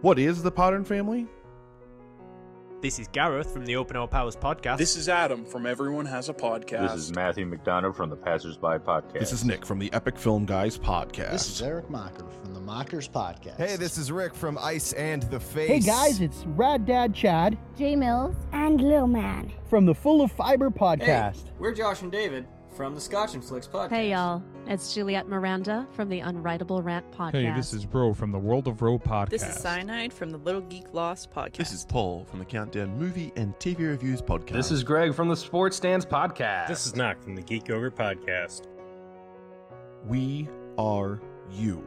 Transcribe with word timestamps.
What 0.00 0.18
is 0.18 0.42
the 0.42 0.52
Podern 0.52 0.86
family? 0.86 1.26
This 2.80 3.00
is 3.00 3.08
Gareth 3.08 3.52
from 3.52 3.66
the 3.66 3.74
Open 3.74 3.96
All 3.96 4.06
Powers 4.06 4.36
podcast. 4.36 4.78
This 4.78 4.94
is 4.94 5.08
Adam 5.08 5.44
from 5.44 5.66
Everyone 5.66 6.06
Has 6.06 6.28
a 6.28 6.32
Podcast. 6.34 6.92
This 6.92 7.06
is 7.06 7.12
Matthew 7.16 7.50
McDonough 7.50 7.96
from 7.96 8.08
the 8.08 8.14
Passersby 8.14 8.78
Podcast. 8.78 9.18
This 9.18 9.32
is 9.32 9.44
Nick 9.44 9.66
from 9.66 9.80
the 9.80 9.92
Epic 9.92 10.16
Film 10.16 10.46
Guys 10.46 10.78
podcast. 10.78 11.32
This 11.32 11.50
is 11.50 11.62
Eric 11.62 11.90
Mocker 11.90 12.24
from 12.40 12.54
the 12.54 12.60
Mockers 12.60 13.08
Podcast. 13.08 13.56
Hey, 13.56 13.74
this 13.74 13.98
is 13.98 14.12
Rick 14.12 14.36
from 14.36 14.56
Ice 14.58 14.92
and 14.92 15.24
the 15.24 15.40
Face. 15.40 15.68
Hey 15.68 15.80
guys, 15.80 16.20
it's 16.20 16.44
Rad 16.46 16.86
Dad 16.86 17.12
Chad 17.12 17.58
Jay 17.76 17.96
Mills 17.96 18.36
and 18.52 18.80
Lil 18.80 19.08
Man 19.08 19.50
from 19.68 19.84
the 19.84 19.94
Full 19.94 20.22
of 20.22 20.30
Fiber 20.30 20.70
podcast. 20.70 21.46
Hey, 21.46 21.52
we're 21.58 21.74
Josh 21.74 22.02
and 22.02 22.12
David 22.12 22.46
from 22.76 22.94
the 22.94 23.00
Scotch 23.00 23.34
and 23.34 23.44
Flicks 23.44 23.66
podcast. 23.66 23.90
Hey 23.90 24.10
y'all, 24.12 24.44
it's 24.68 24.92
Juliet 24.92 25.26
Miranda 25.26 25.86
from 25.92 26.10
the 26.10 26.20
Unwritable 26.20 26.84
Rant 26.84 27.10
podcast. 27.10 27.32
Hey, 27.32 27.50
this 27.56 27.72
is 27.72 27.86
Bro 27.86 28.12
from 28.12 28.30
the 28.30 28.38
World 28.38 28.68
of 28.68 28.82
Row 28.82 28.98
podcast. 28.98 29.30
This 29.30 29.42
is 29.42 29.56
Cyanide 29.56 30.12
from 30.12 30.30
the 30.30 30.36
Little 30.36 30.60
Geek 30.60 30.92
Lost 30.92 31.30
podcast. 31.30 31.56
This 31.56 31.72
is 31.72 31.86
Paul 31.86 32.26
from 32.26 32.38
the 32.38 32.44
Countdown 32.44 32.98
Movie 32.98 33.32
and 33.34 33.54
TV 33.58 33.88
Reviews 33.88 34.20
podcast. 34.20 34.52
This 34.52 34.70
is 34.70 34.84
Greg 34.84 35.14
from 35.14 35.28
the 35.28 35.36
Sports 35.36 35.78
Stands 35.78 36.04
podcast. 36.04 36.68
This 36.68 36.86
is 36.86 36.94
Knock 36.94 37.22
from 37.22 37.34
the 37.34 37.40
Geek 37.40 37.66
Yogurt 37.66 37.96
podcast. 37.96 38.66
We 40.06 40.48
are 40.76 41.18
you, 41.50 41.82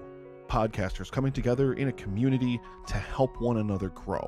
podcasters 0.47 1.11
coming 1.11 1.31
together 1.31 1.73
in 1.73 1.87
a 1.87 1.93
community 1.93 2.59
to 2.87 2.95
help 2.95 3.39
one 3.39 3.57
another 3.57 3.89
grow. 3.89 4.27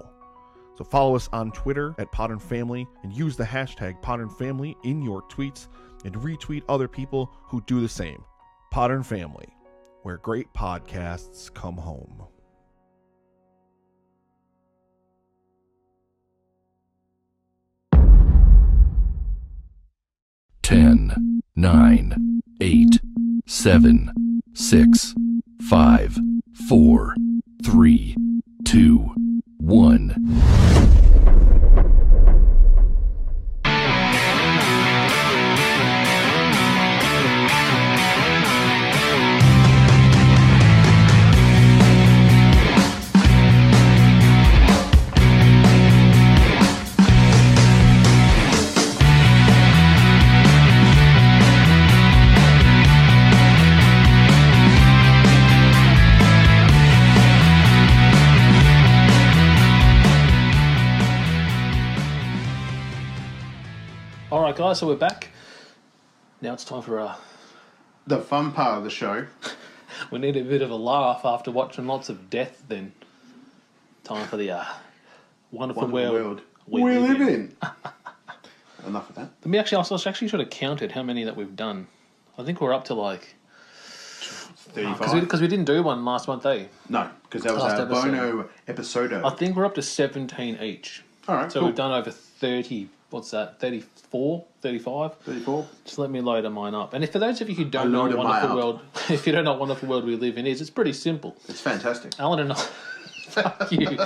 So 0.78 0.84
follow 0.84 1.16
us 1.16 1.28
on 1.34 1.52
Twitter 1.54 1.96
at 1.98 2.12
Podern 2.12 2.42
Family 2.42 2.88
and 3.02 3.12
use 3.12 3.36
the 3.36 3.44
hashtag 3.44 4.00
Podern 4.04 4.32
Family 4.32 4.78
in 4.84 5.02
your 5.02 5.24
tweets 5.24 5.70
and 6.06 6.14
retweet 6.16 6.62
other 6.70 6.88
people 6.88 7.32
who 7.46 7.60
do 7.62 7.82
the 7.82 7.90
same. 7.90 8.24
Podern 8.74 9.06
Family, 9.06 9.46
where 10.02 10.18
great 10.18 10.52
podcasts 10.52 11.54
come 11.54 11.78
home. 11.78 12.24
Ten, 20.64 21.42
nine, 21.56 22.42
eight, 22.62 23.00
seven, 23.46 24.42
six, 24.56 25.14
five, 25.70 26.18
four, 26.68 27.16
three, 27.64 28.16
two, 28.66 29.14
one. 29.60 31.03
Guys, 64.74 64.80
so 64.80 64.88
we're 64.88 64.96
back. 64.96 65.28
Now 66.42 66.54
it's 66.54 66.66
time 66.66 66.82
for 66.82 67.00
uh, 67.00 67.16
the 68.08 68.20
fun 68.20 68.54
part 68.54 68.80
of 68.80 68.84
the 68.84 68.90
show. 68.90 69.28
we 70.12 70.18
need 70.18 70.36
a 70.36 70.44
bit 70.44 70.64
of 70.64 70.72
a 70.72 70.76
laugh 70.76 71.22
after 71.26 71.52
watching 71.52 71.86
lots 71.86 72.10
of 72.10 72.28
death. 72.32 72.64
Then 72.68 72.92
time 74.04 74.28
for 74.28 74.36
the 74.36 74.50
uh, 74.50 74.66
wonderful, 75.52 75.84
Wonderful 75.84 75.90
world, 75.90 76.42
world 76.68 76.86
we, 76.86 76.98
live 76.98 77.22
in. 77.22 77.56
Enough 78.88 79.12
of 79.12 79.16
that. 79.16 79.30
Let 79.42 79.46
me 79.46 79.60
actually, 79.60 79.76
I 79.76 79.86
was 79.88 80.08
actually 80.08 80.30
should 80.30 80.40
have 80.40 80.50
counted 80.50 80.92
how 80.92 81.04
many 81.04 81.24
that 81.24 81.38
we've 81.38 81.56
done. 81.56 81.86
I 82.40 82.44
think 82.44 82.60
we're 82.60 82.74
up 82.74 82.86
to 82.86 82.96
like 82.96 83.36
because 84.74 85.14
we, 85.14 85.20
we 85.22 85.48
didn't 85.48 85.66
do 85.66 85.84
one 85.84 86.04
last 86.04 86.28
month, 86.28 86.48
eh? 86.48 86.66
No, 86.90 87.12
because 87.26 87.44
that 87.44 87.54
was 87.54 87.62
Last 87.62 87.80
our 87.80 87.86
episode. 87.86 88.12
Bono 88.12 88.50
episode. 88.68 89.14
I 89.14 89.30
think 89.36 89.56
we're 89.56 89.66
up 89.66 89.76
to 89.76 89.84
seventeen 89.84 90.58
each. 90.64 91.04
All 91.28 91.36
right, 91.36 91.52
so 91.52 91.60
cool. 91.60 91.68
we've 91.68 91.76
done 91.76 91.92
over 91.92 92.10
thirty. 92.10 92.90
What's 93.14 93.30
that? 93.30 93.60
34? 93.60 94.44
35? 94.62 95.18
34. 95.20 95.68
Just 95.86 96.00
let 96.00 96.10
me 96.10 96.20
load 96.20 96.52
mine 96.52 96.74
up. 96.74 96.96
And 96.96 97.04
if 97.04 97.12
for 97.12 97.20
those 97.20 97.42
of 97.42 97.50
you 97.50 97.54
who 97.54 97.66
don't 97.66 97.92
know 97.92 98.08
what 98.08 98.18
wonderful 98.18 98.56
world, 98.56 98.82
if 99.10 99.28
you 99.28 99.32
don't 99.32 99.46
know 99.46 99.52
what 99.52 99.60
wonderful 99.60 99.88
world 99.88 100.04
we 100.04 100.16
live 100.16 100.40
in 100.40 100.48
is, 100.48 100.62
it's 100.62 100.72
pretty 100.72 100.94
simple. 100.94 101.38
It's 101.48 101.62
fantastic. 101.62 102.20
Alan 102.20 102.40
and 102.40 102.54
I, 102.54 102.56
fuck 103.28 103.72
you. 103.72 104.00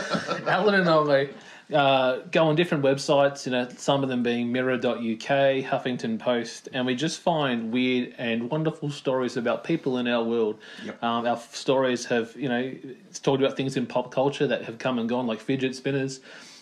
Alan 0.45 0.75
and 0.75 0.90
I 0.90 1.29
uh, 1.73 2.18
go 2.31 2.47
on 2.47 2.57
different 2.57 2.84
websites, 2.84 3.45
you 3.45 3.53
know, 3.53 3.69
some 3.78 4.03
of 4.03 4.09
them 4.09 4.23
being 4.23 4.51
Mirror.uk, 4.51 4.84
Huffington 4.84 6.19
Post, 6.19 6.68
and 6.74 6.85
we 6.85 6.94
just 6.94 7.22
find 7.22 7.72
weird 7.72 8.13
and 8.18 8.51
wonderful 8.51 8.89
stories 8.89 9.38
about 9.38 9.63
people 9.63 10.00
in 10.00 10.07
our 10.09 10.24
world. 10.24 10.59
Um, 11.01 11.25
our 11.25 11.39
stories 11.53 12.03
have, 12.06 12.35
you 12.35 12.50
know, 12.50 12.74
it's 13.09 13.19
talked 13.19 13.41
about 13.41 13.56
things 13.56 13.78
in 13.78 13.85
pop 13.85 14.12
culture 14.12 14.47
that 14.47 14.66
have 14.66 14.79
come 14.79 15.00
and 15.00 15.07
gone, 15.07 15.28
like 15.28 15.39
fidget 15.39 15.78
spinners. 15.78 16.19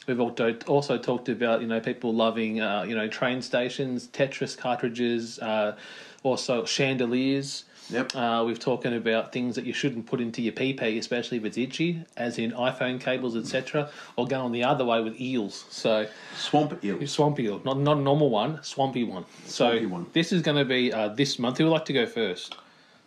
We've 0.08 0.20
also 0.20 0.56
also 0.68 0.98
talked 0.98 1.30
about 1.30 1.62
you 1.62 1.68
know 1.68 1.80
people 1.80 2.14
loving 2.14 2.62
uh, 2.62 2.84
you 2.84 2.96
know 2.96 3.08
train 3.08 3.42
stations, 3.42 4.08
Tetris 4.08 4.58
cartridges, 4.58 5.40
uh, 5.40 5.76
also 6.24 6.66
chandeliers. 6.66 7.66
Yep. 7.90 8.16
Uh, 8.16 8.44
we've 8.46 8.58
talking 8.58 8.96
about 8.96 9.32
things 9.32 9.56
that 9.56 9.66
you 9.66 9.72
shouldn't 9.74 10.08
put 10.08 10.20
into 10.20 10.42
your 10.42 10.54
PP, 10.54 10.98
especially 10.98 11.38
if 11.38 11.46
it's 11.46 11.58
itchy, 11.58 12.04
as 12.18 12.40
in 12.40 12.52
iPhone 12.54 13.00
cables, 13.00 13.36
etc. 13.36 13.92
Or 14.16 14.26
going 14.26 14.52
the 14.52 14.64
other 14.64 14.84
way 14.84 15.02
with 15.02 15.20
eels. 15.22 15.66
So 15.70 16.08
swamp 16.36 16.84
eel, 16.84 17.06
swamp 17.06 17.40
eel, 17.40 17.62
not 17.64 17.78
not 17.78 17.98
a 17.98 18.02
normal 18.02 18.30
one, 18.30 18.64
swampy 18.64 19.04
one. 19.04 19.26
So 19.46 19.70
Swampy 19.70 19.86
one. 19.86 20.06
this 20.14 20.32
is 20.32 20.42
going 20.42 20.58
to 20.58 20.66
be 20.66 20.92
uh, 20.92 21.10
this 21.10 21.38
month. 21.38 21.60
Who 21.60 21.66
would 21.66 21.72
like 21.72 21.86
to 21.86 21.94
go 21.94 22.06
first? 22.08 22.52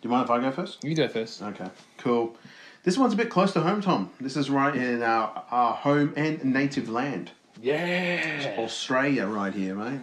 Do 0.01 0.07
you 0.07 0.11
mind 0.11 0.25
if 0.25 0.31
I 0.31 0.39
go 0.39 0.51
first? 0.51 0.81
You 0.83 0.95
go 0.95 1.09
first. 1.09 1.41
Okay, 1.41 1.67
cool. 1.97 2.37
This 2.83 2.97
one's 2.97 3.13
a 3.13 3.17
bit 3.17 3.29
close 3.29 3.51
to 3.53 3.61
home, 3.61 3.81
Tom. 3.81 4.09
This 4.21 4.37
is 4.37 4.49
right 4.49 4.73
in 4.75 5.03
our, 5.03 5.43
our 5.51 5.73
home 5.73 6.13
and 6.15 6.43
native 6.45 6.89
land. 6.89 7.31
Yeah. 7.61 8.55
Australia, 8.57 9.25
right 9.27 9.53
here, 9.53 9.75
mate. 9.75 9.99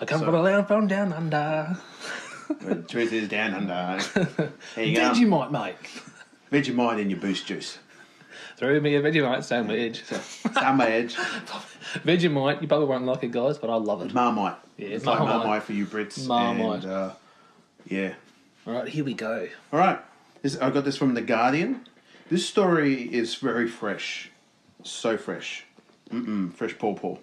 I 0.00 0.04
come 0.04 0.20
So- 0.20 0.26
from 0.26 0.34
a 0.36 0.42
land 0.42 0.68
from 0.68 0.86
down 0.86 1.12
under. 1.12 1.76
The 2.60 2.76
truth 2.82 3.12
is 3.12 3.28
down 3.28 3.54
under. 3.54 4.04
There 4.74 4.84
you 4.84 4.94
go. 4.96 5.10
Vegemite, 5.10 5.50
mate. 5.50 5.76
Vegemite 6.52 7.00
in 7.00 7.10
your 7.10 7.18
boost 7.18 7.46
juice. 7.46 7.78
Throw 8.58 8.78
me 8.78 8.94
a 8.94 9.00
Vegemite 9.02 9.42
sandwich. 9.42 10.04
Sandwich. 10.04 11.14
Vegemite, 12.04 12.60
you 12.62 12.68
probably 12.68 12.86
won't 12.86 13.04
like 13.06 13.24
it, 13.24 13.32
guys, 13.32 13.58
but 13.58 13.70
I 13.70 13.74
love 13.76 14.02
it. 14.02 14.12
Marmite. 14.12 14.56
Yeah, 14.76 14.88
it's 14.88 15.06
like 15.06 15.18
Marmite. 15.18 15.38
Marmite 15.38 15.62
for 15.64 15.72
you 15.72 15.86
Brits. 15.86 16.26
Marmite. 16.26 16.84
And, 16.84 16.92
uh, 16.92 17.10
yeah. 17.86 18.14
All 18.66 18.74
right, 18.74 18.88
here 18.88 19.04
we 19.04 19.14
go. 19.14 19.48
All 19.72 19.78
right. 19.78 19.98
This, 20.42 20.58
I 20.58 20.70
got 20.70 20.84
this 20.84 20.96
from 20.96 21.14
The 21.14 21.22
Guardian. 21.22 21.86
This 22.30 22.48
story 22.48 23.02
is 23.12 23.34
very 23.34 23.68
fresh. 23.68 24.30
So 24.82 25.16
fresh. 25.16 25.64
Mm-mm, 26.10 26.52
fresh 26.52 26.76
paw 26.78 26.94
paw. 26.94 27.18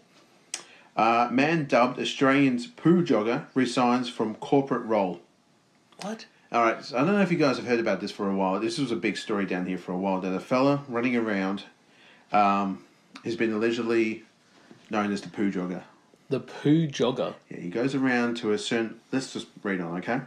Uh, 0.95 1.29
man 1.31 1.65
dubbed 1.65 1.99
Australian's 1.99 2.67
poo 2.67 3.03
jogger 3.03 3.45
resigns 3.53 4.09
from 4.09 4.35
corporate 4.35 4.85
role. 4.85 5.21
What? 6.01 6.25
All 6.51 6.63
right, 6.63 6.83
so 6.83 6.97
I 6.97 7.01
don't 7.01 7.13
know 7.13 7.21
if 7.21 7.31
you 7.31 7.37
guys 7.37 7.57
have 7.57 7.67
heard 7.67 7.79
about 7.79 8.01
this 8.01 8.11
for 8.11 8.29
a 8.29 8.35
while. 8.35 8.59
This 8.59 8.79
was 8.79 8.91
a 8.91 8.95
big 8.95 9.17
story 9.17 9.45
down 9.45 9.65
here 9.67 9.77
for 9.77 9.91
a 9.91 9.97
while. 9.97 10.19
That 10.19 10.33
a 10.33 10.39
fella 10.39 10.83
running 10.87 11.15
around 11.15 11.63
um, 12.31 12.83
has 13.23 13.35
been 13.35 13.53
allegedly 13.53 14.23
known 14.89 15.13
as 15.13 15.21
the 15.21 15.29
poo 15.29 15.51
jogger. 15.51 15.83
The 16.29 16.39
poo 16.39 16.87
jogger. 16.87 17.35
Yeah, 17.49 17.59
he 17.59 17.69
goes 17.69 17.93
around 17.93 18.37
to 18.37 18.51
a 18.51 18.57
certain. 18.57 18.99
Let's 19.11 19.31
just 19.33 19.47
read 19.63 19.79
on, 19.79 19.97
okay? 19.99 20.21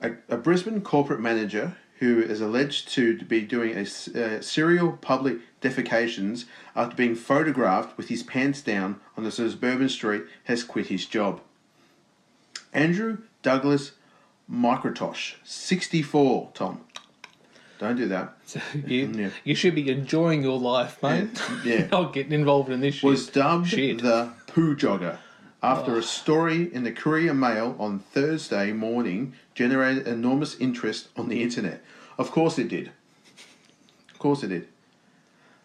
A, 0.00 0.12
a 0.28 0.36
Brisbane 0.36 0.82
corporate 0.82 1.20
manager 1.20 1.76
who 1.98 2.20
is 2.20 2.40
alleged 2.40 2.88
to 2.94 3.18
be 3.24 3.40
doing 3.42 3.76
a 3.76 3.82
uh, 3.82 4.40
serial 4.40 4.92
public 4.92 5.38
defecations 5.60 6.44
after 6.74 6.94
being 6.96 7.14
photographed 7.14 7.96
with 7.96 8.08
his 8.08 8.22
pants 8.22 8.60
down 8.62 9.00
on 9.16 9.24
a 9.24 9.30
suburban 9.30 9.88
street 9.88 10.22
has 10.44 10.64
quit 10.64 10.88
his 10.88 11.06
job. 11.06 11.40
Andrew 12.72 13.18
Douglas 13.42 13.92
McIntosh, 14.50 15.34
64, 15.44 16.50
Tom. 16.54 16.80
Don't 17.78 17.96
do 17.96 18.06
that. 18.08 18.34
You, 18.86 19.06
Yeah. 19.14 19.30
you 19.42 19.54
should 19.54 19.74
be 19.74 19.88
enjoying 19.90 20.42
your 20.42 20.58
life, 20.58 21.02
mate. 21.02 21.28
Yeah. 21.64 21.86
Not 21.92 22.12
getting 22.12 22.32
involved 22.32 22.70
in 22.70 22.80
this 22.80 22.96
shit. 22.96 23.04
was 23.04 23.26
dubbed 23.28 23.68
Shit. 23.68 24.02
the 24.02 24.30
poo 24.46 24.76
jogger 24.76 25.18
after 25.64 25.96
a 25.96 26.02
story 26.02 26.72
in 26.74 26.84
the 26.84 26.92
Courier 26.92 27.32
Mail 27.32 27.74
on 27.78 27.98
Thursday 27.98 28.70
morning 28.70 29.32
generated 29.54 30.06
enormous 30.06 30.56
interest 30.60 31.08
on 31.16 31.30
the 31.30 31.42
internet. 31.42 31.82
Of 32.18 32.30
course 32.30 32.58
it 32.58 32.68
did. 32.68 32.92
Of 34.12 34.18
course 34.18 34.42
it 34.42 34.48
did. 34.48 34.68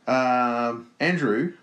Um, 0.07 0.89
Andrew 1.01 1.53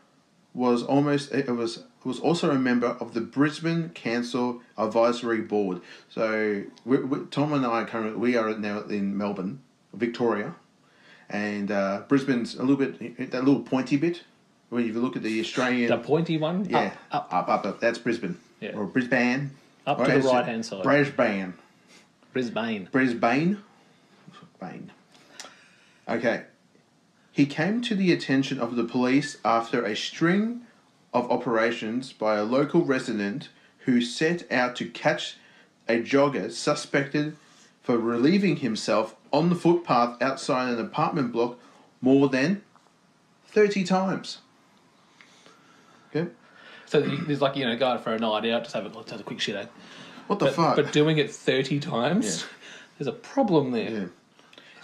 was 0.52 0.82
almost 0.82 1.32
it 1.32 1.48
was 1.48 1.84
was 2.04 2.20
also 2.20 2.50
a 2.50 2.58
member 2.58 2.88
of 3.00 3.14
the 3.14 3.22
Brisbane 3.22 3.88
Council 3.90 4.60
Advisory 4.76 5.40
Board. 5.40 5.80
So 6.10 6.64
we, 6.84 6.98
we, 6.98 7.26
Tom 7.30 7.54
and 7.54 7.64
I 7.64 7.84
currently 7.84 8.20
we 8.20 8.36
are 8.36 8.56
now 8.58 8.80
in 8.80 9.16
Melbourne, 9.16 9.60
Victoria, 9.94 10.54
and 11.30 11.70
uh, 11.70 12.02
Brisbane's 12.06 12.54
a 12.54 12.62
little 12.62 12.76
bit 12.76 13.30
that 13.30 13.44
little 13.44 13.62
pointy 13.62 13.96
bit. 13.96 14.24
When 14.76 14.86
you 14.86 14.92
look 14.92 15.16
at 15.16 15.22
the 15.22 15.40
Australian, 15.40 15.88
The 15.88 15.96
pointy 15.96 16.36
one? 16.36 16.66
yeah, 16.68 16.92
Up, 17.10 17.32
up, 17.32 17.48
up, 17.48 17.64
up. 17.64 17.80
That's 17.80 17.96
Brisbane 17.96 18.36
Yeah. 18.60 18.72
or 18.76 18.84
Brisbane. 18.84 19.52
Up 19.86 19.98
Or 19.98 20.04
to 20.04 20.20
the 20.20 20.28
right-hand 20.28 20.66
side. 20.66 20.82
Brisbane. 20.82 21.54
Brisbane. 22.34 22.86
Brisbane. 22.92 23.62
Bane. 24.60 24.92
Okay. 26.06 26.42
He 27.32 27.46
came 27.46 27.80
to 27.80 27.94
the 27.94 28.12
attention 28.12 28.60
of 28.60 28.76
the 28.76 28.84
police 28.84 29.38
after 29.46 29.82
a 29.82 29.96
string 29.96 30.60
of 31.14 31.30
operations 31.30 32.12
by 32.12 32.36
a 32.36 32.44
local 32.44 32.84
resident 32.84 33.48
who 33.86 34.02
set 34.02 34.44
out 34.52 34.76
to 34.76 34.90
catch 34.90 35.38
a 35.88 36.02
jogger 36.02 36.52
suspected 36.52 37.34
for 37.82 37.96
relieving 37.96 38.56
himself 38.56 39.14
on 39.32 39.48
the 39.48 39.56
footpath 39.56 40.20
outside 40.20 40.68
an 40.68 40.78
apartment 40.78 41.32
block 41.32 41.58
more 42.02 42.28
than 42.28 42.60
30 43.46 43.82
times. 43.82 44.40
Okay. 46.14 46.30
So 46.86 47.00
there's 47.00 47.40
like, 47.40 47.56
you 47.56 47.64
know, 47.64 47.76
go 47.76 47.88
out 47.88 48.04
for 48.04 48.12
a 48.12 48.18
night 48.18 48.46
out, 48.46 48.62
just 48.62 48.74
have 48.74 48.86
a, 48.86 48.96
let's 48.96 49.10
have 49.10 49.20
a 49.20 49.24
quick 49.24 49.40
shit 49.40 49.56
out. 49.56 49.70
What 50.26 50.38
the 50.38 50.46
but, 50.46 50.54
fuck? 50.54 50.76
But 50.76 50.92
doing 50.92 51.18
it 51.18 51.30
30 51.30 51.80
times, 51.80 52.46
there's 52.98 53.08
a 53.08 53.12
problem 53.12 53.72
there. 53.72 54.10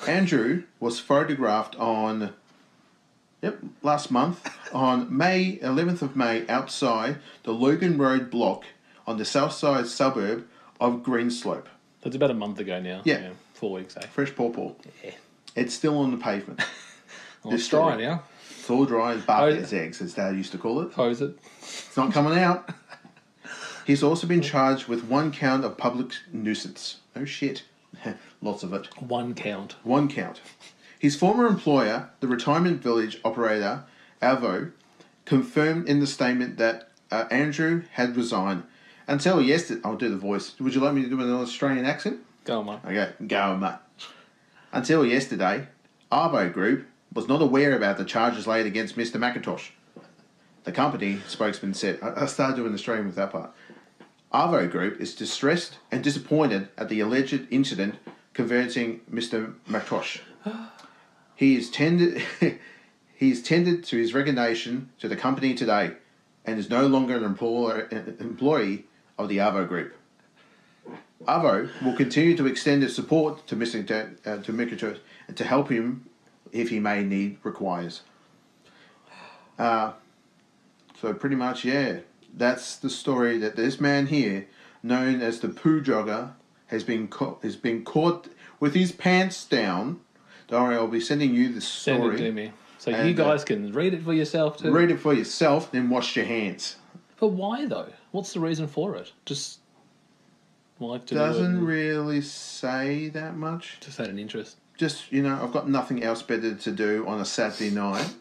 Andrew 0.06 0.64
was 0.80 0.98
photographed 0.98 1.76
on 1.76 2.34
yep, 3.40 3.58
last 3.82 4.10
month 4.10 4.48
on 4.72 5.14
May 5.14 5.58
11th 5.62 6.02
of 6.02 6.16
May 6.16 6.46
outside 6.48 7.18
the 7.44 7.52
Logan 7.52 7.98
Road 7.98 8.30
block 8.30 8.64
on 9.06 9.18
the 9.18 9.24
south 9.24 9.52
side 9.52 9.86
suburb 9.86 10.46
of 10.80 11.02
Greenslope. 11.02 11.66
That's 12.02 12.16
about 12.16 12.32
a 12.32 12.34
month 12.34 12.58
ago 12.58 12.80
now. 12.80 13.02
Yeah. 13.04 13.30
four 13.54 13.72
weeks, 13.72 13.96
eh? 13.96 14.06
Fresh 14.06 14.34
pawpaw. 14.34 14.72
Yeah. 15.04 15.12
It's 15.54 15.74
still 15.74 15.98
on 15.98 16.10
the 16.10 16.16
pavement. 16.16 16.60
Well, 17.44 17.54
it's 17.54 17.66
dry 17.66 17.96
now. 17.96 18.22
It's 18.50 18.70
all 18.70 18.84
dry 18.84 19.14
as 19.14 19.22
bark 19.22 19.54
as 19.54 19.72
eggs, 19.72 20.00
as 20.00 20.14
Dad 20.14 20.36
used 20.36 20.52
to 20.52 20.58
call 20.58 20.80
it. 20.80 20.92
Hose 20.92 21.20
it. 21.20 21.36
It's 21.60 21.96
not 21.96 22.12
coming 22.12 22.38
out. 22.38 22.70
He's 23.86 24.02
also 24.02 24.26
been 24.26 24.42
charged 24.42 24.86
with 24.86 25.04
one 25.04 25.32
count 25.32 25.64
of 25.64 25.76
public 25.76 26.12
nuisance. 26.32 26.98
Oh 27.16 27.24
shit. 27.24 27.64
Lots 28.42 28.62
of 28.62 28.72
it. 28.72 28.88
One 29.00 29.34
count. 29.34 29.76
One 29.82 30.08
count. 30.08 30.40
His 30.98 31.16
former 31.16 31.46
employer, 31.46 32.10
the 32.20 32.28
retirement 32.28 32.80
village 32.80 33.20
operator, 33.24 33.84
Avo, 34.22 34.70
confirmed 35.24 35.88
in 35.88 35.98
the 35.98 36.06
statement 36.06 36.58
that 36.58 36.90
uh, 37.10 37.24
Andrew 37.30 37.82
had 37.92 38.16
resigned. 38.16 38.62
Until 39.08 39.42
yesterday, 39.42 39.80
I'll 39.84 39.96
do 39.96 40.08
the 40.08 40.16
voice. 40.16 40.58
Would 40.60 40.74
you 40.74 40.80
like 40.80 40.94
me 40.94 41.02
to 41.02 41.08
do 41.08 41.20
an 41.20 41.32
Australian 41.32 41.84
accent? 41.84 42.20
Go 42.44 42.60
on, 42.60 42.66
mate. 42.66 42.78
Okay, 42.84 43.12
go 43.26 43.40
on, 43.40 43.60
mate. 43.60 43.74
Until 44.72 45.04
yesterday, 45.04 45.66
Arvo 46.10 46.52
Group 46.52 46.86
was 47.14 47.28
not 47.28 47.42
aware 47.42 47.76
about 47.76 47.98
the 47.98 48.04
charges 48.04 48.46
laid 48.46 48.66
against 48.66 48.96
Mr. 48.96 49.16
McIntosh. 49.16 49.70
The 50.64 50.72
company 50.72 51.20
spokesman 51.26 51.74
said, 51.74 51.98
I 52.02 52.22
I 52.22 52.26
started 52.26 52.56
doing 52.56 52.72
the 52.72 52.78
Australian 52.78 53.06
with 53.06 53.16
that 53.16 53.32
part. 53.32 53.52
Arvo 54.32 54.70
Group 54.70 55.00
is 55.00 55.14
distressed 55.14 55.78
and 55.90 56.02
disappointed 56.02 56.68
at 56.78 56.88
the 56.88 57.00
alleged 57.00 57.46
incident 57.50 57.96
converting 58.32 59.00
Mr. 59.12 59.54
McIntosh. 59.68 60.20
He 61.34 61.56
is 61.56 61.70
tended 61.70 62.22
he 63.16 63.30
is 63.30 63.42
tendered 63.42 63.82
to 63.84 63.96
his 63.96 64.14
resignation 64.14 64.90
to 65.00 65.08
the 65.08 65.16
company 65.16 65.54
today 65.54 65.94
and 66.44 66.58
is 66.58 66.70
no 66.70 66.86
longer 66.86 67.16
an 67.16 67.24
employer, 67.24 67.88
employee 68.20 68.84
of 69.18 69.28
the 69.28 69.38
Arvo 69.38 69.66
Group. 69.66 69.96
Arvo 71.26 71.68
will 71.82 71.96
continue 71.96 72.36
to 72.36 72.46
extend 72.46 72.84
its 72.84 72.94
support 72.94 73.46
to 73.48 73.56
Mr. 73.56 73.80
Uh, 74.26 74.42
to 74.42 74.52
McIntosh 74.52 74.98
and 75.26 75.36
to 75.36 75.44
help 75.44 75.68
him 75.68 76.06
if 76.52 76.68
he 76.68 76.78
may 76.78 77.02
need 77.02 77.38
requires. 77.42 78.02
Uh, 79.58 79.92
so 81.00 81.12
pretty 81.12 81.36
much, 81.36 81.64
yeah, 81.64 81.98
that's 82.34 82.76
the 82.76 82.90
story 82.90 83.38
that 83.38 83.56
this 83.56 83.80
man 83.80 84.06
here, 84.06 84.46
known 84.82 85.20
as 85.20 85.40
the 85.40 85.48
poo 85.48 85.80
jogger, 85.82 86.32
has 86.68 86.84
been 86.84 87.06
caught 87.08 87.42
has 87.42 87.56
been 87.56 87.84
caught 87.84 88.28
with 88.60 88.74
his 88.74 88.92
pants 88.92 89.44
down. 89.44 90.00
Don't 90.48 90.62
worry, 90.64 90.76
I'll 90.76 90.86
be 90.86 91.00
sending 91.00 91.34
you 91.34 91.52
the 91.52 91.60
story. 91.60 92.16
Send 92.16 92.20
it 92.20 92.24
to 92.28 92.32
me. 92.32 92.52
So 92.78 92.90
you 92.90 92.96
And, 92.96 93.20
uh, 93.20 93.24
guys 93.24 93.44
can 93.44 93.72
read 93.72 93.94
it 93.94 94.02
for 94.02 94.12
yourself 94.14 94.56
too. 94.58 94.72
Read 94.72 94.90
it 94.90 94.98
for 94.98 95.12
yourself, 95.14 95.70
then 95.70 95.88
wash 95.90 96.16
your 96.16 96.24
hands. 96.24 96.76
But 97.20 97.28
why 97.28 97.66
though? 97.66 97.92
What's 98.10 98.32
the 98.32 98.40
reason 98.40 98.66
for 98.66 98.96
it? 98.96 99.12
Just 99.26 99.60
like 100.80 101.06
to 101.06 101.14
Doesn't 101.14 101.58
it, 101.58 101.60
really 101.60 102.20
say 102.22 103.08
that 103.10 103.36
much. 103.36 103.78
just 103.80 103.98
had 103.98 104.08
an 104.08 104.18
interest. 104.18 104.56
Just 104.76 105.12
you 105.12 105.22
know, 105.22 105.38
I've 105.42 105.52
got 105.52 105.68
nothing 105.68 106.02
else 106.02 106.22
better 106.22 106.54
to 106.54 106.70
do 106.72 107.06
on 107.06 107.20
a 107.20 107.24
Saturday 107.24 107.70
night. 107.70 108.12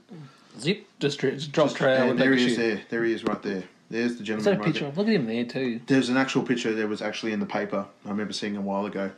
Zip, 0.59 0.86
just, 1.00 1.18
dr- 1.19 1.36
just 1.36 1.51
drop 1.53 1.74
trail 1.74 2.09
And 2.12 2.19
there 2.19 2.33
he 2.33 2.45
is. 2.45 2.57
There, 2.57 2.81
there 2.89 3.03
he 3.06 3.13
is, 3.13 3.24
right 3.24 3.42
there. 3.42 3.63
There's 3.89 4.15
the 4.15 4.21
Is 4.21 4.27
gentleman. 4.27 4.59
that 4.59 4.62
a 4.62 4.71
picture? 4.71 4.92
Look 4.95 5.07
at 5.07 5.13
him 5.13 5.25
there 5.25 5.45
too. 5.45 5.81
There's 5.88 6.09
an 6.09 6.18
actual 6.18 6.44
picture 6.44 6.74
that 6.74 6.88
was 6.88 7.01
actually 7.01 7.31
in 7.33 7.39
the 7.39 7.45
paper. 7.45 7.86
I 8.06 8.09
remember 8.09 8.33
seeing 8.33 8.57
a 8.57 8.62
while 8.62 8.86
ago. 8.86 9.12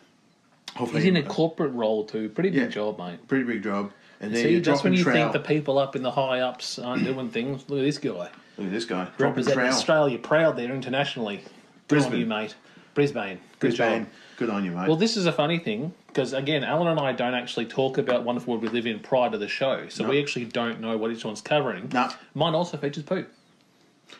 Hopefully, 0.75 1.01
He's 1.01 1.09
in 1.09 1.17
a 1.17 1.23
corporate 1.23 1.73
role 1.73 2.05
too. 2.05 2.29
Pretty 2.29 2.49
big 2.49 2.59
Yeah. 2.61 2.67
job, 2.67 2.97
mate. 2.99 3.27
pretty 3.27 3.43
big 3.45 3.63
job. 3.63 3.91
And 4.21 4.33
then 4.33 4.43
See, 4.43 4.59
that's 4.59 4.83
when 4.83 4.93
you 4.93 5.03
trowel. 5.03 5.15
think 5.15 5.33
the 5.33 5.39
people 5.47 5.77
up 5.77 5.95
in 5.95 6.01
the 6.01 6.11
high 6.11 6.39
ups 6.39 6.79
aren't 6.79 7.03
doing 7.03 7.29
things. 7.29 7.65
Look 7.67 7.79
at 7.79 7.83
this 7.83 7.97
guy. 7.97 8.29
Look 8.57 8.67
at 8.67 8.71
this 8.71 8.85
guy 8.85 9.09
Representing. 9.19 9.65
Australia 9.65 10.17
proud 10.19 10.55
there 10.55 10.73
internationally. 10.73 11.43
Brisbane. 11.87 12.19
you, 12.21 12.25
mate. 12.25 12.55
Brisbane. 12.93 13.39
Good 13.59 13.69
Brisbane. 13.75 14.03
job. 14.05 14.11
Good 14.37 14.49
on 14.49 14.65
you, 14.65 14.71
mate. 14.71 14.87
Well, 14.87 14.97
this 14.97 15.15
is 15.17 15.25
a 15.25 15.31
funny 15.31 15.59
thing 15.59 15.93
because 16.07 16.33
again, 16.33 16.63
Alan 16.63 16.87
and 16.87 16.99
I 16.99 17.11
don't 17.11 17.33
actually 17.33 17.65
talk 17.65 17.97
about 17.97 18.23
Wonderful 18.23 18.53
World 18.53 18.63
We 18.63 18.69
Live 18.69 18.85
in 18.87 18.99
prior 18.99 19.29
to 19.29 19.37
the 19.37 19.47
show, 19.47 19.87
so 19.89 20.03
No. 20.03 20.09
we 20.09 20.19
actually 20.21 20.45
don't 20.45 20.79
know 20.79 20.97
what 20.97 21.11
each 21.11 21.23
one's 21.25 21.41
covering. 21.41 21.89
No. 21.93 22.09
Mine 22.33 22.53
also 22.55 22.77
features 22.77 23.03
poo. 23.03 23.25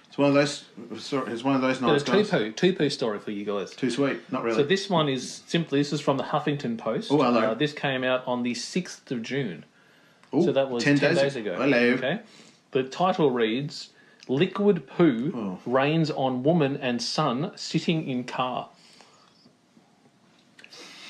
it's 0.08 0.18
one 0.18 0.30
of 0.30 0.34
those. 0.36 0.66
sorry, 1.00 1.31
It's 1.34 1.44
one 1.44 1.56
of 1.56 1.62
those 1.62 1.80
Got 1.80 1.96
a 1.96 2.00
two 2.00 2.12
guys. 2.24 2.30
poo, 2.30 2.52
two 2.52 2.74
poo 2.74 2.90
story 2.90 3.20
for 3.20 3.31
you 3.31 3.46
guys. 3.46 3.75
Too 3.75 3.90
sweet. 3.90 4.20
Not 4.31 4.44
really. 4.44 4.56
So 4.58 4.64
this 4.64 4.90
one 4.90 5.10
is 5.10 5.42
simply 5.48 5.80
this 5.80 5.94
is 5.94 6.02
from 6.02 6.18
the 6.18 6.24
Huffington 6.24 6.78
Post. 6.78 7.12
Oh, 7.12 7.18
hello. 7.22 7.40
Uh, 7.42 7.54
this 7.56 7.74
came 7.74 8.04
out 8.04 8.24
on 8.28 8.44
the 8.44 8.54
sixth 8.54 9.12
of 9.12 9.22
June. 9.24 9.66
Ooh, 10.34 10.44
so 10.44 10.52
that 10.52 10.69
was 10.69 10.84
10 10.84 10.98
days 10.98 11.18
days, 11.19 11.36
ago. 11.36 11.56
Hello. 11.56 11.78
Okay. 11.94 12.19
The 12.72 12.84
title 12.84 13.30
reads 13.30 13.90
Liquid 14.28 14.88
poo 14.88 15.31
Oh. 15.36 15.70
rains 15.70 16.10
on 16.10 16.44
woman 16.44 16.78
and 16.78 17.02
son 17.02 17.52
sitting 17.56 18.08
in 18.08 18.24
car. 18.24 18.70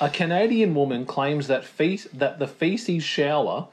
A 0.02 0.10
Canadian 0.10 0.74
woman 0.74 1.06
claims 1.06 1.48
that 1.48 1.64
fe- 1.64 2.00
that 2.14 2.40
the 2.40 2.48
feces 2.48 3.04
shower, 3.04 3.68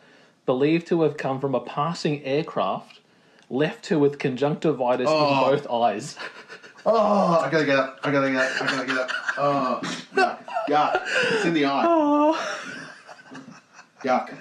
believed 0.46 0.86
to 0.88 1.02
have 1.02 1.16
come 1.16 1.40
from 1.40 1.54
a 1.54 1.60
passing 1.60 2.22
aircraft, 2.24 3.00
left 3.48 3.86
her 3.88 3.98
with 3.98 4.18
conjunctivitis 4.18 5.06
Oh. 5.08 5.28
in 5.50 5.56
both 5.56 5.70
eyes. 5.70 6.16
Oh, 6.86 7.42
I 7.44 7.50
gotta 7.50 7.66
get 7.66 7.76
up. 7.78 8.00
I 8.02 8.10
gotta 8.10 8.30
get 8.30 8.40
up. 8.40 8.62
I 8.62 8.66
gotta 8.66 8.86
get 8.86 8.96
up. 8.96 9.10
Oh, 9.36 9.80
yuck. 10.14 10.38
yuck. 10.66 11.02
It's 11.34 11.44
in 11.44 11.52
the 11.52 11.66
eye. 11.66 11.84
Oh. 11.86 12.69
Yuck. 14.04 14.32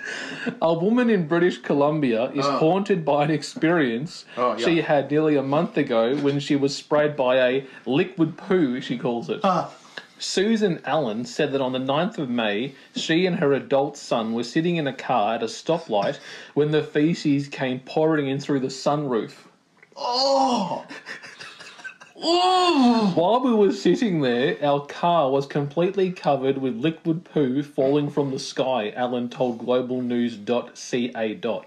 A 0.62 0.74
woman 0.74 1.10
in 1.10 1.28
British 1.28 1.58
Columbia 1.60 2.32
is 2.34 2.46
Oh. 2.46 2.58
haunted 2.58 3.04
by 3.04 3.26
an 3.26 3.32
experience 3.32 4.26
Oh, 4.38 4.56
yeah. 4.58 4.66
she 4.66 4.82
had 4.82 5.12
nearly 5.12 5.36
a 5.36 5.44
month 5.44 5.78
ago 5.78 6.16
when 6.18 6.40
she 6.40 6.56
was 6.56 6.76
sprayed 6.76 7.16
by 7.16 7.36
a 7.38 7.64
liquid 7.86 8.38
poo, 8.38 8.80
she 8.82 8.98
calls 8.98 9.30
it. 9.30 9.42
Ah. 9.44 9.70
Susan 10.18 10.82
Allen 10.86 11.24
said 11.24 11.54
that 11.54 11.62
on 11.62 11.72
the 11.72 11.80
9th 11.80 12.18
of 12.18 12.30
May, 12.30 12.74
she 12.96 13.26
and 13.26 13.38
her 13.38 13.54
adult 13.54 13.96
son 13.96 14.34
were 14.34 14.44
sitting 14.44 14.76
in 14.76 14.86
a 14.86 14.92
car 14.94 15.36
at 15.36 15.44
a 15.44 15.48
stoplight 15.48 16.20
when 16.54 16.72
the 16.72 16.84
feces 16.84 17.48
came 17.48 17.80
pouring 17.80 18.28
in 18.28 18.38
through 18.40 18.60
the 18.60 18.68
sunroof. 18.68 19.48
Oh. 19.96 20.86
While 22.22 23.42
we 23.44 23.54
were 23.54 23.72
sitting 23.72 24.22
there, 24.22 24.58
our 24.62 24.86
car 24.86 25.32
was 25.32 25.46
completely 25.46 26.12
covered 26.12 26.58
with 26.58 26.76
liquid 26.76 27.24
poo 27.24 27.64
falling 27.64 28.10
from 28.10 28.32
the 28.32 28.40
sky, 28.40 28.92
Allen 28.96 29.30
told 29.30 29.60
globalnews.ca. 29.60 31.64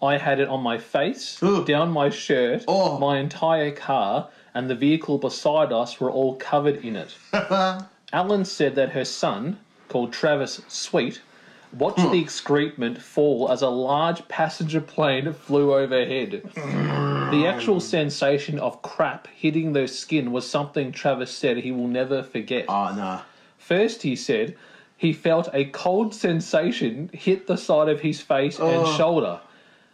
I 0.00 0.16
had 0.18 0.40
it 0.40 0.48
on 0.48 0.62
my 0.62 0.78
face, 0.78 1.40
down 1.66 1.90
my 1.90 2.10
shirt, 2.10 2.64
Oh. 2.68 2.98
my 2.98 3.18
entire 3.18 3.72
car, 3.72 4.28
and 4.54 4.68
the 4.68 4.74
vehicle 4.74 5.16
beside 5.18 5.72
us 5.72 5.98
were 5.98 6.10
all 6.10 6.36
covered 6.36 6.84
in 6.84 6.94
it. 6.94 7.16
Allen 8.12 8.44
said 8.44 8.74
that 8.74 8.90
her 8.90 9.04
son, 9.06 9.58
called 9.88 10.12
Travis 10.12 10.60
Sweet, 10.68 11.22
watched 11.72 12.00
hmm. 12.00 12.12
the 12.12 12.20
excrement 12.20 13.00
fall 13.00 13.50
as 13.50 13.62
a 13.62 13.68
large 13.68 14.26
passenger 14.28 14.80
plane 14.80 15.32
flew 15.32 15.74
overhead. 15.74 16.42
The 16.54 17.46
actual 17.46 17.80
sensation 17.80 18.58
of 18.58 18.82
crap 18.82 19.28
hitting 19.28 19.72
their 19.72 19.86
skin 19.86 20.32
was 20.32 20.48
something 20.48 20.92
Travis 20.92 21.30
said 21.30 21.58
he 21.58 21.72
will 21.72 21.88
never 21.88 22.22
forget. 22.22 22.64
Oh, 22.68 22.94
nah. 22.94 23.22
First, 23.58 24.02
he 24.02 24.16
said 24.16 24.56
he 24.96 25.12
felt 25.12 25.48
a 25.52 25.66
cold 25.66 26.14
sensation 26.14 27.10
hit 27.12 27.46
the 27.46 27.56
side 27.56 27.88
of 27.88 28.00
his 28.00 28.20
face 28.20 28.58
and 28.58 28.68
Oh. 28.68 28.96
shoulder. 28.96 29.40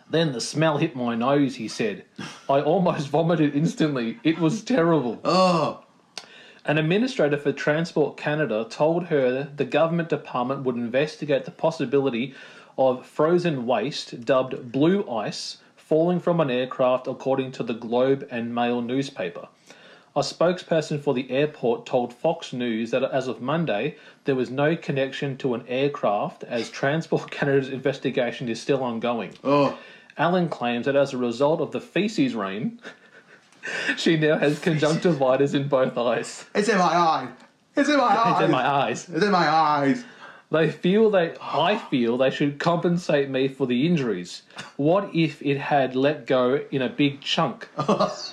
Then 0.08 0.32
the 0.32 0.40
smell 0.40 0.78
hit 0.78 0.94
my 0.96 1.14
nose, 1.14 1.56
he 1.56 1.68
said. 1.68 2.04
I 2.48 2.60
almost 2.60 3.08
vomited 3.08 3.54
instantly. 3.54 4.18
It 4.22 4.38
was 4.38 4.62
terrible. 4.62 5.20
Oh. 5.24 5.83
An 6.66 6.78
administrator 6.78 7.37
for 7.37 7.52
Transport 7.52 8.16
Canada 8.16 8.66
told 8.71 9.06
her 9.06 9.50
the 9.54 9.66
government 9.66 10.09
department 10.09 10.64
would 10.64 10.76
investigate 10.76 11.44
the 11.44 11.50
possibility 11.50 12.33
of 12.78 13.04
frozen 13.04 13.66
waste 13.66 14.25
dubbed 14.25 14.73
blue 14.73 15.06
ice 15.11 15.59
falling 15.76 16.21
from 16.21 16.40
an 16.40 16.50
aircraft, 16.50 17.06
according 17.06 17.52
to 17.52 17.62
the 17.62 17.75
Globe 17.75 18.26
and 18.30 18.54
Mail 18.54 18.80
newspaper. 18.80 19.49
A 20.16 20.21
spokesperson 20.21 21.02
for 21.02 21.12
the 21.12 21.30
airport 21.30 21.85
told 21.85 22.14
Fox 22.14 22.54
News 22.54 22.92
that 22.92 23.02
as 23.02 23.28
of 23.28 23.42
Monday, 23.42 23.97
there 24.25 24.35
was 24.35 24.49
no 24.50 24.75
connection 24.75 25.37
to 25.38 25.52
an 25.52 25.64
aircraft 25.68 26.44
as 26.44 26.71
Transport 26.71 27.30
Canada's 27.30 27.68
investigation 27.68 28.49
is 28.49 28.59
still 28.59 28.83
ongoing. 28.83 29.35
Oh. 29.44 29.78
Allen 30.16 30.49
claims 30.49 30.87
that 30.87 30.97
as 30.97 31.12
a 31.12 31.18
result 31.18 31.61
of 31.61 31.73
the 31.73 31.80
feces 31.80 32.35
rain, 32.35 32.80
she 33.97 34.16
now 34.16 34.38
has 34.38 34.59
conjunctivitis 34.59 35.54
in 35.54 35.68
both 35.68 35.97
eyes. 35.97 36.47
It's 36.54 36.68
in 36.68 36.78
my 36.78 36.85
eye. 36.85 37.28
It's 37.76 37.88
in 37.88 37.99
my 37.99 38.04
eyes. 38.04 38.33
It's 38.33 38.44
in 38.44 38.50
my 38.50 38.66
eyes. 38.68 39.09
It's 39.09 39.25
in 39.25 39.33
my 39.33 39.49
eyes. 39.49 40.04
They 40.50 40.71
feel 40.71 41.11
they 41.11 41.35
I 41.40 41.78
feel 41.78 42.16
they 42.16 42.30
should 42.30 42.61
compensate 42.61 43.28
me 43.28 43.49
for 43.49 43.66
the 43.66 43.87
injuries. 43.87 44.42
What 44.76 45.12
if 45.12 45.42
it 45.42 45.59
had 45.59 45.97
let 45.97 46.26
go 46.26 46.61
in 46.71 46.83
a 46.83 46.88
big 46.88 47.21
chunk? 47.21 47.64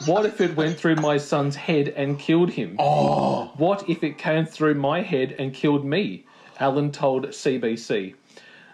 what 0.05 0.25
if 0.25 0.39
it 0.39 0.55
went 0.55 0.77
through 0.77 0.97
my 0.97 1.17
son's 1.17 1.55
head 1.55 1.87
and 1.87 2.19
killed 2.19 2.51
him? 2.51 2.75
Oh. 2.77 3.51
What 3.57 3.89
if 3.89 4.03
it 4.03 4.19
came 4.19 4.45
through 4.45 4.75
my 4.75 5.01
head 5.01 5.35
and 5.39 5.53
killed 5.53 5.83
me? 5.83 6.25
Allen 6.59 6.91
told 6.91 7.25
CBC. 7.25 8.13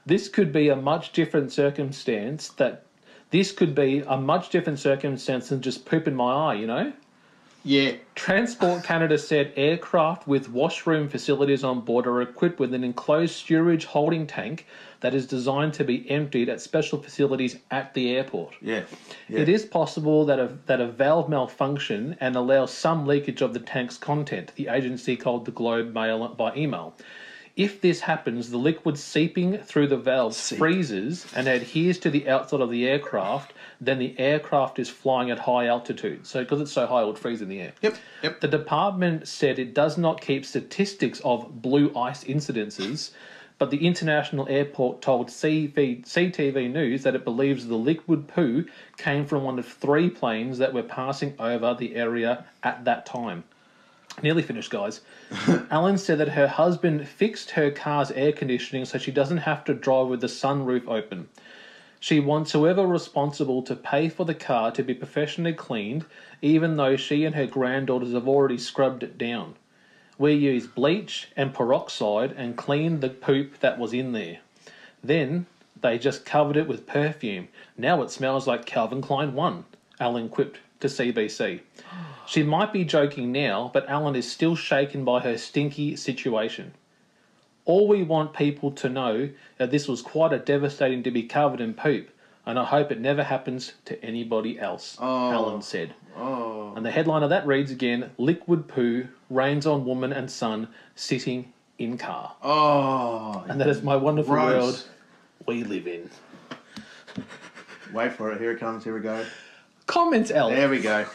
This 0.05 0.27
could 0.27 0.51
be 0.51 0.67
a 0.67 0.75
much 0.75 1.13
different 1.13 1.53
circumstance 1.53 2.49
that 2.49 2.86
this 3.29 3.51
could 3.51 3.75
be 3.75 4.03
a 4.07 4.17
much 4.17 4.49
different 4.49 4.79
circumstance 4.79 5.49
than 5.49 5.61
just 5.61 5.85
poop 5.85 6.07
in 6.07 6.15
my 6.15 6.51
eye, 6.51 6.53
you 6.55 6.67
know? 6.67 6.93
Yeah. 7.63 7.95
Transport 8.15 8.85
Canada 8.85 9.17
said 9.17 9.51
aircraft 9.57 10.25
with 10.25 10.49
washroom 10.49 11.09
facilities 11.09 11.65
on 11.65 11.81
board 11.81 12.07
are 12.07 12.21
equipped 12.21 12.59
with 12.59 12.73
an 12.73 12.85
enclosed 12.85 13.35
storage 13.35 13.83
holding 13.83 14.25
tank 14.25 14.65
that 15.01 15.13
is 15.13 15.27
designed 15.27 15.73
to 15.73 15.83
be 15.83 16.09
emptied 16.09 16.47
at 16.47 16.61
special 16.61 17.01
facilities 17.01 17.57
at 17.69 17.93
the 17.93 18.15
airport. 18.15 18.53
Yeah. 18.61 18.83
yeah. 19.27 19.39
It 19.39 19.49
is 19.49 19.65
possible 19.65 20.25
that 20.25 20.39
a, 20.39 20.57
that 20.67 20.79
a 20.79 20.87
valve 20.87 21.27
malfunction 21.27 22.15
and 22.21 22.37
allows 22.37 22.73
some 22.73 23.05
leakage 23.05 23.41
of 23.41 23.53
the 23.53 23.59
tank's 23.59 23.97
content, 23.97 24.53
the 24.55 24.69
agency 24.69 25.17
called 25.17 25.43
the 25.43 25.51
Globe 25.51 25.93
Mail 25.93 26.29
by 26.29 26.55
email. 26.55 26.95
If 27.57 27.81
this 27.81 28.01
happens, 28.01 28.51
the 28.51 28.57
liquid 28.57 28.99
seeping 28.99 29.57
through 29.57 29.87
the 29.87 29.97
valves 29.97 30.53
freezes 30.53 31.25
and 31.35 31.47
adheres 31.47 31.97
to 31.99 32.11
the 32.11 32.29
outside 32.29 32.61
of 32.61 32.69
the 32.69 32.87
aircraft, 32.87 33.51
then 33.81 33.97
the 33.97 34.17
aircraft 34.19 34.77
is 34.77 34.89
flying 34.89 35.31
at 35.31 35.39
high 35.39 35.65
altitude. 35.65 36.27
So, 36.27 36.43
because 36.43 36.61
it's 36.61 36.71
so 36.71 36.85
high, 36.85 37.01
it 37.01 37.07
would 37.07 37.17
freeze 37.17 37.41
in 37.41 37.49
the 37.49 37.59
air. 37.59 37.73
Yep, 37.81 37.95
yep. 38.21 38.41
The 38.41 38.47
department 38.47 39.27
said 39.27 39.57
it 39.57 39.73
does 39.73 39.97
not 39.97 40.21
keep 40.21 40.45
statistics 40.45 41.19
of 41.21 41.63
blue 41.63 41.91
ice 41.95 42.23
incidences, 42.25 43.09
but 43.57 43.71
the 43.71 43.87
international 43.87 44.47
airport 44.49 45.01
told 45.01 45.29
CV, 45.29 46.05
CTV 46.05 46.71
News 46.71 47.01
that 47.01 47.15
it 47.15 47.23
believes 47.23 47.65
the 47.65 47.75
liquid 47.75 48.27
poo 48.27 48.65
came 48.97 49.25
from 49.25 49.43
one 49.43 49.57
of 49.57 49.65
three 49.65 50.11
planes 50.11 50.59
that 50.59 50.73
were 50.73 50.83
passing 50.83 51.33
over 51.39 51.73
the 51.73 51.95
area 51.95 52.45
at 52.61 52.85
that 52.85 53.07
time. 53.07 53.45
Nearly 54.23 54.41
finished, 54.41 54.71
guys. 54.71 55.01
Allen 55.69 55.97
said 55.97 56.17
that 56.17 56.29
her 56.29 56.47
husband 56.47 57.07
fixed 57.07 57.51
her 57.51 57.69
car's 57.69 58.09
air 58.11 58.31
conditioning 58.31 58.85
so 58.85 58.97
she 58.97 59.11
doesn't 59.11 59.37
have 59.37 59.63
to 59.65 59.75
drive 59.75 60.07
with 60.07 60.21
the 60.21 60.27
sunroof 60.27 60.87
open. 60.87 61.29
She 61.99 62.19
wants 62.19 62.51
whoever 62.51 62.85
responsible 62.87 63.61
to 63.63 63.75
pay 63.75 64.09
for 64.09 64.25
the 64.25 64.33
car 64.33 64.71
to 64.71 64.81
be 64.81 64.95
professionally 64.95 65.53
cleaned, 65.53 66.05
even 66.41 66.77
though 66.77 66.95
she 66.95 67.25
and 67.25 67.35
her 67.35 67.45
granddaughters 67.45 68.13
have 68.13 68.27
already 68.27 68.57
scrubbed 68.57 69.03
it 69.03 69.19
down. 69.19 69.55
We 70.17 70.33
used 70.33 70.73
bleach 70.73 71.27
and 71.35 71.53
peroxide 71.53 72.31
and 72.31 72.57
cleaned 72.57 73.01
the 73.01 73.09
poop 73.09 73.59
that 73.59 73.77
was 73.77 73.93
in 73.93 74.13
there. 74.13 74.39
Then 75.03 75.45
they 75.79 75.99
just 75.99 76.25
covered 76.25 76.57
it 76.57 76.67
with 76.67 76.87
perfume. 76.87 77.49
Now 77.77 78.01
it 78.01 78.09
smells 78.09 78.47
like 78.47 78.65
Calvin 78.65 79.01
Klein 79.01 79.33
1, 79.35 79.65
Allen 79.99 80.29
quipped 80.29 80.57
to 80.79 80.87
CBC. 80.87 81.61
She 82.25 82.43
might 82.43 82.73
be 82.73 82.83
joking 82.83 83.31
now, 83.31 83.69
but 83.73 83.87
Allen 83.89 84.15
is 84.15 84.29
still 84.29 84.55
shaken 84.55 85.05
by 85.05 85.21
her 85.21 85.37
stinky 85.37 85.95
situation. 85.95 86.73
All 87.65 87.87
we 87.87 88.03
want 88.03 88.33
people 88.33 88.71
to 88.71 88.89
know 88.89 89.29
that 89.57 89.71
this 89.71 89.87
was 89.87 90.01
quite 90.01 90.33
a 90.33 90.39
devastating 90.39 91.03
to 91.03 91.11
be 91.11 91.23
covered 91.23 91.61
in 91.61 91.73
poop, 91.73 92.09
and 92.45 92.57
I 92.59 92.63
hope 92.65 92.91
it 92.91 92.99
never 92.99 93.23
happens 93.23 93.73
to 93.85 94.01
anybody 94.03 94.59
else, 94.59 94.97
Oh. 95.01 95.31
Allen 95.31 95.61
said. 95.61 95.93
Oh. 96.17 96.73
And 96.75 96.85
the 96.85 96.91
headline 96.91 97.23
of 97.23 97.29
that 97.29 97.45
reads 97.47 97.71
again 97.71 98.11
Liquid 98.17 98.67
poo 98.67 99.07
rains 99.29 99.65
on 99.65 99.85
woman 99.85 100.13
and 100.13 100.29
son 100.31 100.69
sitting 100.95 101.51
in 101.77 101.97
car. 101.97 102.35
Oh. 102.41 103.43
And 103.47 103.59
that 103.59 103.67
is 103.67 103.81
my 103.83 103.95
wonderful 103.95 104.33
Gross. 104.33 104.53
world 104.63 104.83
we 105.45 105.63
live 105.63 105.87
in. 105.87 106.09
Wait 107.93 108.13
for 108.13 108.31
it. 108.31 108.39
Here 108.39 108.51
it 108.51 108.59
comes. 108.59 108.83
Here 108.83 108.93
we 108.93 108.99
go. 109.01 109.25
Comments, 109.87 110.29
Elf. 110.31 110.51
There 110.51 110.69
we 110.69 110.79
go. 110.79 111.05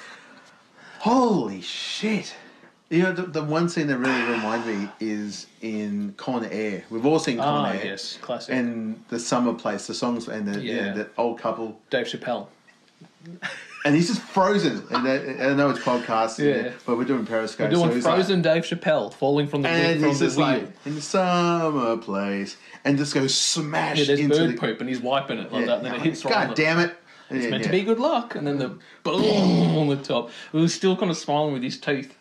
Holy 0.98 1.60
shit. 1.60 2.34
You 2.90 3.02
know, 3.04 3.12
the, 3.12 3.22
the 3.22 3.42
one 3.42 3.68
scene 3.70 3.86
that 3.86 3.96
really 3.98 4.22
reminds 4.30 4.66
me 4.66 4.88
is 5.00 5.46
in 5.62 6.14
Con 6.18 6.44
Air. 6.44 6.84
We've 6.90 7.06
all 7.06 7.18
seen 7.18 7.38
Con 7.38 7.64
Ah, 7.66 7.70
Air. 7.72 7.84
yes, 7.84 8.18
classic. 8.20 8.54
And 8.54 9.02
the 9.08 9.18
summer 9.18 9.54
place, 9.54 9.86
the 9.86 9.94
songs, 9.94 10.28
and 10.28 10.46
the, 10.46 10.60
Yeah. 10.60 10.92
the 10.92 11.08
old 11.16 11.38
couple. 11.40 11.80
Dave 11.90 12.06
Chappelle. 12.06 12.48
And 13.84 13.94
he's 13.96 14.08
just 14.08 14.20
frozen. 14.20 14.82
And 14.90 15.08
I 15.42 15.54
know 15.54 15.70
it's 15.70 15.80
podcast, 15.80 16.38
Yeah. 16.38 16.72
but 16.86 16.96
we're 16.98 17.04
doing 17.04 17.24
Periscope. 17.24 17.68
We're 17.70 17.76
doing 17.76 17.88
so 17.88 17.94
he's 17.94 18.04
like- 18.04 18.14
Frozen 18.16 18.42
Dave 18.42 18.62
Chappelle 18.64 19.12
falling 19.12 19.46
from 19.48 19.62
the, 19.62 19.68
and 19.70 20.00
from 20.00 20.08
he's 20.10 20.18
the 20.20 20.26
just 20.26 20.36
wheel. 20.36 20.46
like 20.46 20.68
in 20.84 20.94
the 20.94 21.02
summer 21.02 21.96
place, 21.96 22.56
and 22.84 22.98
just 22.98 23.14
goes 23.14 23.34
smash 23.34 23.98
yeah, 24.00 24.04
there's 24.04 24.20
into 24.20 24.36
bird 24.36 24.50
the. 24.50 24.58
poop 24.60 24.80
and 24.80 24.88
he's 24.88 25.00
wiping 25.00 25.38
it 25.38 25.50
like 25.52 25.60
Yeah, 25.62 25.66
that, 25.66 25.76
and 25.78 25.86
then 25.86 25.94
it 25.94 26.02
hits 26.02 26.24
right 26.24 26.34
on 26.36 26.46
God 26.48 26.56
the- 26.56 26.62
damn 26.62 26.78
it! 26.78 26.94
It's 27.34 27.44
Yeah, 27.44 27.50
meant 27.50 27.62
yeah. 27.64 27.70
to 27.70 27.72
be 27.72 27.82
good 27.82 27.98
luck, 27.98 28.34
and 28.34 28.46
then 28.46 28.58
the 28.58 28.78
boom 29.02 29.76
on 29.78 29.88
the 29.88 29.96
top. 29.96 30.30
He 30.52 30.58
was 30.58 30.74
still 30.74 30.96
kind 30.96 31.10
of 31.10 31.16
smiling 31.16 31.52
with 31.54 31.62
his 31.62 31.78
teeth. 31.78 32.16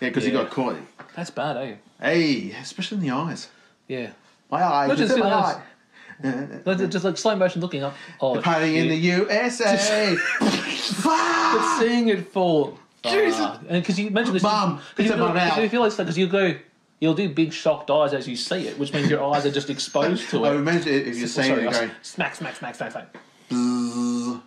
Yeah, 0.00 0.08
because 0.08 0.24
he 0.24 0.30
got 0.30 0.50
caught. 0.50 0.76
That's 1.16 1.30
bad, 1.30 1.56
eh? 1.56 1.74
Hey, 2.00 2.52
especially 2.60 2.98
in 2.98 3.02
the 3.04 3.10
eyes. 3.10 3.48
Yeah. 3.88 4.10
My 4.50 4.62
eyes. 4.64 4.88
Not 4.88 4.98
just 4.98 5.14
in 5.14 5.20
my 5.20 5.32
eyes. 5.34 5.56
eye. 5.56 6.86
Just 6.86 7.04
like 7.04 7.16
slow 7.16 7.34
motion 7.36 7.60
looking 7.60 7.82
up. 7.82 7.94
Oh, 8.20 8.36
The 8.36 8.42
party 8.42 8.78
in 8.78 8.88
the. 8.88 8.96
USA. 8.96 10.16
But 10.40 11.78
seeing 11.78 12.08
it 12.08 12.28
fall. 12.32 12.78
Jesus. 13.04 13.40
Ah, 13.40 13.58
and 13.68 13.82
because 13.82 13.98
you 13.98 14.10
mentioned 14.10 14.36
this, 14.36 14.42
Mum, 14.42 14.80
you, 14.98 15.08
my 15.16 15.32
mouth. 15.32 15.58
you 15.58 15.68
feel 15.70 15.80
like 15.80 15.96
because 15.96 16.18
you 16.18 16.26
go, 16.26 16.54
you'll 17.00 17.14
do 17.14 17.30
big 17.30 17.50
shocked 17.52 17.90
eyes 17.90 18.12
as 18.12 18.28
you 18.28 18.36
see 18.36 18.66
it, 18.68 18.78
which 18.78 18.92
means 18.92 19.08
your 19.08 19.24
eyes 19.24 19.46
are 19.46 19.50
just 19.50 19.70
exposed 19.70 20.28
to 20.30 20.44
it. 20.44 20.48
I 20.50 20.54
imagine 20.56 20.92
if 20.92 21.16
you're 21.16 21.26
Sorry, 21.26 21.46
saying 21.48 21.66
it 21.66 21.72
going 21.72 21.90
smack, 22.02 22.34
smack, 22.34 22.56
smack, 22.56 22.74
smack, 22.74 22.92
smack. 22.92 23.16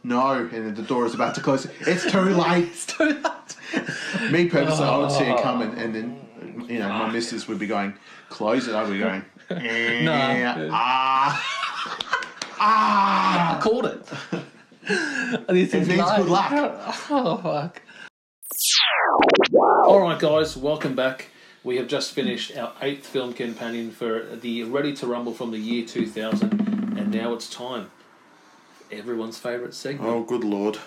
No, 0.03 0.50
and 0.51 0.75
the 0.75 0.81
door 0.83 1.05
is 1.05 1.13
about 1.13 1.35
to 1.35 1.41
close. 1.41 1.65
It's 1.81 2.09
too 2.12 2.19
late. 2.21 2.67
It's 2.71 2.85
too 2.85 3.05
late. 3.05 4.31
Me 4.31 4.47
personally, 4.50 4.89
I 4.89 4.97
would 4.97 5.12
see 5.12 5.25
Oh. 5.25 5.35
it 5.35 5.41
coming, 5.41 5.77
and 5.77 5.93
then 5.95 6.19
you 6.69 6.79
know 6.79 6.89
my 6.89 7.09
missus 7.12 7.47
would 7.47 7.59
be 7.59 7.67
going, 7.67 7.93
"Close 8.29 8.67
it." 8.67 8.75
I'd 8.75 8.89
be 8.89 9.00
going, 9.00 9.23
"Eh, 9.50 10.03
Nah. 10.05 10.69
ah, 10.71 11.33
I 12.59 13.57
ah." 13.57 13.59
called 13.62 13.85
it. 13.85 14.05
These 15.50 15.67
It 15.67 15.71
things 15.71 15.88
means 15.88 16.12
good 16.17 16.27
luck. 16.27 16.51
Oh 17.09 17.38
fuck. 17.43 17.81
All 19.85 20.00
right, 20.01 20.19
guys, 20.19 20.55
welcome 20.57 20.95
back. 20.95 21.29
We 21.63 21.77
have 21.77 21.88
just 21.88 22.12
finished 22.12 22.55
our 22.57 22.73
eighth 22.81 23.05
film 23.07 23.33
companion 23.33 23.91
for 23.91 24.25
the 24.35 24.63
Ready 24.63 24.93
to 24.97 25.07
Rumble 25.07 25.33
from 25.33 25.51
the 25.51 25.57
year 25.57 25.85
2000, 25.85 26.97
and 26.97 27.12
now 27.12 27.33
it's 27.33 27.50
time. 27.50 27.89
Everyone's 28.97 29.38
favourite 29.38 29.73
segment. 29.73 30.09
Oh, 30.09 30.23
good 30.23 30.43
lord! 30.43 30.77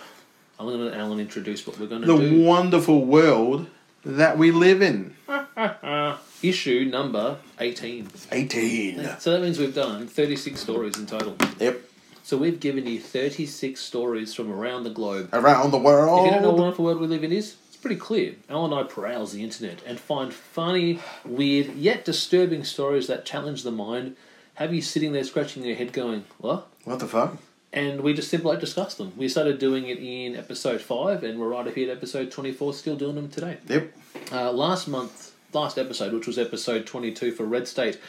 I'm 0.58 0.66
going 0.66 0.78
to 0.78 0.84
let 0.86 0.94
Alan 0.94 1.20
introduce 1.20 1.66
what 1.66 1.78
we're 1.78 1.86
going 1.86 2.02
to 2.02 2.06
The 2.06 2.16
do. 2.16 2.30
The 2.30 2.44
wonderful 2.44 3.04
world 3.04 3.66
that 4.04 4.38
we 4.38 4.50
live 4.52 4.80
in. 4.80 5.14
Issue 6.42 6.84
number 6.90 7.38
18. 7.58 8.08
Eighteen. 8.32 9.08
So 9.18 9.32
that 9.32 9.42
means 9.42 9.58
we've 9.58 9.74
done 9.74 10.06
36 10.06 10.60
stories 10.60 10.98
in 10.98 11.06
total. 11.06 11.36
Yep. 11.58 11.80
So 12.22 12.36
we've 12.36 12.58
given 12.60 12.86
you 12.86 13.00
36 13.00 13.80
stories 13.80 14.34
from 14.34 14.50
around 14.52 14.84
the 14.84 14.90
globe. 14.90 15.28
Around 15.32 15.70
the 15.70 15.78
world. 15.78 16.20
If 16.20 16.24
you 16.26 16.30
don't 16.32 16.42
know 16.42 16.50
what 16.50 16.58
wonderful 16.60 16.84
world 16.84 17.00
we 17.00 17.06
live 17.06 17.24
in 17.24 17.32
is, 17.32 17.56
it's 17.68 17.76
pretty 17.76 17.96
clear. 17.96 18.34
Al 18.48 18.64
and 18.64 18.74
I 18.74 18.82
browse 18.82 19.32
the 19.32 19.42
internet 19.44 19.80
and 19.86 19.98
find 19.98 20.32
funny, 20.32 21.00
weird, 21.24 21.74
yet 21.74 22.04
disturbing 22.04 22.64
stories 22.64 23.06
that 23.08 23.24
challenge 23.24 23.62
the 23.62 23.70
mind, 23.70 24.16
have 24.54 24.72
you 24.72 24.82
sitting 24.82 25.12
there 25.12 25.24
scratching 25.24 25.64
your 25.64 25.76
head 25.76 25.92
going, 25.92 26.24
what? 26.38 26.68
What 26.84 26.98
the 26.98 27.06
fuck? 27.06 27.36
And 27.76 28.00
we 28.00 28.14
just 28.14 28.30
simply 28.30 28.56
discuss 28.56 28.94
them. 28.94 29.12
We 29.16 29.28
started 29.28 29.58
doing 29.58 29.86
it 29.88 29.98
in 29.98 30.34
episode 30.34 30.80
5, 30.80 31.22
and 31.22 31.38
we're 31.38 31.48
right 31.48 31.66
up 31.68 31.74
here 31.74 31.90
at 31.90 31.96
episode 31.98 32.30
24, 32.32 32.72
still 32.72 32.96
doing 32.96 33.14
them 33.16 33.28
today. 33.28 33.58
Yep. 33.68 33.92
Uh, 34.32 34.50
last 34.50 34.88
month, 34.88 35.32
last 35.52 35.76
episode, 35.78 36.14
which 36.14 36.26
was 36.26 36.38
episode 36.38 36.86
22 36.86 37.32
for 37.32 37.44
Red 37.44 37.68
State, 37.68 38.00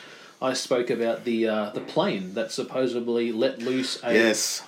I 0.42 0.54
spoke 0.54 0.90
about 0.90 1.26
the 1.26 1.48
uh, 1.50 1.70
the 1.72 1.82
plane 1.82 2.34
that 2.36 2.52
supposedly 2.52 3.32
let 3.32 3.60
loose 3.60 4.00
a 4.04 4.14
Yes. 4.14 4.64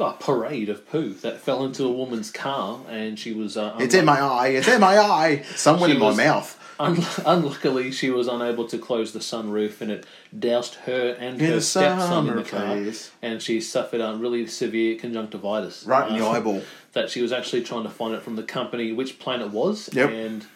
a 0.00 0.12
parade 0.12 0.68
of 0.68 0.88
poo 0.90 1.14
that 1.14 1.40
fell 1.40 1.64
into 1.64 1.84
a 1.84 1.90
woman's 1.92 2.30
car, 2.30 2.80
and 2.88 3.18
she 3.18 3.32
was. 3.32 3.56
Uh, 3.56 3.76
It's 3.80 3.94
in 3.94 4.04
my 4.04 4.20
eye. 4.20 4.48
It's 4.48 4.68
in 4.68 4.80
my 4.80 4.98
eye. 4.98 5.42
Somewhere 5.56 5.88
in 5.90 5.98
my 5.98 6.06
was- 6.08 6.16
mouth. 6.18 6.54
Un- 6.80 7.04
unluckily, 7.26 7.90
she 7.90 8.08
was 8.10 8.28
unable 8.28 8.66
to 8.68 8.78
close 8.78 9.12
the 9.12 9.18
sunroof, 9.18 9.80
and 9.80 9.90
it 9.90 10.06
doused 10.38 10.74
her 10.86 11.16
and 11.18 11.40
her 11.40 11.60
stepson 11.60 12.28
in 12.28 12.36
the 12.36 12.42
car, 12.44 12.74
please. 12.76 13.10
and 13.20 13.42
she 13.42 13.60
suffered 13.60 14.00
a 14.00 14.14
really 14.14 14.46
severe 14.46 14.96
conjunctivitis. 14.98 15.84
Right 15.84 16.10
in 16.10 16.18
the 16.18 16.24
Uh, 16.26 16.30
eyeball. 16.30 16.62
That 16.94 17.10
she 17.10 17.20
was 17.20 17.32
actually 17.32 17.62
trying 17.62 17.82
to 17.84 17.90
find 17.90 18.14
it 18.14 18.22
from 18.22 18.36
the 18.36 18.42
company 18.42 18.92
which 18.92 19.18
plane 19.18 19.40
it 19.40 19.50
was, 19.50 19.90
Yep. 19.92 20.10
and 20.10 20.46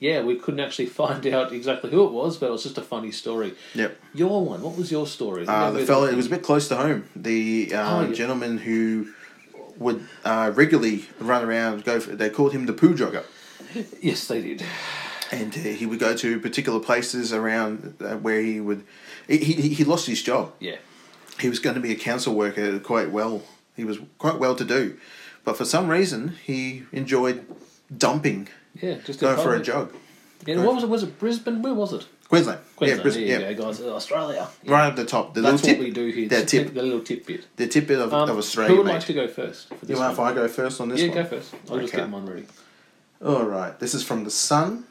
yeah, 0.00 0.22
we 0.22 0.36
couldn't 0.36 0.60
actually 0.60 0.86
find 1.02 1.24
out 1.26 1.52
exactly 1.52 1.90
who 1.90 2.04
it 2.06 2.12
was, 2.12 2.36
but 2.38 2.46
it 2.46 2.50
was 2.52 2.62
just 2.62 2.78
a 2.78 2.82
funny 2.82 3.12
story. 3.12 3.54
Yep. 3.74 4.00
Your 4.14 4.44
one, 4.44 4.62
what 4.62 4.76
was 4.76 4.90
your 4.90 5.06
story? 5.06 5.46
Uh, 5.46 5.70
the 5.70 5.84
fella, 5.86 6.10
it 6.10 6.16
was 6.16 6.26
a 6.26 6.30
bit 6.30 6.42
close 6.42 6.66
to 6.68 6.76
home. 6.76 7.04
The 7.14 7.72
uh, 7.74 7.98
Oh, 7.98 8.06
yeah. 8.06 8.12
gentleman 8.14 8.58
who 8.58 9.08
would 9.78 10.06
uh, 10.24 10.50
regularly 10.54 11.06
run 11.20 11.44
around, 11.44 11.84
go. 11.84 12.00
For, 12.00 12.16
they 12.16 12.30
called 12.30 12.52
him 12.52 12.66
the 12.66 12.72
poo 12.72 12.94
jogger. 12.94 13.24
Yes, 14.00 14.26
they 14.26 14.40
did. 14.42 14.62
And 15.32 15.54
uh, 15.54 15.60
he 15.60 15.86
would 15.86 15.98
go 15.98 16.14
to 16.14 16.38
particular 16.40 16.78
places 16.78 17.32
around 17.32 17.96
uh, 18.00 18.16
where 18.18 18.40
he 18.40 18.60
would. 18.60 18.84
He, 19.26 19.38
he, 19.38 19.68
he 19.74 19.84
lost 19.84 20.06
his 20.06 20.22
job. 20.22 20.52
Yeah. 20.60 20.76
He 21.40 21.48
was 21.48 21.58
going 21.58 21.74
to 21.74 21.80
be 21.80 21.90
a 21.92 21.96
council 21.96 22.34
worker 22.34 22.78
quite 22.78 23.10
well. 23.10 23.42
He 23.74 23.84
was 23.84 23.98
quite 24.18 24.38
well 24.38 24.54
to 24.54 24.64
do. 24.64 24.98
But 25.44 25.56
for 25.56 25.64
some 25.64 25.88
reason, 25.88 26.36
he 26.44 26.84
enjoyed 26.92 27.44
dumping, 27.96 28.48
Yeah, 28.80 28.96
just 29.04 29.18
going 29.20 29.36
for 29.38 29.54
a 29.54 29.62
jog. 29.62 29.92
Yeah, 30.46 30.62
what 30.64 30.74
was 30.74 30.84
it? 30.84 30.90
Was 30.90 31.02
it 31.02 31.18
Brisbane? 31.18 31.62
Where 31.62 31.74
was 31.74 31.92
it? 31.92 32.06
Queensland. 32.28 32.60
Queensland. 32.76 32.98
Yeah, 32.98 33.02
Brisbane. 33.02 33.26
Yeah. 33.28 33.52
go, 33.52 33.64
guys. 33.64 33.80
Australia. 33.80 34.48
Right 34.66 34.88
at 34.88 34.96
the 34.96 35.04
top. 35.04 35.34
The 35.34 35.40
That's 35.40 35.62
little 35.62 35.68
what 35.68 35.84
tip. 35.84 35.86
we 35.86 35.90
do 35.90 36.06
here. 36.16 36.28
The 36.28 36.44
tip. 36.44 36.74
The 36.74 36.82
little 36.82 37.00
tidbit. 37.00 37.46
The 37.56 37.66
tidbit 37.66 37.98
of, 37.98 38.12
Um, 38.12 38.28
of 38.30 38.38
Australia. 38.38 38.70
Who 38.72 38.78
would 38.78 38.86
mate. 38.86 38.94
like 38.94 39.06
to 39.06 39.12
go 39.14 39.28
first? 39.28 39.68
For 39.68 39.86
You 39.86 39.96
mind 39.96 40.12
if? 40.14 40.18
I 40.20 40.32
go 40.32 40.48
first 40.48 40.80
on 40.80 40.88
this 40.88 41.00
yeah, 41.00 41.08
one? 41.08 41.16
go 41.18 41.24
first. 41.24 41.54
I'll 41.70 41.78
just 41.78 41.92
get 41.92 42.08
mine 42.10 42.26
ready. 42.26 42.44
All 43.24 43.44
right. 43.44 43.78
This 43.78 43.94
is 43.94 44.02
from 44.02 44.24
the 44.24 44.30
Sun, 44.30 44.84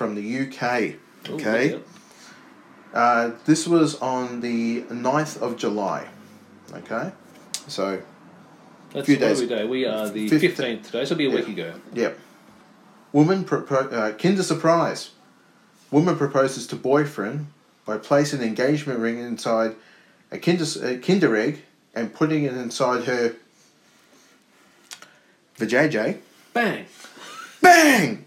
from 0.00 0.14
the 0.14 0.22
UK. 0.46 0.94
Ooh, 1.28 1.34
Okay. 1.34 1.78
Uh, 2.94 3.32
this 3.44 3.68
was 3.68 3.96
on 4.00 4.40
the 4.40 4.80
9th 4.88 5.36
of 5.42 5.58
July. 5.58 6.08
Okay. 6.72 7.12
So, 7.68 8.00
That's 8.94 9.04
few 9.04 9.16
days. 9.18 9.42
we 9.42 9.46
do. 9.46 9.68
We 9.68 9.84
are 9.84 10.08
the 10.08 10.26
Fifth- 10.26 10.40
fifteenth 10.40 10.86
today, 10.86 11.04
so 11.04 11.12
it'll 11.14 11.16
be 11.18 11.26
a 11.26 11.28
Yeah. 11.28 11.34
week 11.36 11.48
ago. 11.48 11.74
yep. 11.92 12.18
Woman, 13.12 13.44
propo- 13.44 13.92
uh, 13.92 14.12
Kinder 14.16 14.42
Surprise. 14.42 15.10
Woman 15.90 16.16
proposes 16.16 16.66
to 16.68 16.76
boyfriend 16.76 17.48
by 17.84 17.98
placing 17.98 18.40
an 18.40 18.46
engagement 18.46 19.00
ring 19.00 19.18
inside 19.18 19.74
a 20.32 20.38
Kinder, 20.38 20.64
a 20.82 20.96
kinder 20.96 21.36
egg 21.36 21.58
and 21.94 22.14
putting 22.14 22.44
it 22.44 22.54
inside 22.54 23.04
her 23.04 23.34
vajayjay. 25.58 26.16
Bang! 26.54 26.86
Bang! 27.60 28.24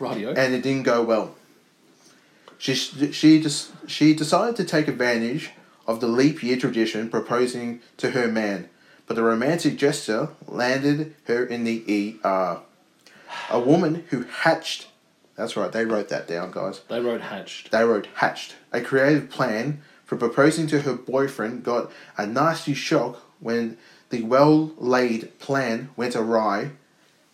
Radio. 0.00 0.30
and 0.34 0.54
it 0.54 0.62
didn't 0.62 0.84
go 0.84 1.02
well. 1.02 1.34
She 2.58 2.74
she 2.74 3.40
just 3.40 3.70
she 3.88 4.14
decided 4.14 4.56
to 4.56 4.64
take 4.64 4.88
advantage 4.88 5.50
of 5.86 6.00
the 6.00 6.06
leap 6.08 6.42
year 6.42 6.56
tradition, 6.56 7.08
proposing 7.08 7.80
to 7.96 8.10
her 8.10 8.28
man, 8.28 8.68
but 9.06 9.16
the 9.16 9.22
romantic 9.22 9.76
gesture 9.76 10.28
landed 10.46 11.14
her 11.24 11.44
in 11.44 11.64
the 11.64 12.18
ER. 12.24 12.60
A 13.50 13.60
woman 13.60 14.04
who 14.10 14.22
hatched. 14.22 14.88
That's 15.36 15.56
right. 15.56 15.72
They 15.72 15.86
wrote 15.86 16.08
that 16.08 16.28
down, 16.28 16.50
guys. 16.50 16.80
They 16.88 17.00
wrote 17.00 17.22
hatched. 17.22 17.70
They 17.70 17.82
wrote 17.84 18.06
hatched. 18.14 18.56
A 18.72 18.80
creative 18.80 19.30
plan 19.30 19.80
for 20.04 20.16
proposing 20.16 20.66
to 20.68 20.80
her 20.82 20.94
boyfriend 20.94 21.62
got 21.64 21.90
a 22.18 22.26
nasty 22.26 22.74
shock 22.74 23.22
when 23.38 23.78
the 24.10 24.22
well 24.22 24.72
laid 24.76 25.38
plan 25.38 25.90
went 25.96 26.14
awry 26.14 26.72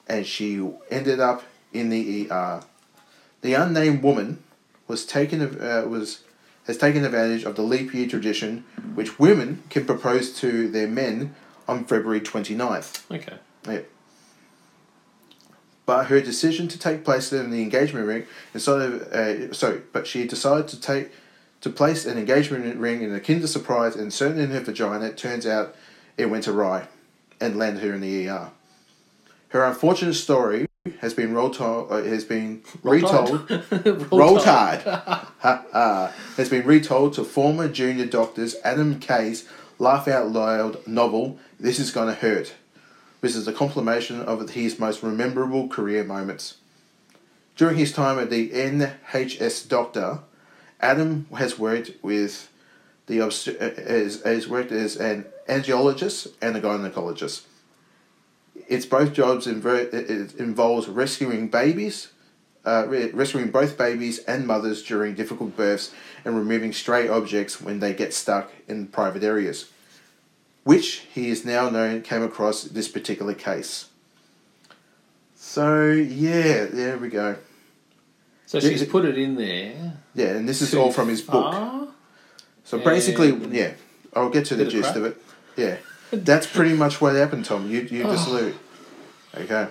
and 0.06 0.24
she 0.26 0.62
ended 0.90 1.18
up 1.18 1.42
in 1.72 1.90
the 1.90 2.30
ER. 2.30 2.62
The 3.42 3.54
unnamed 3.54 4.02
woman 4.02 4.42
was 4.88 5.04
taken 5.04 5.40
uh, 5.60 5.84
was 5.86 6.22
has 6.66 6.76
taken 6.78 7.04
advantage 7.04 7.44
of 7.44 7.54
the 7.54 7.62
leap 7.62 7.94
year 7.94 8.08
tradition 8.08 8.64
which 8.94 9.18
women 9.18 9.62
can 9.70 9.84
propose 9.84 10.32
to 10.40 10.68
their 10.68 10.88
men 10.88 11.34
on 11.68 11.84
February 11.84 12.20
29th. 12.20 13.10
Okay. 13.10 13.38
Yeah. 13.68 13.80
But 15.84 16.06
her 16.06 16.20
decision 16.20 16.66
to 16.68 16.78
take 16.78 17.04
place 17.04 17.32
in 17.32 17.50
the 17.50 17.62
engagement 17.62 18.06
ring 18.06 18.26
instead 18.52 18.80
of 18.80 19.02
uh, 19.12 19.52
sorry, 19.52 19.82
but 19.92 20.06
she 20.06 20.26
decided 20.26 20.68
to 20.68 20.80
take 20.80 21.10
to 21.60 21.70
place 21.70 22.04
an 22.04 22.18
engagement 22.18 22.76
ring 22.76 23.02
in 23.02 23.14
a 23.14 23.20
Kinder 23.20 23.46
Surprise 23.46 23.94
and 23.94 24.04
insert 24.04 24.36
it 24.36 24.40
in 24.40 24.50
her 24.50 24.60
vagina. 24.60 25.06
It 25.06 25.16
turns 25.16 25.46
out 25.46 25.74
it 26.16 26.26
went 26.26 26.48
awry 26.48 26.88
and 27.40 27.56
landed 27.56 27.82
her 27.82 27.94
in 27.94 28.00
the 28.00 28.28
ER. 28.28 28.50
Her 29.48 29.64
unfortunate 29.64 30.14
story 30.14 30.65
has 31.00 31.14
been 31.14 31.34
to- 31.34 31.64
uh, 31.64 32.02
has 32.04 32.24
been 32.24 32.62
retold. 32.82 33.50
Roll 34.12 34.38
tide. 34.38 34.82
Tide. 34.82 35.26
Ha, 35.40 36.12
has 36.36 36.48
been 36.48 36.66
retold 36.66 37.14
to 37.14 37.24
former 37.24 37.68
junior 37.68 38.06
doctors 38.06 38.56
Adam 38.64 38.98
Kay's 38.98 39.48
laugh 39.78 40.08
out 40.08 40.30
loud 40.30 40.86
novel 40.86 41.38
"This 41.58 41.78
Is 41.78 41.90
Gonna 41.90 42.14
Hurt." 42.14 42.54
This 43.20 43.34
is 43.34 43.48
a 43.48 43.52
compilation 43.52 44.20
of 44.20 44.48
his 44.50 44.78
most 44.78 45.02
memorable 45.02 45.68
career 45.68 46.04
moments. 46.04 46.58
During 47.56 47.76
his 47.76 47.90
time 47.92 48.18
at 48.18 48.28
the 48.30 48.50
NHS 48.50 49.66
Doctor, 49.68 50.20
Adam 50.80 51.26
has 51.36 51.58
worked 51.58 51.90
with 52.02 52.50
the 53.06 53.18
obst- 53.18 53.56
uh, 53.60 53.82
has, 53.82 54.22
has 54.22 54.46
worked 54.46 54.70
as 54.72 54.96
an 54.96 55.24
angiologist 55.48 56.32
and 56.42 56.56
a 56.56 56.60
gynecologist. 56.60 57.45
It's 58.68 58.86
both 58.86 59.12
jobs 59.12 59.46
inver- 59.46 59.92
it 59.92 60.10
it 60.10 60.34
involves 60.36 60.88
rescuing 60.88 61.48
babies, 61.48 62.08
uh, 62.64 62.86
re- 62.88 63.10
rescuing 63.10 63.50
both 63.50 63.78
babies 63.78 64.18
and 64.20 64.46
mothers 64.46 64.82
during 64.82 65.14
difficult 65.14 65.56
births 65.56 65.92
and 66.24 66.36
removing 66.36 66.72
stray 66.72 67.08
objects 67.08 67.60
when 67.60 67.78
they 67.80 67.94
get 67.94 68.12
stuck 68.12 68.50
in 68.66 68.88
private 68.88 69.22
areas, 69.22 69.66
which 70.64 71.06
he 71.14 71.30
is 71.30 71.44
now 71.44 71.70
known 71.70 72.02
came 72.02 72.22
across 72.22 72.64
this 72.64 72.88
particular 72.88 73.34
case. 73.34 73.86
So 75.36 75.90
yeah, 75.90 76.64
there 76.64 76.98
we 76.98 77.08
go. 77.08 77.36
So 78.46 78.60
she's 78.60 78.84
put 78.84 79.04
it 79.04 79.18
in 79.18 79.34
there. 79.36 79.94
Yeah, 80.14 80.28
and 80.36 80.48
this 80.48 80.62
is 80.62 80.74
all 80.74 80.92
from 80.92 81.08
his 81.08 81.22
book. 81.22 81.52
far, 81.52 81.88
So 82.64 82.78
basically, 82.78 83.32
yeah, 83.56 83.72
I'll 84.14 84.30
get 84.30 84.46
to 84.46 84.56
the 84.56 84.64
Bit 84.64 84.74
of 84.74 84.80
gist 84.82 84.96
of 84.96 85.04
it. 85.04 85.22
Yeah, 85.56 85.76
that's 86.12 86.46
pretty 86.46 86.74
much 86.74 87.00
what 87.00 87.14
happened, 87.14 87.44
Tom. 87.44 87.70
You 87.70 87.80
you 87.80 88.02
just 88.04 88.28
Oh. 88.28 88.32
allude. 88.32 88.54
Okay. 89.34 89.68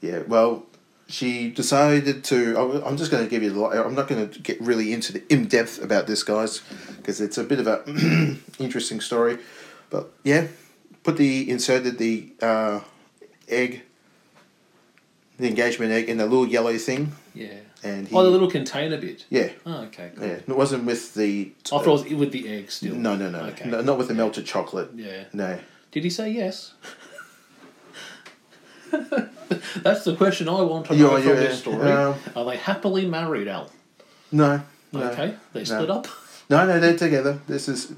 Yeah, 0.00 0.20
well, 0.28 0.66
she 1.08 1.50
decided 1.50 2.22
to. 2.24 2.56
I'm- 2.84 2.96
just 2.96 3.10
going 3.10 3.24
to 3.24 3.30
give 3.30 3.42
you. 3.42 3.50
the 3.50 3.64
I'm 3.84 3.94
not 3.94 4.08
going 4.08 4.28
to 4.28 4.38
get 4.40 4.60
really 4.60 4.92
into 4.92 5.12
the 5.12 5.22
in 5.32 5.46
depth 5.46 5.82
about 5.82 6.06
this, 6.06 6.22
guys, 6.22 6.60
because 6.98 7.20
it's 7.20 7.38
a 7.38 7.44
bit 7.44 7.60
of 7.60 7.66
a 7.66 7.82
interesting 8.58 9.00
story. 9.00 9.38
But 9.90 10.10
yeah, 10.24 10.46
put 11.02 11.16
the 11.16 11.48
inserted 11.50 11.98
the 11.98 12.32
uh, 12.42 12.80
egg, 13.48 13.82
the 15.38 15.48
engagement 15.48 15.92
egg 15.92 16.08
in 16.08 16.20
a 16.20 16.26
little 16.26 16.46
yellow 16.46 16.76
thing. 16.78 17.12
Yeah. 17.36 17.48
And 17.84 18.08
he, 18.08 18.16
Oh, 18.16 18.22
the 18.24 18.30
little 18.30 18.50
container 18.50 18.96
bit. 18.96 19.26
yeah. 19.30 19.50
Oh, 19.66 19.82
okay. 19.84 20.10
Cool. 20.16 20.26
Yeah, 20.26 20.32
it 20.34 20.48
wasn't 20.48 20.84
with 20.84 21.14
the. 21.14 21.52
I 21.66 21.68
thought 21.68 21.86
it 21.86 21.90
was 21.90 22.04
with 22.04 22.32
the 22.32 22.48
egg 22.48 22.70
still. 22.70 22.94
No, 22.94 23.14
no, 23.14 23.28
no, 23.30 23.40
Okay. 23.52 23.68
no, 23.68 23.82
not 23.82 23.98
with 23.98 24.08
the 24.08 24.14
melted 24.14 24.46
chocolate. 24.46 24.90
Yeah. 24.94 25.24
No. 25.32 25.58
Did 25.92 26.04
he 26.04 26.10
say 26.10 26.30
yes? 26.30 26.72
That's 28.90 30.04
the 30.04 30.16
question 30.16 30.48
I 30.48 30.62
want 30.62 30.86
to 30.86 30.94
Yeah, 30.94 31.02
know 31.02 31.16
from 31.20 31.28
yeah, 31.28 31.34
this 31.34 31.58
story. 31.58 31.92
um, 31.92 32.14
Are 32.34 32.44
they 32.44 32.56
happily 32.56 33.06
married, 33.06 33.48
Al? 33.48 33.70
No. 34.32 34.62
no 34.92 35.02
Okay, 35.10 35.34
they 35.52 35.60
no. 35.60 35.64
split 35.64 35.90
up. 35.90 36.08
No, 36.48 36.66
no, 36.66 36.80
they're 36.80 36.96
together. 36.96 37.40
This 37.46 37.68
is. 37.68 37.92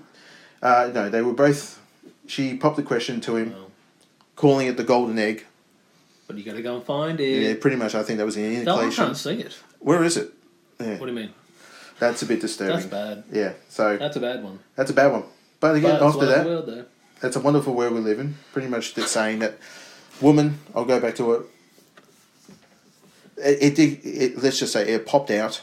Uh, 0.63 0.91
no, 0.93 1.09
they 1.09 1.23
were 1.23 1.33
both. 1.33 1.81
She 2.27 2.57
popped 2.57 2.77
the 2.77 2.83
question 2.83 3.21
to 3.23 3.37
him, 3.37 3.55
calling 4.37 4.67
it 4.67 4.77
the 4.77 4.85
golden 4.85 5.19
egg. 5.19 5.47
But 6.29 6.37
you 6.37 6.45
got 6.45 6.55
to 6.55 6.63
go 6.63 6.77
and 6.77 6.85
find 6.85 7.19
it. 7.19 7.43
Yeah, 7.43 7.55
pretty 7.61 7.77
much. 7.77 7.95
I 7.97 8.03
think 8.05 8.19
that 8.19 8.27
was 8.27 8.37
an 8.37 8.63
No, 8.65 8.77
I 8.79 8.91
can't 8.91 9.17
see 9.17 9.41
it. 9.41 9.57
Where 9.81 10.05
is 10.05 10.17
it? 10.17 10.31
Yeah. 10.79 10.99
What 10.99 11.07
do 11.07 11.13
you 11.13 11.13
mean? 11.19 11.31
That's 11.99 12.23
a 12.23 12.27
bit 12.27 12.41
disturbing. 12.41 12.77
That's 12.77 12.87
bad. 12.87 13.25
Yeah, 13.33 13.55
so 13.69 13.97
That's 13.97 14.15
a 14.17 14.21
bad 14.21 14.45
one. 14.45 14.61
that's 14.77 14.91
a 14.91 14.95
bad 14.95 15.11
one. 15.11 15.25
But 15.59 15.75
again, 15.75 15.99
But 15.99 16.03
after 16.07 16.27
that, 16.27 16.45
the 16.45 16.49
world, 16.49 16.67
though. 16.67 16.85
that's 17.21 17.35
a 17.35 17.41
wonderful 17.41 17.75
world 17.75 17.95
we 17.95 18.01
live 18.01 18.21
in. 18.21 18.37
Pretty 18.53 18.69
much 18.69 18.95
that's 18.95 19.11
saying 19.11 19.41
that 19.41 19.59
woman, 20.21 20.61
I'll 20.75 20.85
go 20.85 21.01
back 21.01 21.17
to 21.17 21.33
it. 21.33 21.43
It, 23.39 23.63
it 23.63 23.75
did, 23.75 24.01
it, 24.05 24.43
let's 24.43 24.61
just 24.61 24.73
say 24.73 24.89
it 24.89 25.07
popped 25.07 25.31
out 25.31 25.61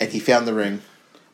and 0.00 0.10
he 0.10 0.18
found 0.18 0.48
the 0.48 0.54
ring, 0.54 0.80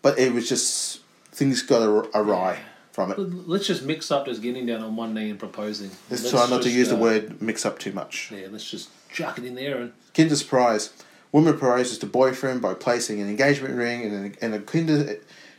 but 0.02 0.18
it 0.18 0.34
was 0.34 0.48
just, 0.48 1.00
things 1.30 1.62
got 1.62 1.80
awry 2.14 2.58
from 2.98 3.12
it. 3.12 3.18
Let- 3.18 3.48
Let's 3.48 3.66
just 3.68 3.84
mix 3.84 4.10
up 4.10 4.26
just 4.26 4.42
getting 4.42 4.66
down 4.66 4.82
on 4.82 4.96
one 4.96 5.14
knee 5.14 5.30
and 5.30 5.38
proposing. 5.38 5.90
Let's 6.10 6.28
try 6.28 6.48
not 6.48 6.58
to 6.58 6.64
just, 6.64 6.74
use 6.74 6.88
the 6.88 6.96
uh, 6.96 7.00
word 7.00 7.40
mix 7.40 7.64
up 7.64 7.78
too 7.78 7.92
much. 7.92 8.32
Yeah, 8.34 8.48
let's 8.50 8.68
just 8.68 8.88
chuck 9.08 9.38
it 9.38 9.44
in 9.44 9.54
there 9.54 9.78
and 9.78 9.92
Kinder 10.14 10.34
surprise. 10.34 10.92
Woman 11.30 11.56
proposes 11.56 11.98
to 11.98 12.06
boyfriend 12.06 12.60
by 12.60 12.74
placing 12.74 13.20
an 13.20 13.28
engagement 13.28 13.76
ring 13.76 14.02
in 14.02 14.12
a, 14.40 14.44
in 14.44 14.52
a 14.54 14.58
kinder, 14.60 15.18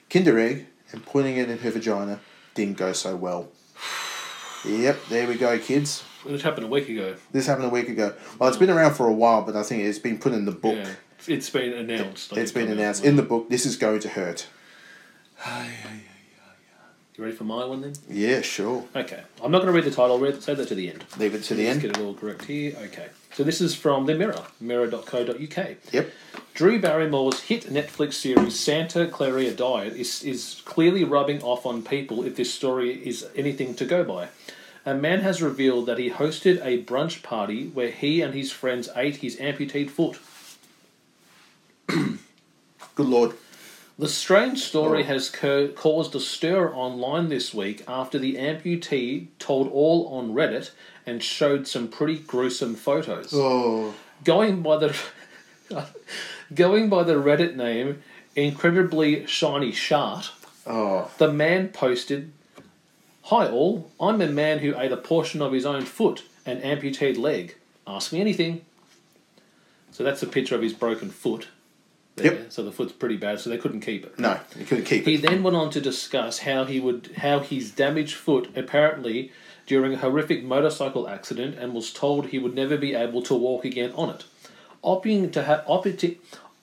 kinder 0.10 0.38
egg 0.38 0.66
and 0.92 1.06
putting 1.06 1.38
it 1.38 1.50
in 1.50 1.58
her 1.60 1.72
vagina. 1.72 2.20
didn't 2.56 2.78
go 2.78 2.92
so 2.92 3.16
well. 3.16 3.48
Yep, 4.66 4.98
there 5.10 5.26
we 5.28 5.36
go, 5.36 5.58
kids. 5.60 6.02
Which 6.24 6.42
happened 6.42 6.66
a 6.66 6.70
week 6.70 6.90
ago. 6.90 7.16
This 7.32 7.48
happened 7.48 7.68
a 7.68 7.70
week 7.70 7.88
ago. 7.88 8.14
Well, 8.38 8.50
it's 8.50 8.58
been 8.58 8.70
around 8.70 8.96
for 8.96 9.08
a 9.08 9.14
while, 9.14 9.44
but 9.44 9.56
I 9.56 9.64
think 9.64 9.84
it's 9.84 10.00
been 10.00 10.18
put 10.18 10.34
in 10.34 10.44
the 10.44 10.52
book. 10.52 10.76
Yeah, 10.76 10.90
it's 11.28 11.50
been 11.50 11.72
announced. 11.72 12.36
It's 12.36 12.52
been 12.52 12.70
announced 12.70 13.06
in 13.06 13.16
the 13.16 13.24
book. 13.24 13.50
This 13.50 13.66
is 13.66 13.78
going 13.78 14.02
to 14.02 14.10
hurt. 14.10 14.48
You 17.20 17.26
ready 17.26 17.36
for 17.36 17.44
my 17.44 17.66
one 17.66 17.82
then? 17.82 17.92
Yeah, 18.10 18.40
sure. 18.40 18.86
Okay. 18.96 19.22
I'm 19.44 19.52
not 19.52 19.58
going 19.58 19.68
to 19.68 19.74
read 19.74 19.84
the 19.84 19.92
title. 19.92 20.14
I'll 20.14 20.20
read, 20.20 20.42
say 20.42 20.54
that 20.54 20.70
to 20.70 20.74
the 20.74 20.90
end. 20.90 21.04
Leave 21.18 21.36
it 21.36 21.44
to 21.44 21.54
the 21.54 21.66
Let's 21.66 21.74
end. 21.74 21.82
get 21.82 21.98
it 21.98 22.02
all 22.02 22.14
correct 22.14 22.46
here. 22.46 22.78
Okay. 22.84 23.08
So 23.34 23.44
this 23.44 23.60
is 23.60 23.76
from 23.76 24.06
The 24.06 24.16
Mirror, 24.16 24.42
mirror.co.uk. 24.62 25.68
Yep. 25.92 26.12
Drew 26.54 26.80
Barrymore's 26.80 27.42
hit 27.42 27.66
Netflix 27.66 28.14
series 28.14 28.58
Santa 28.58 29.06
Clarita 29.06 29.54
Diet 29.54 29.98
is, 29.98 30.24
is 30.24 30.62
clearly 30.64 31.04
rubbing 31.04 31.44
off 31.44 31.66
on 31.66 31.84
people 31.84 32.24
if 32.24 32.38
this 32.38 32.54
story 32.54 33.06
is 33.06 33.28
anything 33.36 33.76
to 33.76 33.84
go 33.84 34.06
by. 34.06 34.30
A 34.86 34.94
man 34.94 35.20
has 35.20 35.42
revealed 35.42 35.88
that 35.88 35.98
he 35.98 36.12
hosted 36.12 36.66
a 36.66 36.82
brunch 36.86 37.22
party 37.22 37.68
where 37.68 37.92
he 37.92 38.22
and 38.22 38.34
his 38.34 38.54
friends 38.54 38.88
ate 38.96 39.18
his 39.18 39.38
amputated 39.42 39.92
foot. 39.92 40.20
Good 41.88 42.18
lord. 42.96 43.34
The 44.00 44.08
strange 44.08 44.62
story 44.64 45.04
has 45.04 45.30
co- 45.30 45.68
caused 45.68 46.16
a 46.16 46.22
stir 46.22 46.74
online 46.74 47.28
this 47.28 47.54
week 47.54 47.84
after 47.86 48.18
the 48.18 48.36
amputee 48.38 49.28
told 49.40 49.70
all 49.74 50.08
on 50.08 50.34
Reddit 50.34 50.72
and 51.06 51.22
showed 51.22 51.68
some 51.68 51.90
pretty 51.90 52.18
gruesome 52.20 52.76
photos. 52.76 53.32
Oh. 53.34 53.94
Going 54.24 54.62
by 54.62 54.78
the 54.78 54.98
going 56.56 56.88
by 56.88 57.04
the 57.04 57.16
Reddit 57.16 57.58
name 57.58 58.02
incredibly 58.38 59.26
shiny 59.28 59.74
shart, 59.74 60.32
Oh. 60.66 61.12
the 61.18 61.32
man 61.34 61.68
posted, 61.68 62.32
"Hi 63.24 63.50
all, 63.50 63.92
I'm 64.00 64.22
a 64.22 64.28
man 64.28 64.60
who 64.60 64.80
ate 64.80 64.94
a 64.94 64.98
portion 64.98 65.42
of 65.42 65.52
his 65.52 65.66
own 65.66 65.84
foot 65.84 66.24
and 66.46 66.64
amputated 66.64 67.18
leg. 67.18 67.58
Ask 67.86 68.14
me 68.14 68.22
anything." 68.22 68.62
So 69.92 70.06
that's 70.06 70.24
a 70.24 70.28
picture 70.28 70.56
of 70.56 70.62
his 70.62 70.72
broken 70.72 71.10
foot. 71.10 71.48
There. 72.20 72.34
Yep. 72.34 72.52
So 72.52 72.64
the 72.64 72.72
foot's 72.72 72.92
pretty 72.94 73.18
bad, 73.18 73.40
so 73.40 73.50
they 73.50 73.58
couldn't 73.58 73.82
keep 73.82 74.06
it. 74.06 74.18
No, 74.20 74.40
you 74.58 74.66
couldn't 74.66 74.86
keep 74.86 75.06
He 75.06 75.16
it. 75.16 75.20
He 75.22 75.28
then 75.28 75.44
went 75.44 75.56
on 75.58 75.70
to 75.72 75.82
discuss 75.82 76.40
how 76.40 76.66
he 76.66 76.80
would 76.80 77.12
how 77.18 77.40
his 77.40 77.72
damaged 77.72 78.16
foot 78.16 78.50
apparently 78.56 79.32
during 79.68 79.94
a 79.94 79.98
horrific 79.98 80.44
motorcycle 80.44 81.08
accident 81.08 81.56
and 81.58 81.74
was 81.74 81.92
told 81.94 82.28
he 82.28 82.40
would 82.40 82.56
never 82.56 82.78
be 82.78 82.94
able 82.96 83.22
to 83.24 83.36
walk 83.36 83.66
again 83.66 83.92
on 83.96 84.10
it. 84.10 84.24
Opting 84.84 85.32
to 85.34 85.44
have 85.44 85.64
opti- 85.66 86.18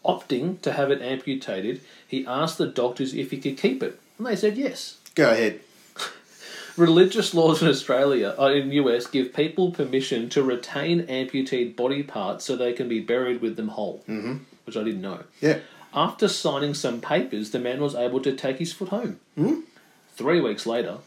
opting 0.04 0.60
to 0.62 0.72
have 0.72 0.90
it 0.90 1.00
amputated, 1.02 1.80
he 2.06 2.26
asked 2.26 2.58
the 2.58 2.66
doctors 2.66 3.14
if 3.14 3.30
he 3.30 3.38
could 3.38 3.56
keep 3.58 3.82
it, 3.82 4.00
and 4.18 4.26
they 4.26 4.34
said 4.36 4.56
yes. 4.56 4.98
Go 5.14 5.30
ahead. 5.30 5.60
Religious 6.76 7.32
laws 7.32 7.62
in 7.62 7.68
Australia, 7.68 8.34
uh, 8.38 8.46
in 8.50 8.70
US, 8.72 9.06
give 9.06 9.32
people 9.32 9.70
permission 9.70 10.28
to 10.30 10.42
retain 10.42 11.00
amputated 11.02 11.74
body 11.76 12.02
parts 12.02 12.44
so 12.44 12.54
they 12.54 12.72
can 12.72 12.88
be 12.88 13.00
buried 13.00 13.40
with 13.40 13.56
them 13.56 13.68
whole, 13.68 14.02
Mhm. 14.08 14.40
Which 14.66 14.76
I 14.76 14.82
didn't 14.82 15.00
know. 15.00 15.20
Yeah. 15.40 15.58
After 15.94 16.28
signing 16.28 16.74
some 16.74 17.00
papers, 17.00 17.52
the 17.52 17.58
man 17.58 17.80
was 17.80 17.94
able 17.94 18.20
to 18.20 18.32
take 18.34 18.58
his 18.58 18.72
foot 18.72 18.88
home. 18.90 19.20
Hmm? 19.36 19.60
Three 20.14 20.40
weeks 20.40 20.66
later, 20.66 20.98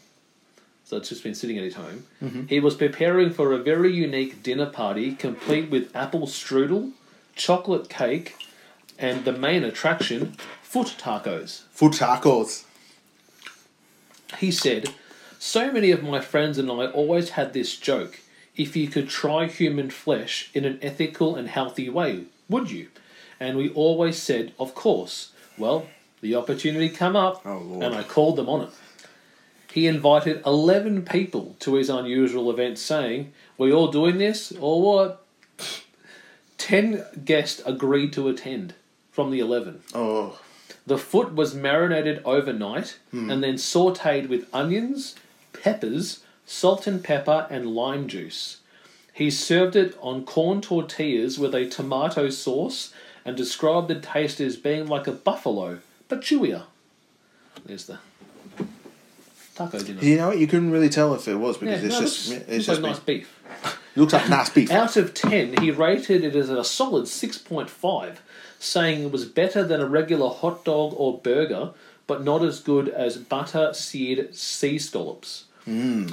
so 0.84 0.96
it's 0.96 1.10
just 1.10 1.22
been 1.22 1.34
sitting 1.34 1.58
at 1.58 1.64
his 1.64 1.74
home, 1.74 2.06
Mhm. 2.22 2.48
he 2.48 2.58
was 2.58 2.74
preparing 2.74 3.30
for 3.30 3.52
a 3.52 3.58
very 3.58 3.92
unique 3.92 4.42
dinner 4.42 4.66
party 4.66 5.12
complete 5.12 5.70
with 5.70 5.94
apple 5.94 6.26
strudel, 6.26 6.92
chocolate 7.36 7.88
cake, 7.88 8.34
and 8.98 9.24
the 9.24 9.32
main 9.32 9.62
attraction, 9.64 10.36
foot 10.62 10.94
tacos. 10.98 11.62
Foot 11.72 11.92
tacos. 11.92 12.64
He 14.38 14.50
said, 14.50 14.90
So 15.38 15.72
many 15.72 15.90
of 15.90 16.02
my 16.02 16.20
friends 16.20 16.58
and 16.58 16.70
I 16.70 16.86
always 16.86 17.30
had 17.30 17.52
this 17.52 17.76
joke. 17.76 18.20
If 18.56 18.76
you 18.76 18.88
could 18.88 19.08
try 19.08 19.46
human 19.46 19.90
flesh 19.90 20.50
in 20.54 20.64
an 20.64 20.78
ethical 20.82 21.34
and 21.34 21.48
healthy 21.48 21.88
way, 21.88 22.24
would 22.48 22.70
you? 22.70 22.88
And 23.40 23.56
we 23.56 23.70
always 23.70 24.20
said, 24.20 24.52
Of 24.58 24.74
course. 24.74 25.32
Well, 25.56 25.86
the 26.20 26.34
opportunity 26.34 26.88
come 26.90 27.16
up, 27.16 27.44
Lord. 27.44 27.82
and 27.82 27.94
I 27.94 28.02
called 28.02 28.36
them 28.36 28.48
on 28.48 28.60
it. 28.62 28.70
He 29.72 29.86
invited 29.86 30.42
11 30.44 31.04
people 31.04 31.56
to 31.60 31.74
his 31.74 31.88
unusual 31.88 32.50
event, 32.50 32.78
saying, 32.78 33.32
We 33.56 33.72
all 33.72 33.88
doing 33.88 34.18
this, 34.18 34.52
or 34.60 34.82
what? 34.82 35.24
10 36.58 37.04
guests 37.24 37.62
agreed 37.64 38.12
to 38.12 38.28
attend 38.28 38.74
from 39.10 39.30
the 39.30 39.40
11. 39.40 39.82
Oh. 39.94 40.38
The 40.86 40.98
foot 40.98 41.34
was 41.34 41.54
marinated 41.54 42.20
overnight 42.24 42.98
Hmm. 43.10 43.30
and 43.30 43.42
then 43.42 43.54
sauteed 43.54 44.28
with 44.28 44.46
onions, 44.52 45.14
peppers, 45.52 46.20
salt 46.46 46.86
and 46.86 47.02
pepper, 47.02 47.46
and 47.50 47.74
lime 47.74 48.08
juice. 48.08 48.58
He 49.12 49.30
served 49.30 49.76
it 49.76 49.96
on 50.00 50.24
corn 50.24 50.60
tortillas 50.60 51.38
with 51.38 51.54
a 51.54 51.66
tomato 51.66 52.28
sauce 52.30 52.92
and 53.24 53.36
described 53.36 53.88
the 53.88 53.98
taste 54.00 54.40
as 54.40 54.56
being 54.56 54.86
like 54.86 55.06
a 55.06 55.12
buffalo, 55.12 55.78
but 56.08 56.20
chewier. 56.20 56.64
There's 57.64 57.86
the 57.86 57.98
taco 59.54 59.78
dinner. 59.80 60.02
You 60.02 60.16
know 60.16 60.28
what? 60.28 60.38
You 60.38 60.46
couldn't 60.46 60.70
really 60.70 60.88
tell 60.88 61.14
if 61.14 61.28
it 61.28 61.36
was 61.36 61.58
because 61.58 61.80
Yeah, 61.82 61.86
it's 61.88 61.94
no, 61.96 62.00
just 62.00 62.28
looks- 62.28 62.40
it's 62.42 62.50
looks 62.50 62.66
just 62.66 62.80
like 62.82 62.92
nice 62.92 63.00
beef. 63.00 63.36
looks 63.96 64.12
like 64.12 64.28
nice 64.28 64.48
beef. 64.50 64.70
Out 64.70 64.96
of 64.96 65.12
10, 65.14 65.60
he 65.60 65.70
rated 65.70 66.24
it 66.24 66.34
as 66.36 66.48
a 66.50 66.64
solid 66.64 67.04
6.5, 67.04 68.16
saying 68.58 69.04
it 69.04 69.12
was 69.12 69.24
better 69.26 69.64
than 69.64 69.80
a 69.80 69.86
regular 69.86 70.30
hot 70.30 70.64
dog 70.64 70.94
or 70.96 71.18
burger, 71.18 71.70
but 72.06 72.24
not 72.24 72.42
as 72.44 72.60
good 72.60 72.88
as 72.88 73.16
butter 73.16 73.72
seared 73.74 74.34
sea 74.34 74.78
scallops. 74.78 75.44
Hmm. 75.64 76.08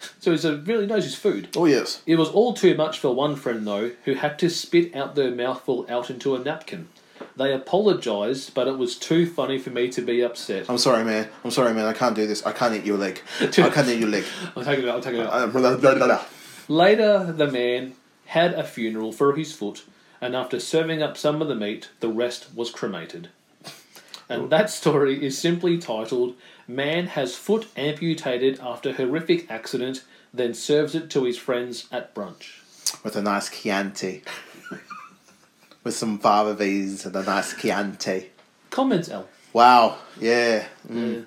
So 0.20 0.36
he 0.36 0.48
really 0.48 0.86
knows 0.86 1.04
his 1.04 1.14
food. 1.14 1.48
Oh 1.56 1.64
yes. 1.64 2.02
It 2.06 2.16
was 2.16 2.28
all 2.28 2.52
too 2.52 2.74
much 2.76 2.98
for 2.98 3.14
one 3.14 3.34
friend, 3.36 3.66
though, 3.66 3.92
who 4.04 4.14
had 4.14 4.38
to 4.40 4.50
spit 4.50 4.94
out 4.94 5.14
their 5.14 5.30
mouthful 5.30 5.86
out 5.88 6.10
into 6.10 6.34
a 6.34 6.38
napkin. 6.38 6.88
They 7.36 7.52
apologised, 7.52 8.54
but 8.54 8.66
it 8.66 8.78
was 8.78 8.96
too 8.96 9.26
funny 9.26 9.58
for 9.58 9.70
me 9.70 9.88
to 9.90 10.02
be 10.02 10.22
upset. 10.22 10.68
I'm 10.68 10.78
sorry, 10.78 11.04
man. 11.04 11.28
I'm 11.44 11.50
sorry, 11.50 11.72
man. 11.72 11.86
I 11.86 11.92
can't 11.92 12.16
do 12.16 12.26
this. 12.26 12.44
I 12.44 12.52
can't 12.52 12.74
eat 12.74 12.84
your 12.84 12.98
leg. 12.98 13.22
I 13.40 13.46
can't 13.46 13.88
eat 13.88 14.00
your 14.00 14.08
leg. 14.08 14.24
I'll 14.56 14.64
take 14.64 14.80
it 14.80 14.88
out, 14.88 14.96
I'll 14.96 15.00
take 15.00 15.14
it 15.14 15.20
out. 15.20 15.32
Uh, 15.32 15.46
blah, 15.46 15.76
blah, 15.76 15.94
blah. 15.94 16.24
Later, 16.68 17.32
the 17.32 17.50
man 17.50 17.94
had 18.26 18.54
a 18.54 18.64
funeral 18.64 19.12
for 19.12 19.34
his 19.36 19.54
foot, 19.54 19.84
and 20.20 20.34
after 20.34 20.60
serving 20.60 21.02
up 21.02 21.16
some 21.16 21.40
of 21.40 21.48
the 21.48 21.54
meat, 21.54 21.90
the 22.00 22.08
rest 22.08 22.48
was 22.54 22.70
cremated. 22.70 23.30
And 24.28 24.50
that 24.50 24.68
story 24.68 25.24
is 25.24 25.38
simply 25.38 25.78
titled 25.78 26.34
Man 26.68 27.06
Has 27.08 27.34
Foot 27.34 27.66
Amputated 27.76 28.60
After 28.60 28.92
Horrific 28.92 29.50
Accident, 29.50 30.04
then 30.34 30.52
serves 30.52 30.94
it 30.94 31.08
to 31.10 31.24
his 31.24 31.38
friends 31.38 31.88
at 31.90 32.14
brunch. 32.14 32.60
With 33.02 33.16
a 33.16 33.22
nice 33.22 33.48
Chianti. 33.48 34.22
With 35.84 35.94
some 35.94 36.18
fava 36.18 36.54
V's 36.54 37.06
and 37.06 37.16
a 37.16 37.22
nice 37.22 37.54
Chianti. 37.54 38.26
Comments, 38.68 39.08
L. 39.08 39.26
Wow. 39.54 39.96
Yeah. 40.20 40.66
Mm. 40.86 41.24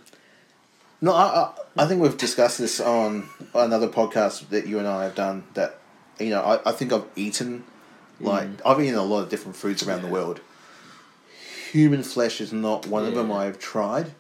No, 1.01 1.13
I, 1.13 1.23
I, 1.25 1.53
I 1.83 1.87
think 1.87 2.01
we've 2.01 2.17
discussed 2.17 2.59
this 2.59 2.79
on 2.79 3.27
another 3.55 3.87
podcast 3.87 4.49
that 4.49 4.67
you 4.67 4.77
and 4.77 4.87
I 4.87 5.05
have 5.05 5.15
done. 5.15 5.43
That 5.55 5.79
you 6.19 6.29
know, 6.29 6.41
I, 6.41 6.69
I 6.69 6.71
think 6.73 6.93
I've 6.93 7.07
eaten 7.15 7.63
like 8.19 8.47
I've 8.63 8.79
eaten 8.79 8.95
a 8.95 9.03
lot 9.03 9.23
of 9.23 9.29
different 9.29 9.55
foods 9.57 9.81
around 9.81 10.03
the 10.03 10.07
world. 10.07 10.41
Human 11.71 12.03
flesh 12.03 12.39
is 12.39 12.53
not 12.53 12.85
one 12.85 13.05
of 13.05 13.15
them 13.15 13.31
I've 13.31 13.57
tried. 13.57 14.13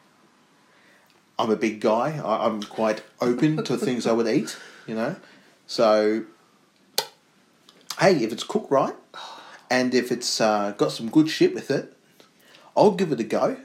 I'm 1.41 1.49
a 1.49 1.55
big 1.55 1.79
guy. 1.79 2.19
I, 2.23 2.45
I'm 2.45 2.61
quite 2.63 3.03
open 3.19 3.63
to 3.63 3.77
things 3.77 4.05
I 4.07 4.11
would 4.11 4.27
eat. 4.27 4.57
You 4.87 4.95
know, 4.95 5.15
so 5.67 6.23
hey, 7.99 8.15
if 8.23 8.31
it's 8.31 8.43
cooked 8.43 8.71
right, 8.71 8.95
and 9.69 9.93
if 9.93 10.11
it's 10.11 10.41
uh, 10.41 10.73
got 10.77 10.91
some 10.91 11.09
good 11.09 11.29
shit 11.29 11.53
with 11.53 11.69
it, 11.71 11.93
I'll 12.75 12.91
give 12.91 13.11
it 13.11 13.19
a 13.19 13.23
go. 13.23 13.57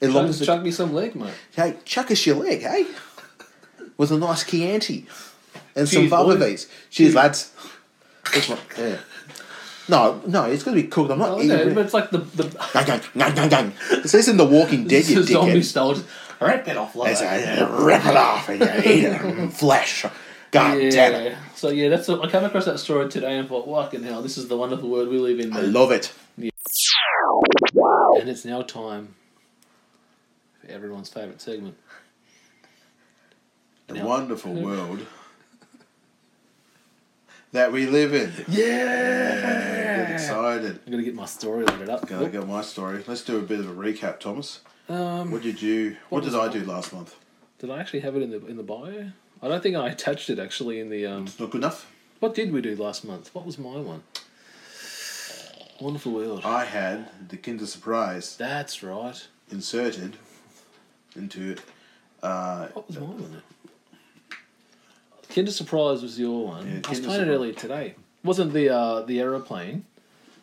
As 0.00 0.10
long 0.14 0.24
Chuck, 0.24 0.30
as 0.30 0.40
it, 0.42 0.44
chuck 0.46 0.62
me 0.62 0.70
some 0.70 0.92
leg, 0.94 1.14
mate. 1.16 1.34
hey, 1.56 1.76
chuck 1.84 2.10
us 2.10 2.24
your 2.26 2.36
leg, 2.36 2.60
hey, 2.62 2.86
with 3.96 4.12
a 4.12 4.18
nice 4.18 4.44
Chianti 4.44 5.06
and 5.74 5.88
some 5.88 6.02
Cheers, 6.02 6.10
fava 6.10 6.36
boys. 6.36 6.64
V's. 6.64 6.66
Cheers, 6.90 7.14
lads. 7.14 7.52
That's 8.32 8.48
right, 8.48 8.60
yeah. 8.78 8.98
No, 9.88 10.20
no, 10.26 10.44
it's 10.44 10.62
going 10.64 10.76
to 10.76 10.82
be 10.82 10.88
cooked. 10.88 11.10
I'm 11.10 11.18
not 11.18 11.30
Oh, 11.30 11.36
eating. 11.38 11.48
no, 11.48 11.56
it. 11.56 11.74
but 11.74 11.84
it's 11.86 11.94
like 11.94 12.10
the, 12.10 12.18
the 12.18 12.44
Gang, 12.74 12.84
gang, 12.86 13.00
gang, 13.16 13.34
gang, 13.34 13.48
gang. 13.48 13.72
This 14.02 14.12
isn't 14.14 14.36
The 14.36 14.44
Walking 14.44 14.82
Dead, 14.86 14.98
This 15.02 15.10
you 15.10 15.20
is 15.20 15.28
zombie 15.28 15.62
style. 15.62 15.96
Rip 16.40 16.68
it 16.68 16.76
off 16.76 16.94
like 16.96 17.10
It's 17.12 17.20
that. 17.20 17.58
a, 17.60 17.84
rip 17.84 18.04
it 18.06 18.16
off 18.16 18.48
and 18.48 18.60
you 18.60 18.66
eat 18.92 19.04
it 19.04 19.20
in 19.22 19.50
flesh. 19.62 20.04
God 20.50 20.80
yeah. 20.80 20.90
damn 20.90 21.14
it. 21.26 21.36
So 21.56 21.70
yeah, 21.70 21.88
that's 21.88 22.08
I 22.08 22.26
came 22.30 22.44
across 22.44 22.64
that 22.66 22.78
story 22.78 23.08
today 23.08 23.36
and 23.38 23.48
thought, 23.48 23.66
fucking 23.66 24.02
hell, 24.04 24.22
this 24.22 24.38
is 24.38 24.48
the 24.48 24.56
wonderful 24.56 24.88
world 24.88 25.08
we 25.08 25.18
live 25.18 25.40
in. 25.40 25.52
I 25.52 25.60
love 25.60 25.90
it. 25.90 26.12
And 26.36 28.28
it's 28.28 28.44
now 28.44 28.62
time 28.62 29.14
for 30.60 30.68
everyone's 30.70 31.08
favourite 31.08 31.40
segment. 31.40 31.76
The 33.88 33.94
Now- 33.94 34.06
wonderful 34.06 34.52
world 34.62 35.06
that 37.52 37.72
we 37.72 37.86
live 37.86 38.14
in. 38.14 38.32
Yeah. 38.48 39.96
Get 40.06 40.10
excited. 40.12 40.80
I'm 40.86 40.90
gonna 40.92 41.02
get 41.02 41.14
my 41.14 41.24
story 41.26 41.64
loaded 41.64 41.88
up. 41.88 42.06
Gotta 42.06 42.28
get 42.28 42.46
my 42.46 42.62
story. 42.62 43.02
Let's 43.06 43.22
do 43.22 43.38
a 43.38 43.42
bit 43.42 43.60
of 43.60 43.68
a 43.70 43.72
recap, 43.74 44.20
Thomas. 44.20 44.60
Um, 44.88 45.30
What 45.30 45.42
did 45.42 45.60
you? 45.60 45.96
What, 46.08 46.24
what 46.24 46.30
did 46.30 46.38
I 46.38 46.48
do 46.52 46.64
last 46.64 46.92
month? 46.92 47.14
Did 47.58 47.70
I 47.70 47.78
actually 47.80 48.00
have 48.00 48.16
it 48.16 48.22
in 48.22 48.30
the 48.30 48.44
in 48.46 48.56
the 48.56 48.62
bio? 48.62 49.10
I 49.42 49.48
don't 49.48 49.62
think 49.62 49.76
I 49.76 49.88
attached 49.88 50.30
it 50.30 50.38
actually 50.38 50.80
in 50.80 50.88
the. 50.90 51.06
Um, 51.06 51.24
It's 51.24 51.38
not 51.38 51.50
good 51.50 51.58
enough. 51.62 51.90
what 52.20 52.34
did 52.34 52.52
we 52.52 52.60
do 52.60 52.74
last 52.76 53.04
month? 53.04 53.34
What 53.34 53.44
was 53.46 53.58
my 53.58 53.76
one? 53.76 54.02
Wonderful 55.80 56.12
world. 56.12 56.42
I 56.44 56.64
had 56.64 57.08
the 57.28 57.36
Kinder 57.36 57.64
Surprise 57.66 58.36
That's 58.36 58.82
right. 58.82 59.26
inserted 59.50 60.16
into. 61.14 61.56
Uh, 62.22 62.66
What 62.68 62.88
was 62.88 62.98
my 62.98 63.06
one? 63.06 63.42
Kinder 65.28 65.50
Surprise 65.52 66.02
was 66.02 66.18
your 66.18 66.46
one. 66.46 66.66
Yeah, 66.66 66.80
I 66.84 66.90
was 66.90 67.00
playing 67.00 67.28
it 67.28 67.30
earlier 67.32 67.52
today. 67.52 67.94
Wasn't 68.24 68.52
the 68.52 68.70
uh, 68.70 69.02
the 69.02 69.20
aeroplane 69.20 69.84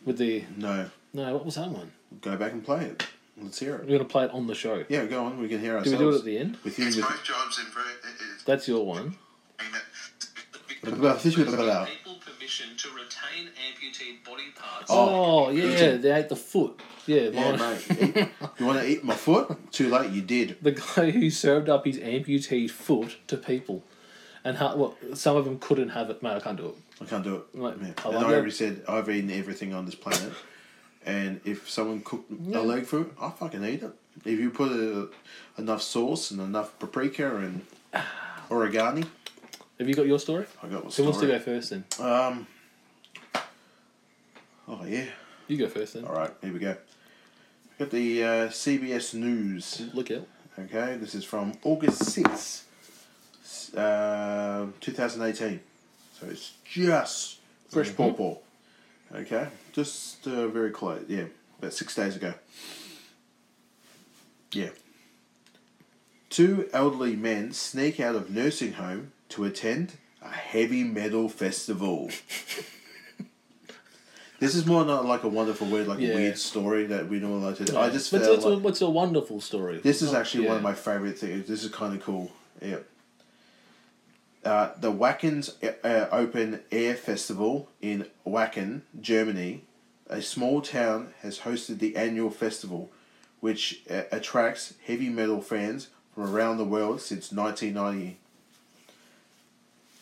with 0.06 0.16
the 0.18 0.44
no, 0.56 0.88
no? 1.12 1.32
What 1.34 1.44
was 1.44 1.56
that 1.56 1.68
one? 1.70 1.92
go 2.22 2.36
back 2.36 2.52
and 2.52 2.64
play 2.64 2.84
it. 2.84 3.06
Let's 3.40 3.58
hear 3.58 3.76
it. 3.76 3.82
We're 3.86 3.98
gonna 3.98 4.08
play 4.08 4.24
it 4.24 4.30
on 4.30 4.46
the 4.46 4.54
show. 4.54 4.84
Yeah, 4.88 5.04
go 5.06 5.24
on. 5.24 5.38
We 5.40 5.48
can 5.48 5.60
hear 5.60 5.76
ourselves. 5.76 5.98
Do 5.98 6.06
ourselves. 6.06 6.24
we 6.24 6.30
do 6.32 6.36
it 6.38 6.40
at 6.40 6.44
the 6.44 6.54
end? 6.54 6.64
With 6.64 6.78
you, 6.78 6.86
with 6.86 7.22
jobs 7.22 7.58
in 7.58 7.66
That's 8.46 8.66
your 8.68 8.84
one. 8.86 9.16
people 10.84 12.16
permission 12.24 12.76
to 12.76 12.88
retain 12.90 13.48
amputee 13.48 14.24
body 14.24 14.44
parts. 14.54 14.86
Oh, 14.88 15.46
oh 15.46 15.50
yeah, 15.50 15.96
they 15.96 16.12
ate 16.12 16.28
the 16.28 16.36
foot. 16.36 16.80
Yeah, 17.06 17.28
Yeah, 17.28 17.56
mine. 17.56 17.78
mate. 17.88 18.28
you 18.58 18.66
want 18.66 18.80
to 18.80 18.88
eat 18.88 19.04
my 19.04 19.14
foot? 19.14 19.70
Too 19.72 19.88
late. 19.90 20.10
You 20.10 20.22
did. 20.22 20.56
the 20.62 20.72
guy 20.72 21.10
who 21.10 21.30
served 21.30 21.68
up 21.68 21.84
his 21.84 21.98
amputee 21.98 22.70
foot 22.70 23.16
to 23.28 23.36
people, 23.36 23.84
and 24.44 24.56
how, 24.56 24.76
well, 24.76 24.96
some 25.14 25.36
of 25.36 25.44
them 25.44 25.58
couldn't 25.58 25.90
have 25.90 26.08
it. 26.10 26.22
Mate, 26.22 26.30
I 26.36 26.40
can't 26.40 26.56
do 26.56 26.68
it. 26.68 26.74
I 27.00 27.04
can't 27.04 27.22
do 27.24 27.36
it. 27.36 27.42
Like, 27.58 27.76
Yeah. 27.80 27.92
I 27.98 28.08
And 28.08 28.14
love 28.14 28.24
I 28.24 28.28
that. 28.30 28.34
already 28.36 28.50
said 28.50 28.82
I've 28.88 29.08
eaten 29.10 29.30
everything 29.30 29.74
on 29.74 29.84
this 29.86 29.94
planet, 29.94 30.32
and 31.06 31.40
if 31.44 31.70
someone 31.70 32.00
cooked 32.02 32.30
Yeah. 32.30 32.58
a 32.58 32.62
leg 32.62 32.84
for 32.84 33.06
I 33.20 33.30
fucking 33.30 33.64
eat 33.64 33.82
it. 33.82 33.92
If 34.24 34.38
you 34.40 34.50
put 34.50 34.72
a, 34.72 35.08
enough 35.56 35.80
sauce 35.82 36.30
and 36.32 36.40
enough 36.40 36.78
paprika 36.78 37.36
and 37.36 37.64
origami, 38.50 39.06
Have 39.78 39.88
you 39.88 39.94
got 39.94 40.06
your 40.06 40.18
story? 40.18 40.46
I 40.62 40.66
got 40.68 40.84
my 40.84 40.90
Who 40.90 41.04
wants 41.04 41.20
to 41.20 41.26
go 41.26 41.38
first 41.38 41.70
then? 41.70 41.84
Um. 42.00 42.46
Oh 44.68 44.84
yeah. 44.84 45.06
You 45.48 45.56
go 45.58 45.68
first 45.68 45.94
then. 45.94 46.04
All 46.04 46.14
right. 46.14 46.32
Here 46.42 46.52
we 46.52 46.58
go. 46.58 46.76
Got 47.78 47.90
the 47.90 48.24
uh, 48.24 48.48
CBS 48.48 49.14
News. 49.14 49.82
Look 49.94 50.10
out. 50.10 50.26
Okay, 50.58 50.96
this 50.96 51.14
is 51.14 51.22
from 51.24 51.52
August 51.62 52.02
sixth, 52.06 52.66
uh, 53.76 54.64
two 54.80 54.92
thousand 54.92 55.22
eighteen. 55.22 55.60
So 56.18 56.26
it's 56.28 56.54
just 56.64 57.38
fresh 57.68 57.94
paw 57.94 58.12
paw. 58.14 58.38
Okay, 59.14 59.48
just 59.72 60.26
uh, 60.26 60.48
very 60.48 60.70
close. 60.70 61.04
Yeah, 61.08 61.24
about 61.58 61.72
six 61.72 61.94
days 61.94 62.16
ago. 62.16 62.34
Yeah. 64.52 64.70
Two 66.28 66.68
elderly 66.72 67.16
men 67.16 67.52
sneak 67.52 68.00
out 68.00 68.14
of 68.14 68.30
nursing 68.30 68.74
home 68.74 69.12
to 69.30 69.44
attend 69.44 69.94
a 70.22 70.28
heavy 70.28 70.82
metal 70.82 71.28
festival. 71.28 72.10
this 74.40 74.54
is 74.54 74.66
more 74.66 74.84
not 74.84 75.04
like 75.06 75.22
a 75.22 75.28
wonderful 75.28 75.68
word, 75.68 75.86
like 75.86 76.00
Yeah. 76.00 76.14
weird 76.14 76.38
story 76.38 76.86
that 76.86 77.08
we 77.08 77.20
normally 77.20 77.44
like 77.44 77.56
to 77.58 77.64
do. 77.64 77.76
I 77.76 77.90
just 77.90 78.10
but 78.10 78.22
felt 78.22 78.36
it's, 78.36 78.44
like, 78.44 78.64
a, 78.64 78.68
it's 78.68 78.80
a 78.80 78.90
wonderful 78.90 79.40
story. 79.40 79.78
this 79.78 80.02
is 80.02 80.12
actually 80.14 80.46
one 80.48 80.56
of 80.56 80.62
my 80.62 80.74
favorite 80.74 81.18
things. 81.18 81.46
This 81.46 81.62
is 81.64 81.70
kind 81.70 81.94
of 81.94 82.02
cool. 82.02 82.32
Yeah. 82.60 82.78
Uh, 84.46 84.70
the 84.78 84.92
Wackens 84.92 85.54
uh, 85.82 86.06
Open 86.12 86.60
Air 86.70 86.94
Festival 86.94 87.68
in 87.82 88.06
Wacken, 88.24 88.82
Germany, 89.00 89.64
a 90.06 90.22
small 90.22 90.62
town, 90.62 91.12
has 91.22 91.40
hosted 91.40 91.80
the 91.80 91.96
annual 91.96 92.30
festival, 92.30 92.92
which 93.40 93.82
uh, 93.90 94.02
attracts 94.12 94.74
heavy 94.86 95.08
metal 95.08 95.40
fans 95.40 95.88
from 96.14 96.32
around 96.32 96.58
the 96.58 96.64
world 96.64 97.00
since 97.00 97.32
1990. 97.32 98.18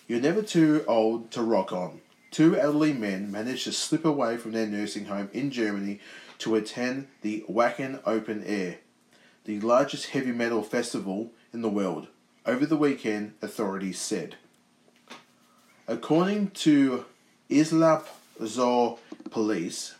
You're 0.06 0.20
never 0.20 0.42
too 0.42 0.84
old 0.86 1.30
to 1.30 1.40
rock 1.40 1.72
on. 1.72 2.02
Two 2.30 2.54
elderly 2.54 2.92
men 2.92 3.32
managed 3.32 3.64
to 3.64 3.72
slip 3.72 4.04
away 4.04 4.36
from 4.36 4.52
their 4.52 4.66
nursing 4.66 5.06
home 5.06 5.30
in 5.32 5.50
Germany 5.50 6.00
to 6.40 6.54
attend 6.54 7.06
the 7.22 7.46
Wacken 7.48 7.98
Open 8.04 8.44
Air, 8.44 8.80
the 9.46 9.58
largest 9.60 10.08
heavy 10.08 10.32
metal 10.32 10.62
festival 10.62 11.30
in 11.54 11.62
the 11.62 11.70
world. 11.70 12.08
Over 12.46 12.66
the 12.66 12.76
weekend, 12.76 13.32
authorities 13.40 13.98
said. 13.98 14.36
According 15.88 16.50
to 16.50 17.06
Islap 17.48 18.04
Zor 18.44 18.98
police, 19.30 19.94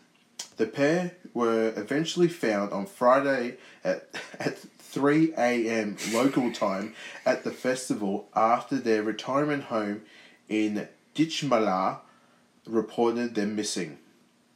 the 0.57 0.67
pair 0.67 1.13
were 1.33 1.73
eventually 1.75 2.27
found 2.27 2.71
on 2.71 2.85
Friday 2.85 3.57
at, 3.83 4.07
at 4.39 4.59
3 4.59 5.33
a.m. 5.35 5.97
local 6.13 6.51
time 6.51 6.93
at 7.25 7.43
the 7.43 7.51
festival 7.51 8.27
after 8.35 8.77
their 8.77 9.01
retirement 9.01 9.63
home 9.63 10.03
in 10.47 10.87
Ditchmala 11.15 11.97
reported 12.67 13.33
them 13.33 13.55
missing. 13.55 13.97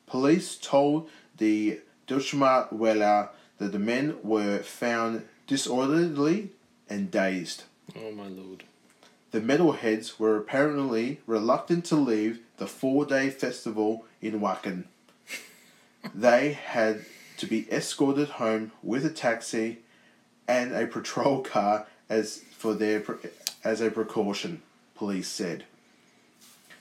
Police 0.05 0.57
told 0.61 1.09
the 1.37 1.79
Deutsche 2.05 2.35
Welle 2.35 3.31
that 3.57 3.71
the 3.71 3.79
men 3.79 4.17
were 4.21 4.59
found 4.59 5.27
disorderly 5.47 6.51
and 6.87 7.09
dazed. 7.09 7.63
Oh 7.95 8.11
my 8.11 8.27
lord. 8.27 8.63
The 9.31 9.41
metalheads 9.41 10.19
were 10.19 10.37
apparently 10.37 11.21
reluctant 11.25 11.85
to 11.85 11.95
leave 11.95 12.39
the 12.57 12.67
four 12.67 13.05
day 13.05 13.29
festival 13.29 14.05
in 14.21 14.39
Wacken. 14.39 14.85
they 16.15 16.53
had 16.53 17.05
to 17.37 17.45
be 17.45 17.71
escorted 17.71 18.29
home 18.29 18.71
with 18.83 19.05
a 19.05 19.09
taxi 19.09 19.79
and 20.47 20.73
a 20.73 20.87
patrol 20.87 21.41
car 21.41 21.87
as 22.09 22.39
for 22.57 22.73
their 22.73 23.03
as 23.63 23.81
a 23.81 23.91
precaution, 23.91 24.61
police 24.95 25.27
said. 25.27 25.65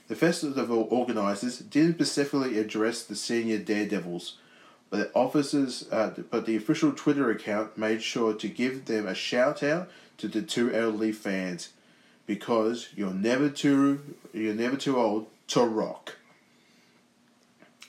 The 0.08 0.16
festival 0.16 0.88
organisers 0.90 1.58
didn't 1.58 1.96
specifically 1.96 2.58
address 2.58 3.02
the 3.02 3.14
senior 3.14 3.58
daredevils, 3.58 4.38
but 4.90 4.96
the 4.96 5.11
officers, 5.14 5.87
uh, 5.90 6.14
but 6.31 6.46
the 6.46 6.57
official 6.57 6.92
Twitter 6.92 7.31
account 7.31 7.77
made 7.77 8.03
sure 8.03 8.35
to 8.35 8.48
give 8.48 8.87
them 8.87 9.07
a 9.07 9.14
shout 9.14 9.62
out 9.62 9.88
to 10.18 10.29
the 10.29 10.42
two 10.42 10.72
elderly 10.74 11.12
fans, 11.12 11.70
because 12.27 12.88
you're 12.94 13.14
never 13.14 13.48
too 13.48 14.16
you're 14.33 14.55
never 14.55 14.77
too 14.77 14.98
old 14.98 15.27
to 15.48 15.62
rock. 15.62 16.16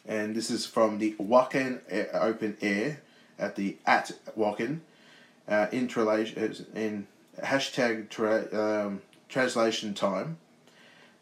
And 0.06 0.36
this 0.36 0.50
is 0.50 0.66
from 0.66 0.98
the 0.98 1.14
Wacken 1.20 1.82
Open 2.14 2.58
Air 2.62 3.02
at 3.38 3.56
the 3.56 3.78
at 3.86 4.12
Wacken, 4.38 4.80
uh, 5.48 5.68
in 5.72 5.88
trala- 5.88 6.76
in 6.76 7.08
hashtag 7.44 8.10
tra- 8.10 8.48
um, 8.52 9.02
translation 9.28 9.94
time. 9.94 10.38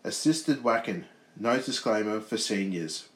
Assisted 0.04 0.60
Wacken, 0.63 1.04
no 1.38 1.58
disclaimer 1.58 2.22
for 2.22 2.38
seniors. 2.38 3.10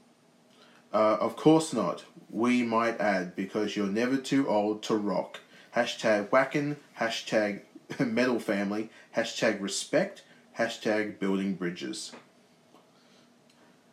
Uh, 0.93 1.17
of 1.21 1.37
course 1.37 1.71
not. 1.71 2.03
We 2.31 2.63
might 2.63 2.99
add 2.99 3.35
because 3.35 3.75
you're 3.75 3.87
never 3.87 4.17
too 4.17 4.47
old 4.47 4.81
to 4.83 4.95
rock. 4.95 5.41
Hashtag 5.75 6.29
Wacken, 6.29 6.77
hashtag 6.99 7.61
metal 7.99 8.39
family, 8.39 8.89
hashtag 9.15 9.61
respect, 9.61 10.23
hashtag 10.57 11.19
building 11.19 11.55
bridges. 11.55 12.13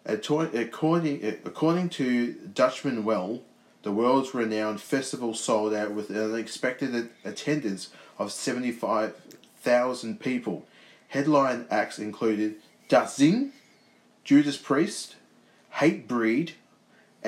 According, 0.07 1.25
according 1.45 1.89
to 1.91 2.33
Deutsche 2.33 2.85
Welle, 2.85 3.43
the 3.83 3.93
world's 3.93 4.35
renowned 4.35 4.81
festival 4.81 5.35
sold 5.35 5.75
out 5.75 5.93
with 5.93 6.11
an 6.11 6.17
unexpected 6.17 7.11
attendance 7.25 7.91
of 8.19 8.33
75,000 8.33 10.21
people. 10.21 10.67
Headline 11.09 11.67
acts 11.71 11.99
included 11.99 12.57
Danzig, 12.89 13.51
Judas 14.25 14.57
Priest, 14.57 15.17
Hatebreed, 15.77 16.53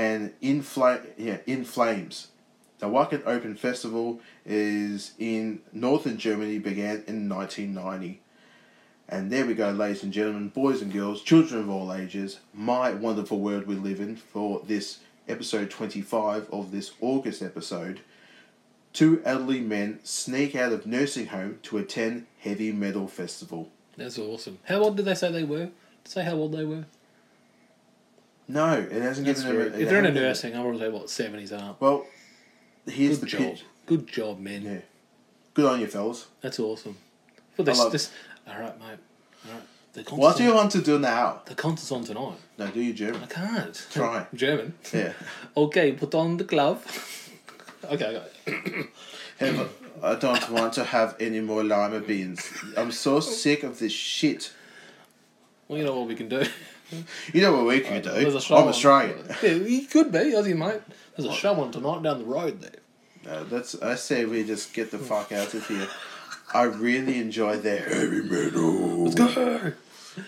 and 0.01 0.33
In, 0.41 0.63
Fla- 0.63 1.03
yeah, 1.19 1.39
in 1.47 1.63
Flames. 1.63 2.29
The 2.79 2.87
Wacken 2.87 3.23
Open 3.27 3.55
Festival 3.55 4.21
is 4.47 5.13
in 5.19 5.61
northern 5.75 6.17
Germany, 6.17 6.59
began 6.59 7.05
in 7.07 7.29
1990. 7.29 8.23
And 9.11 9.31
there 9.31 9.45
we 9.45 9.53
go, 9.53 9.71
ladies 9.73 10.03
and 10.03 10.11
gentlemen, 10.11 10.49
boys 10.49 10.81
and 10.81 10.91
girls, 10.91 11.21
children 11.21 11.61
of 11.61 11.69
all 11.69 11.93
ages, 11.93 12.41
my 12.55 12.93
wonderful 12.93 13.41
world 13.41 13.67
we 13.67 13.75
live 13.75 14.01
in 14.01 14.17
for 14.17 14.63
this 14.65 15.01
episode 15.29 15.69
25 15.69 16.49
of 16.51 16.71
this 16.71 16.93
August 17.03 17.43
episode. 17.43 18.01
Two 18.95 19.21
elderly 19.27 19.61
men 19.61 20.01
sneak 20.03 20.57
out 20.57 20.73
of 20.73 20.87
nursing 20.87 21.27
home 21.27 21.59
to 21.65 21.77
attend 21.77 22.27
heavy 22.39 22.73
metal 22.73 23.07
festival. 23.07 23.69
That's 23.99 24.19
awesome. 24.19 24.61
How 24.65 24.77
old 24.79 24.97
did 24.97 25.05
they 25.05 25.15
say 25.15 25.31
they 25.31 25.45
were? 25.45 25.69
Say 26.05 26.25
how 26.25 26.37
old 26.37 26.53
they 26.53 26.65
were. 26.65 26.87
No, 28.53 28.73
it 28.75 28.91
hasn't 29.03 29.27
That's 29.27 29.43
given 29.43 29.57
very- 29.57 29.71
a- 29.71 29.79
if 29.79 29.89
they're 29.89 29.99
in 29.99 30.07
a 30.07 30.13
nursing, 30.13 30.55
I'm 30.55 30.63
probably 30.63 30.89
what 30.89 31.09
seventies 31.11 31.53
up. 31.53 31.81
Well, 31.81 32.07
here's 32.87 33.19
Good 33.19 33.21
the 33.23 33.27
job. 33.31 33.41
pitch. 33.41 33.65
Good 33.87 34.07
job, 34.09 34.39
man. 34.41 34.63
Yeah. 34.63 34.79
Good 35.55 35.67
on 35.67 35.81
you, 35.81 35.87
fellas. 35.87 36.27
That's 36.41 36.59
awesome. 36.59 36.97
But 37.57 37.67
this, 37.67 37.79
love- 37.79 37.93
this, 37.93 38.11
all 38.49 38.59
right, 38.61 38.79
mate. 38.79 38.99
All 39.47 39.53
right. 39.55 39.63
The 39.93 40.03
What 40.15 40.37
do 40.37 40.45
you 40.45 40.51
on- 40.51 40.57
want 40.57 40.73
to 40.73 40.81
do 40.83 40.99
now? 40.99 41.43
The 41.47 41.55
concert's 41.55 41.91
on 41.93 42.05
tonight. 42.05 42.39
No, 42.59 42.69
do 42.69 42.81
you 42.81 42.93
German? 42.93 43.23
I 43.25 43.27
can't. 43.27 43.87
Try. 43.93 44.27
German. 44.35 44.75
Yeah. 44.93 45.13
Okay, 45.57 45.93
put 45.93 46.15
on 46.15 46.37
the 46.37 46.45
glove. 46.45 46.81
okay, 47.85 48.07
I 48.07 48.13
got 48.13 48.29
it. 48.47 48.87
Have 49.39 49.71
I 50.03 50.15
don't 50.15 50.51
want 50.51 50.73
to 50.75 50.85
have 50.85 51.17
any 51.21 51.41
more 51.41 51.63
lima 51.65 52.01
beans. 52.01 52.49
I'm 52.77 52.91
so 52.93 53.21
sick 53.21 53.63
of 53.65 53.79
this 53.81 53.93
shit. 53.93 54.53
Well, 55.69 55.79
you 55.79 55.85
know 55.85 55.99
what 55.99 56.09
we 56.09 56.15
can 56.15 56.29
do. 56.29 56.43
You 57.33 57.41
know 57.43 57.53
what 57.57 57.67
we 57.67 57.81
can 57.81 58.03
do? 58.03 58.11
There's 58.11 58.35
a 58.35 58.41
show 58.41 58.57
I'm 58.57 58.69
Australian. 58.69 59.19
Yeah, 59.43 59.51
you 59.53 59.87
could 59.87 60.11
be, 60.13 60.19
Aussie 60.19 60.57
mate. 60.57 60.81
There's 61.17 61.29
a 61.29 61.33
show 61.35 61.55
on 61.61 61.71
tonight 61.71 62.03
down 62.03 62.19
the 62.19 62.25
road 62.25 62.61
there. 62.61 62.81
No, 63.25 63.45
that's. 63.45 63.75
I 63.83 63.95
say 63.97 64.25
we 64.25 64.45
just 64.45 64.73
get 64.73 64.91
the 64.91 64.99
fuck 64.99 65.31
out 65.33 65.53
of 65.55 65.67
here. 65.69 65.89
I 66.55 66.63
really 66.65 67.19
enjoy 67.21 67.59
their 67.59 67.83
heavy 67.89 68.23
metal. 68.23 69.05
Let's 69.05 69.15
go. 69.15 69.73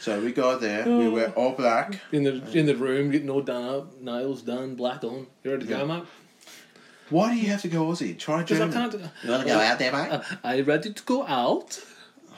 So 0.00 0.20
we 0.20 0.30
go 0.32 0.56
there. 0.58 0.84
We 0.86 1.08
wear 1.08 1.30
all 1.30 1.52
black. 1.52 2.00
In 2.12 2.22
the 2.22 2.42
in 2.56 2.66
the 2.66 2.76
room, 2.76 3.10
getting 3.10 3.28
all 3.30 3.40
done 3.42 3.64
up, 3.64 4.00
nails 4.00 4.42
done, 4.42 4.74
black 4.76 5.02
on. 5.04 5.26
You 5.42 5.50
ready 5.52 5.66
to 5.66 5.70
Yeah. 5.70 5.78
go, 5.80 5.86
mate? 5.86 6.04
Why 7.10 7.34
do 7.34 7.40
you 7.40 7.48
have 7.48 7.62
to 7.62 7.68
go 7.68 7.86
Aussie? 7.86 8.16
Try 8.18 8.42
Because 8.42 8.60
I 8.60 8.68
German. 8.68 8.90
can't. 8.90 9.02
You 9.24 9.30
want 9.30 9.42
to 9.42 9.48
go 9.48 9.58
out 9.58 9.78
there, 9.78 9.92
mate? 9.92 10.10
Uh, 10.10 10.22
are 10.44 10.56
you 10.56 10.62
ready 10.62 10.92
to 10.92 11.02
go 11.02 11.26
out? 11.26 11.82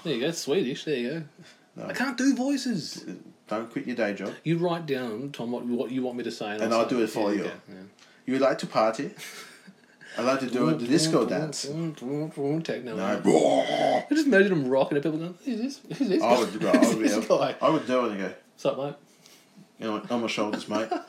There 0.03 0.15
you 0.15 0.21
go, 0.23 0.31
Swedish. 0.33 0.85
There 0.85 0.97
you 0.97 1.25
go. 1.77 1.87
I 1.87 1.93
can't 1.93 2.17
do 2.17 2.35
voices. 2.35 3.05
Don't 3.49 3.71
quit 3.71 3.87
your 3.87 3.97
day 3.97 4.15
job. 4.15 4.35
You 4.43 4.59
write 4.59 4.87
down, 4.87 5.31
Tom, 5.33 5.53
what, 5.53 5.65
what 5.67 5.91
you 5.91 6.03
want 6.03 6.17
me 6.17 6.25
to 6.25 6.31
say, 6.31 6.57
And 6.57 6.73
I'll 6.73 6.87
do 6.87 7.03
it 7.03 7.11
for 7.11 7.31
Yeah, 7.31 7.37
you. 7.37 7.45
okay, 7.45 7.55
yeah. 7.69 7.75
You 8.27 8.39
like 8.39 8.59
to 8.59 8.67
party? 8.67 9.11
I 10.17 10.23
like 10.23 10.41
to 10.41 10.47
do 10.47 10.69
a 10.69 10.75
disco 10.75 11.27
dance. 11.27 11.63
Techno. 11.63 12.97
No. 12.97 13.05
I 13.05 14.07
just 14.15 14.27
imagine 14.27 14.49
them 14.51 14.69
rocking 14.69 14.97
and 14.97 15.03
people 15.03 15.19
going, 15.19 15.39
who's 15.45 15.61
this? 15.61 15.99
Who's 15.99 16.09
this? 16.09 16.23
I 16.23 16.39
would. 16.39 16.65
I 16.65 16.79
would, 16.79 16.99
be 16.99 17.09
this 17.09 17.27
guy? 17.27 17.57
I 17.61 17.69
would 17.69 17.87
do 17.87 18.07
it 18.07 18.13
and 18.13 18.21
go. 18.21 18.35
What's 18.55 18.67
up, 18.67 18.79
mate? 18.79 18.95
You 19.79 19.87
know, 19.87 20.03
on 20.09 20.21
my 20.23 20.27
shoulders, 20.29 20.69
mate. 20.69 20.89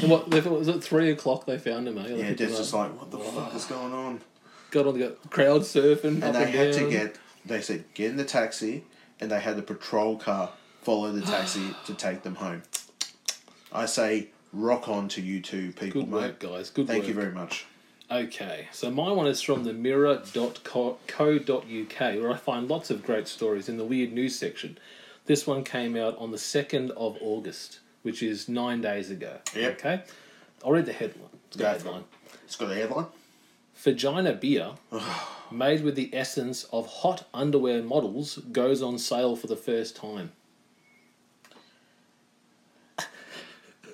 And 0.00 0.12
what, 0.12 0.30
they, 0.30 0.40
was 0.40 0.68
it 0.68 0.82
three 0.82 1.10
o'clock 1.10 1.44
they 1.46 1.58
found 1.58 1.88
him, 1.88 1.98
eh? 1.98 2.14
yeah, 2.14 2.32
just 2.32 2.72
like, 2.72 2.96
what 2.98 3.10
the 3.10 3.18
fuck 3.18 3.54
is 3.54 3.64
going 3.64 3.92
on? 3.92 4.20
Got 4.70 4.86
on 4.86 4.98
the 4.98 5.16
crowd 5.30 5.62
surfing. 5.62 6.22
And 6.22 6.22
they 6.22 6.44
and 6.44 6.54
had 6.54 6.72
to 6.74 6.90
get. 6.90 7.16
They 7.44 7.60
said 7.60 7.84
get 7.94 8.10
in 8.10 8.16
the 8.16 8.24
taxi, 8.24 8.84
and 9.20 9.30
they 9.30 9.40
had 9.40 9.56
the 9.56 9.62
patrol 9.62 10.16
car 10.16 10.50
follow 10.82 11.12
the 11.12 11.22
taxi 11.22 11.74
to 11.86 11.94
take 11.94 12.22
them 12.22 12.36
home. 12.36 12.62
I 13.72 13.86
say 13.86 14.28
rock 14.52 14.88
on 14.88 15.08
to 15.08 15.20
you 15.20 15.40
two 15.40 15.72
people, 15.72 16.02
Good 16.02 16.10
mate. 16.10 16.20
work, 16.20 16.38
guys. 16.40 16.70
Good 16.70 16.86
Thank 16.86 17.00
work. 17.02 17.08
you 17.08 17.14
very 17.14 17.32
much. 17.32 17.66
Okay, 18.10 18.68
so 18.72 18.90
my 18.90 19.12
one 19.12 19.26
is 19.26 19.42
from 19.42 19.64
the 19.64 19.72
mirror.co.uk 19.74 20.98
where 22.00 22.32
I 22.32 22.36
find 22.36 22.68
lots 22.68 22.90
of 22.90 23.04
great 23.04 23.28
stories 23.28 23.68
in 23.68 23.76
the 23.76 23.84
weird 23.84 24.12
news 24.12 24.34
section. 24.34 24.78
This 25.26 25.46
one 25.46 25.62
came 25.62 25.94
out 25.94 26.16
on 26.18 26.30
the 26.30 26.38
2nd 26.38 26.90
of 26.92 27.18
August, 27.20 27.80
which 28.02 28.22
is 28.22 28.48
nine 28.48 28.80
days 28.80 29.10
ago. 29.10 29.36
Yep. 29.54 29.78
Okay, 29.78 30.02
I'll 30.64 30.72
read 30.72 30.86
the 30.86 30.94
headline. 30.94 31.28
It's 31.48 31.56
got 31.58 31.76
a 31.76 31.78
Go 31.78 31.78
for 31.80 31.80
it. 31.80 31.82
headline. 31.92 32.04
It's 32.44 32.56
got 32.56 32.70
a 32.70 32.74
headline. 32.74 33.06
Vagina 33.78 34.32
beer, 34.32 34.72
made 35.52 35.82
with 35.82 35.94
the 35.94 36.10
essence 36.12 36.64
of 36.64 36.86
hot 36.86 37.28
underwear 37.32 37.82
models, 37.82 38.38
goes 38.50 38.82
on 38.82 38.98
sale 38.98 39.36
for 39.36 39.46
the 39.46 39.56
first 39.56 39.96
time. 39.96 40.32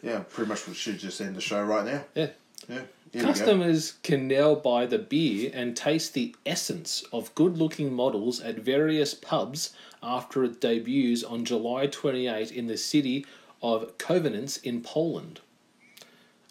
Yeah, 0.03 0.19
pretty 0.29 0.51
much 0.51 0.69
we 0.69 0.75
should 0.75 0.99
just 0.99 1.19
end 1.23 1.35
the 1.35 1.41
show 1.41 1.63
right 1.63 1.83
now. 1.83 2.05
Yeah. 2.15 2.29
Yeah. 2.69 2.75
Here 2.75 2.85
we 3.15 3.21
go. 3.21 3.27
Customers 3.29 3.93
can 4.03 4.29
now 4.29 4.55
buy 4.55 4.85
the 4.85 4.99
beer 4.99 5.51
and 5.55 5.75
taste 5.75 6.13
the 6.13 6.37
essence 6.45 7.05
of 7.11 7.35
good 7.35 7.57
looking 7.57 7.91
models 7.91 8.39
at 8.39 8.57
various 8.57 9.15
pubs 9.15 9.73
after 10.03 10.45
it 10.45 10.61
debuts 10.61 11.25
on 11.25 11.47
July 11.47 11.87
28 11.87 12.53
in 12.53 12.67
the 12.67 12.77
city 12.77 13.25
of 13.63 13.97
Kovenance 13.97 14.63
in 14.63 14.83
Poland. 14.83 15.41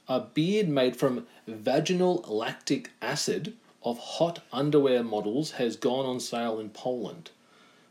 A 0.08 0.20
beard 0.20 0.68
made 0.68 0.96
from 0.98 1.28
vaginal 1.48 2.24
lactic 2.28 2.92
acid 3.02 3.54
of 3.84 3.98
hot 4.00 4.40
underwear 4.52 5.04
models 5.04 5.52
has 5.52 5.76
gone 5.76 6.06
on 6.06 6.20
sale 6.20 6.60
in 6.60 6.70
Poland. 6.70 7.32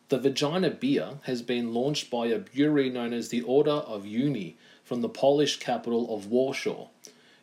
The 0.08 0.18
Vagina 0.18 0.70
beer 0.70 1.18
has 1.24 1.42
been 1.42 1.72
launched 1.74 2.10
by 2.10 2.26
a 2.26 2.38
brewery 2.38 2.90
known 2.90 3.12
as 3.12 3.28
the 3.28 3.42
Order 3.42 3.70
of 3.70 4.06
Uni 4.06 4.56
from 4.84 5.00
the 5.00 5.08
Polish 5.08 5.58
capital 5.58 6.14
of 6.14 6.26
Warsaw. 6.26 6.88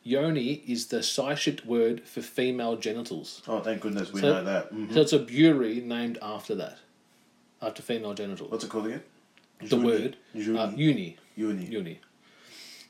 Yoni 0.03 0.63
is 0.67 0.87
the 0.87 0.99
Saishit 0.99 1.65
word 1.65 2.01
for 2.07 2.21
female 2.21 2.75
genitals. 2.77 3.41
Oh, 3.47 3.59
thank 3.59 3.81
goodness 3.81 4.11
we 4.13 4.21
So- 4.21 4.33
know 4.33 4.43
that. 4.43 4.73
Mhm. 4.73 4.93
So 4.93 5.01
it's 5.01 5.13
a 5.13 5.19
brewery 5.19 5.81
named 5.81 6.17
after 6.21 6.55
that, 6.55 6.77
after 7.61 7.81
female 7.81 8.13
genitals. 8.13 8.49
What's 8.51 8.63
it 8.63 8.69
called 8.69 8.87
again? 8.87 9.03
The 9.61 9.75
Uni. 9.75 9.85
word 9.85 10.17
Uni. 10.33 10.57
Uh, 10.57 10.71
uni. 10.71 11.17
Uni. 11.35 11.65
Uni. 11.65 11.99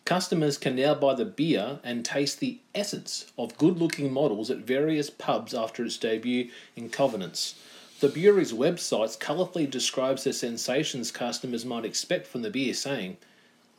Customers 0.09 0.57
can 0.57 0.75
now 0.75 0.95
buy 0.95 1.13
the 1.13 1.23
beer 1.23 1.79
and 1.83 2.03
taste 2.03 2.39
the 2.39 2.57
essence 2.73 3.31
of 3.37 3.55
good-looking 3.59 4.11
models 4.11 4.49
at 4.49 4.57
various 4.57 5.11
pubs 5.11 5.53
after 5.53 5.85
its 5.85 5.97
debut 5.97 6.49
in 6.75 6.89
Covenants. 6.89 7.53
The 7.99 8.09
brewery's 8.09 8.51
website 8.51 9.19
colourfully 9.19 9.67
describes 9.67 10.23
the 10.23 10.33
sensations 10.33 11.11
customers 11.11 11.63
might 11.63 11.85
expect 11.85 12.25
from 12.25 12.41
the 12.41 12.49
beer, 12.49 12.73
saying, 12.73 13.17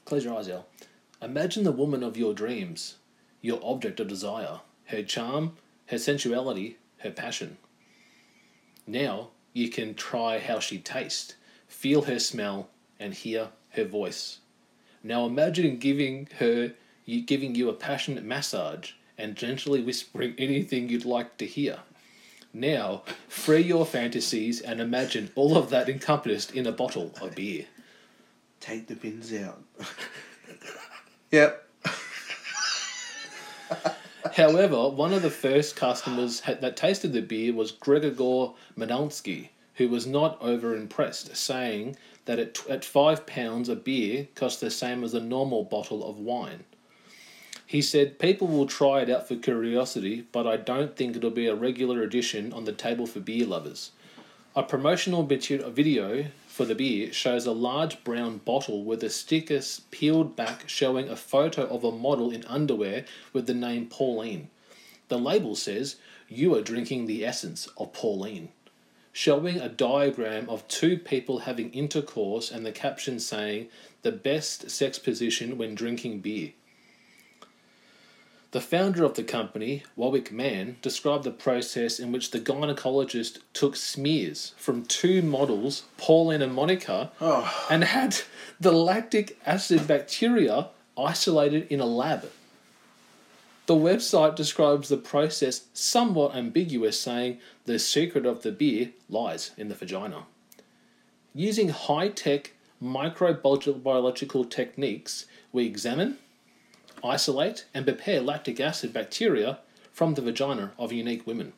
"Close 0.05 0.25
your 0.25 0.39
eyes, 0.39 0.49
Al. 0.49 0.69
Imagine 1.21 1.65
the 1.65 1.73
woman 1.73 2.05
of 2.05 2.17
your 2.17 2.33
dreams, 2.33 2.95
your 3.43 3.59
object 3.65 3.99
of 3.99 4.07
desire, 4.07 4.61
her 4.85 5.03
charm, 5.03 5.57
her 5.87 5.99
sensuality, 5.99 6.77
her 6.99 7.11
passion. 7.11 7.59
Now 8.87 9.31
you 9.53 9.69
can 9.69 9.97
try 9.97 10.39
how 10.39 10.61
she 10.61 10.79
tastes, 10.79 11.35
feel 11.67 12.03
her 12.03 12.21
smell, 12.21 12.71
and 13.01 13.15
hear 13.15 13.49
her 13.71 13.85
voice. 13.85 14.39
Now 15.03 15.27
imagine 15.27 15.79
giving 15.79 16.29
her 16.39 16.75
you 17.05 17.23
giving 17.23 17.55
you 17.55 17.69
a 17.69 17.75
passionate 17.75 18.25
massage 18.25 18.93
and 19.19 19.37
gently 19.37 19.83
whispering 19.83 20.35
anything 20.39 20.89
you'd 20.89 21.05
like 21.05 21.37
to 21.39 21.47
hear. 21.47 21.81
Now, 22.53 23.03
free 23.29 23.63
your 23.63 23.87
fantasies 23.87 24.61
and 24.61 24.81
imagine 24.81 25.31
all 25.35 25.57
of 25.57 25.71
that 25.71 25.89
encompassed 25.89 26.53
in 26.53 26.67
a 26.67 26.73
bottle 26.73 27.13
of 27.21 27.35
beer. 27.35 27.67
Take 28.61 28.89
the 28.89 28.97
pins 28.97 29.33
out. 29.33 29.63
yep. 31.31 31.67
However, 34.35 34.89
one 34.89 35.13
of 35.13 35.23
the 35.23 35.31
first 35.31 35.77
customers 35.77 36.43
that 36.43 36.77
tasted 36.77 37.13
the 37.13 37.23
beer 37.23 37.53
was 37.53 37.73
Gregor 37.73 38.11
Manalski, 38.77 39.49
who 39.75 39.89
was 39.89 40.07
not 40.07 40.41
over 40.43 40.77
impressed, 40.77 41.37
saying 41.37 41.97
that 42.31 42.39
at, 42.39 42.71
at 42.71 42.85
five 42.85 43.27
pounds 43.27 43.69
a 43.69 43.75
beer 43.75 44.29
costs 44.37 44.61
the 44.61 44.71
same 44.71 45.03
as 45.03 45.15
a 45.15 45.21
normal 45.21 45.65
bottle 45.65 46.09
of 46.09 46.17
wine. 46.17 46.63
He 47.67 47.83
said, 47.83 48.21
People 48.21 48.47
will 48.47 48.67
try 48.67 49.01
it 49.01 49.11
out 49.11 49.27
for 49.27 49.35
curiosity, 49.35 50.29
but 50.31 50.47
I 50.47 50.57
don't 50.57 50.95
think 50.95 51.17
it'll 51.17 51.33
be 51.33 51.49
a 51.49 51.57
regular 51.57 52.03
addition 52.03 52.53
on 52.53 52.67
the 52.67 52.73
table 52.73 53.09
for 53.09 53.19
beer 53.19 53.45
lovers. 53.47 53.91
A 54.55 54.63
promotional 54.63 55.25
video 55.25 56.27
for 56.47 56.65
the 56.65 56.77
beer 56.77 57.13
shows 57.13 57.47
a 57.47 57.53
large 57.53 58.05
brown 58.05 58.39
bottle 58.39 58.85
with 58.85 59.03
a 59.03 59.11
sticker 59.11 59.61
peeled 59.91 60.37
back 60.37 60.69
showing 60.69 61.09
a 61.09 61.17
photo 61.17 61.67
of 61.67 61.83
a 61.83 61.91
model 61.91 62.31
in 62.31 62.45
underwear 62.45 63.07
with 63.33 63.49
the 63.49 63.55
name 63.55 63.87
Pauline. 63.87 64.51
The 65.09 65.19
label 65.19 65.57
says, 65.57 65.97
You 66.29 66.55
are 66.55 66.63
drinking 66.63 67.07
the 67.07 67.27
essence 67.27 67.69
of 67.77 67.93
Pauline, 67.93 68.51
showing 69.13 69.59
a 69.59 69.69
diagram 69.69 70.49
of 70.49 70.67
two 70.69 70.97
people 70.99 71.41
having 71.41 71.71
intercourse 71.73 72.51
and 72.51 72.65
the 72.65 72.73
caption 72.73 73.19
saying, 73.19 73.69
The 74.03 74.13
best 74.13 74.71
sex 74.71 74.99
position 74.99 75.59
when 75.59 75.75
drinking 75.75 76.21
beer. 76.21 76.53
The 78.53 78.61
founder 78.61 79.05
of 79.05 79.15
the 79.15 79.23
company, 79.23 79.85
Warwick 79.95 80.33
Mann, 80.33 80.77
described 80.83 81.23
the 81.23 81.31
process 81.31 82.01
in 82.01 82.11
which 82.11 82.33
the 82.33 82.41
gynecologist 82.41 83.39
took 83.53 83.77
smears 83.77 84.55
from 84.57 84.85
two 84.85 85.23
models, 85.23 85.85
Pauline 85.99 86.43
and 86.43 86.53
Monica, 86.53 87.13
oh. 87.21 87.67
and 87.71 87.85
had 87.85 88.17
the 88.59 88.73
lactic 88.73 89.39
acid 89.47 89.87
bacteria 89.87 90.69
isolated 90.99 91.69
in 91.71 91.79
a 91.79 91.87
lab. 91.87 92.29
The 93.71 93.77
website 93.77 94.35
describes 94.35 94.89
the 94.89 94.97
process 94.97 95.67
somewhat 95.73 96.35
ambiguous, 96.35 96.99
saying 96.99 97.39
the 97.67 97.79
secret 97.79 98.27
of 98.27 98.43
the 98.43 98.51
beer 98.51 98.91
lies 99.09 99.53
in 99.57 99.69
the 99.69 99.77
vagina. 99.77 100.25
Using 101.37 101.69
high 101.69 102.09
tech 102.09 102.55
microbiological 102.83 104.51
techniques, 104.51 105.27
we 105.53 105.67
examine, 105.67 106.19
isolate, 107.05 107.67
and 107.73 107.85
prepare 107.85 108.21
lactic 108.21 108.59
acid 108.59 108.93
bacteria 108.93 109.61
from 109.93 110.15
the 110.15 110.23
vagina 110.23 110.73
of 110.77 110.91
unique 110.91 111.25
women. 111.25 111.53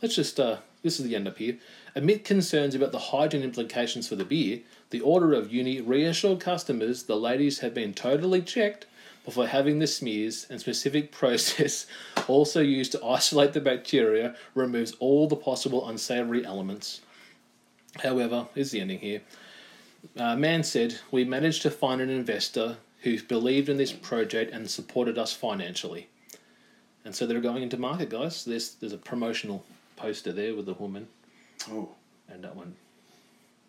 Let's 0.00 0.14
just, 0.14 0.40
uh, 0.40 0.60
this 0.82 0.98
is 0.98 1.04
the 1.04 1.14
end 1.14 1.28
up 1.28 1.36
here. 1.36 1.58
Amid 1.94 2.24
concerns 2.24 2.74
about 2.74 2.92
the 2.92 3.10
hygiene 3.10 3.42
implications 3.42 4.08
for 4.08 4.16
the 4.16 4.24
beer, 4.24 4.60
the 4.88 5.02
Order 5.02 5.34
of 5.34 5.52
Uni 5.52 5.82
reassured 5.82 6.40
customers 6.40 7.02
the 7.02 7.16
ladies 7.16 7.58
have 7.58 7.74
been 7.74 7.92
totally 7.92 8.40
checked 8.40 8.86
before 9.28 9.46
having 9.46 9.78
the 9.78 9.86
smears 9.86 10.46
and 10.48 10.58
specific 10.58 11.12
process 11.20 11.84
also 12.28 12.62
used 12.62 12.92
to 12.92 13.04
isolate 13.04 13.52
the 13.52 13.60
bacteria 13.60 14.34
removes 14.54 14.92
all 15.00 15.28
the 15.28 15.36
possible 15.36 15.86
unsavory 15.86 16.46
elements. 16.46 17.02
However, 18.02 18.48
is 18.54 18.70
the 18.70 18.80
ending 18.80 19.00
here. 19.00 19.20
Uh, 20.16 20.34
Mann 20.34 20.64
said, 20.64 21.00
We 21.10 21.26
managed 21.26 21.60
to 21.60 21.70
find 21.70 22.00
an 22.00 22.08
investor 22.08 22.78
who 23.02 23.22
believed 23.22 23.68
in 23.68 23.76
this 23.76 23.92
project 23.92 24.50
and 24.54 24.70
supported 24.70 25.18
us 25.18 25.34
financially. 25.34 26.08
And 27.04 27.14
so 27.14 27.26
they're 27.26 27.38
going 27.40 27.62
into 27.62 27.76
market, 27.76 28.08
guys. 28.08 28.46
There's 28.46 28.76
there's 28.76 28.94
a 28.94 28.98
promotional 28.98 29.62
poster 29.96 30.32
there 30.32 30.54
with 30.54 30.64
the 30.64 30.72
woman. 30.72 31.06
Oh. 31.70 31.90
And 32.30 32.42
that 32.44 32.56
one, 32.56 32.76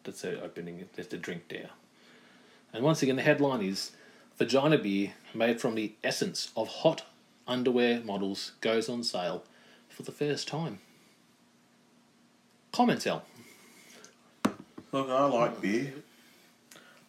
that's 0.05 0.21
the 0.21 0.41
opening. 0.41 0.87
There's 0.95 1.09
the 1.09 1.17
drink 1.17 1.49
there. 1.49 1.71
And 2.71 2.81
once 2.81 3.03
again, 3.03 3.17
the 3.17 3.23
headline 3.23 3.61
is 3.61 3.91
Vagina 4.39 4.77
beer 4.77 5.11
made 5.33 5.59
from 5.59 5.75
the 5.75 5.91
essence 6.01 6.51
of 6.55 6.69
hot 6.69 7.03
underwear 7.45 7.99
models 7.99 8.53
goes 8.61 8.87
on 8.87 9.03
sale 9.03 9.43
for 9.89 10.03
the 10.03 10.13
first 10.13 10.47
time. 10.47 10.79
Comments, 12.71 13.05
Al. 13.05 13.23
Look, 14.93 15.09
I 15.09 15.25
like 15.25 15.61
beer. 15.61 15.93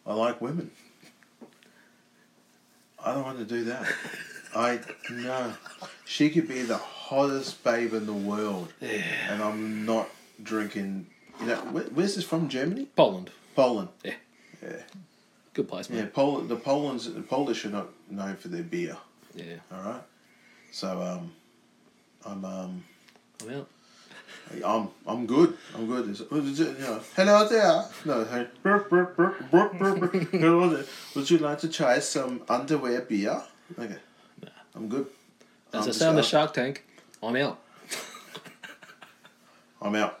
I 0.05 0.13
like 0.13 0.41
women. 0.41 0.71
I 3.03 3.13
don't 3.13 3.23
want 3.23 3.39
to 3.39 3.45
do 3.45 3.63
that. 3.63 3.85
I 4.53 4.79
no. 5.09 5.53
She 6.03 6.29
could 6.29 6.49
be 6.49 6.63
the 6.63 6.77
hottest 6.77 7.63
babe 7.63 7.93
in 7.93 8.05
the 8.05 8.13
world, 8.13 8.73
Yeah. 8.81 9.03
and 9.29 9.41
I'm 9.41 9.85
not 9.85 10.09
drinking. 10.43 11.07
You 11.39 11.45
know, 11.47 11.55
where, 11.71 11.83
where's 11.85 12.15
this 12.15 12.25
from? 12.25 12.49
Germany? 12.49 12.87
Poland. 12.97 13.31
Poland. 13.55 13.87
Yeah. 14.03 14.15
Yeah. 14.61 14.81
Good 15.53 15.67
place, 15.67 15.89
man. 15.89 15.99
Yeah. 15.99 16.09
Poland. 16.13 16.49
The 16.49 16.55
Poland's 16.55 17.13
the 17.13 17.21
Polish 17.21 17.65
are 17.65 17.69
not 17.69 17.89
known 18.09 18.35
for 18.37 18.47
their 18.47 18.63
beer. 18.63 18.97
Yeah. 19.35 19.55
All 19.71 19.81
right. 19.81 20.01
So 20.71 21.01
um, 21.01 21.31
I'm 22.25 22.45
um. 22.45 22.83
I'm 23.43 23.53
out. 23.55 23.67
I'm 24.65 24.89
I'm 25.07 25.25
good. 25.25 25.57
I'm 25.75 25.87
good. 25.87 26.09
It's, 26.09 26.21
it's, 26.21 26.59
you 26.59 26.75
know, 26.79 27.01
hello 27.15 27.47
there. 27.47 27.85
No, 28.05 28.25
hey, 28.25 28.47
burp, 28.63 28.89
burp, 28.89 29.15
burp, 29.15 29.51
burp, 29.51 29.77
burp, 29.77 29.99
burp. 29.99 30.13
Hello 30.31 30.69
there. 30.69 30.85
Would 31.15 31.29
you 31.29 31.37
like 31.37 31.59
to 31.59 31.69
try 31.69 31.99
some 31.99 32.41
underwear 32.49 33.01
beer? 33.01 33.41
Okay. 33.77 33.97
I'm 34.75 34.87
good. 34.89 35.07
As 35.73 35.83
I'm 35.83 35.89
I 35.89 35.91
say 35.91 36.07
on 36.07 36.15
the 36.15 36.23
Shark 36.23 36.53
Tank, 36.53 36.85
I'm 37.23 37.35
out. 37.35 37.59
I'm 39.81 39.95
out. 39.95 40.20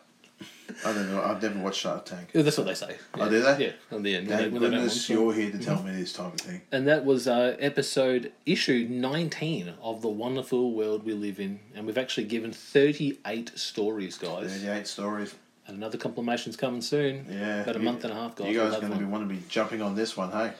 I 0.85 0.93
don't 0.93 1.11
know. 1.11 1.21
I've 1.21 1.41
never 1.41 1.59
watched 1.59 1.79
Shark 1.81 2.05
Tank. 2.05 2.29
Yeah, 2.33 2.41
That's 2.41 2.57
what 2.57 2.67
they 2.67 2.73
say. 2.73 2.97
Oh, 3.15 3.29
do 3.29 3.41
they? 3.41 3.65
Yeah, 3.65 3.71
on 3.95 4.03
the 4.03 4.15
end. 4.15 4.27
Thank 4.27 4.53
when 4.53 4.61
they 4.61 4.69
goodness 4.69 5.09
want 5.09 5.21
you're 5.21 5.33
here 5.33 5.51
to 5.51 5.59
tell 5.59 5.81
me 5.83 5.91
this 5.91 6.13
type 6.13 6.33
of 6.33 6.39
thing. 6.39 6.61
And 6.71 6.87
that 6.87 7.05
was 7.05 7.27
uh, 7.27 7.55
episode 7.59 8.31
issue 8.45 8.87
19 8.89 9.73
of 9.81 10.01
the 10.01 10.09
wonderful 10.09 10.73
world 10.73 11.05
we 11.05 11.13
live 11.13 11.39
in. 11.39 11.59
And 11.75 11.85
we've 11.85 11.97
actually 11.97 12.25
given 12.25 12.51
38 12.51 13.51
stories, 13.55 14.17
guys. 14.17 14.51
38 14.53 14.87
stories. 14.87 15.35
And 15.67 15.77
another 15.77 15.97
compilation's 15.97 16.57
coming 16.57 16.81
soon. 16.81 17.27
Yeah. 17.29 17.61
About 17.61 17.75
a 17.75 17.79
you- 17.79 17.85
month 17.85 18.03
and 18.03 18.13
a 18.13 18.15
half, 18.15 18.35
guys. 18.35 18.47
You 18.47 18.59
guys 18.59 18.73
are 18.73 18.79
going 18.81 18.93
to 18.93 18.99
be 18.99 19.05
want 19.05 19.27
to 19.27 19.33
be 19.33 19.41
jumping 19.47 19.81
on 19.81 19.95
this 19.95 20.17
one, 20.17 20.31
hey? 20.31 20.53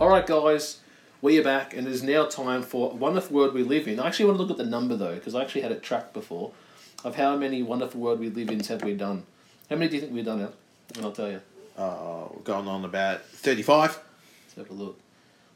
All 0.00 0.08
right, 0.08 0.26
guys. 0.26 0.80
We 1.22 1.38
are 1.38 1.42
back, 1.42 1.74
and 1.74 1.86
it 1.86 1.90
is 1.90 2.02
now 2.02 2.26
time 2.26 2.62
for 2.62 2.90
Wonderful 2.90 3.34
World 3.34 3.54
We 3.54 3.62
Live 3.62 3.88
In. 3.88 3.98
I 3.98 4.08
actually 4.08 4.26
want 4.26 4.36
to 4.36 4.42
look 4.42 4.50
at 4.50 4.58
the 4.58 4.70
number, 4.70 4.94
though, 4.94 5.14
because 5.14 5.34
I 5.34 5.40
actually 5.40 5.62
had 5.62 5.72
it 5.72 5.82
tracked 5.82 6.12
before 6.12 6.52
of 7.04 7.16
how 7.16 7.36
many 7.36 7.62
Wonderful 7.62 8.00
World 8.00 8.18
We 8.18 8.30
Live 8.30 8.50
in 8.50 8.60
have 8.64 8.82
we 8.82 8.94
done. 8.94 9.24
How 9.70 9.76
many 9.76 9.88
do 9.88 9.96
you 9.96 10.00
think 10.00 10.12
we've 10.14 10.24
done, 10.24 10.40
Al? 10.40 10.52
And 10.96 11.04
I'll 11.04 11.12
tell 11.12 11.30
you. 11.30 11.40
Uh, 11.76 12.26
going 12.44 12.66
on 12.66 12.84
about 12.84 13.24
35. 13.26 13.98
Let's 14.46 14.54
have 14.56 14.70
a 14.70 14.72
look. 14.72 14.98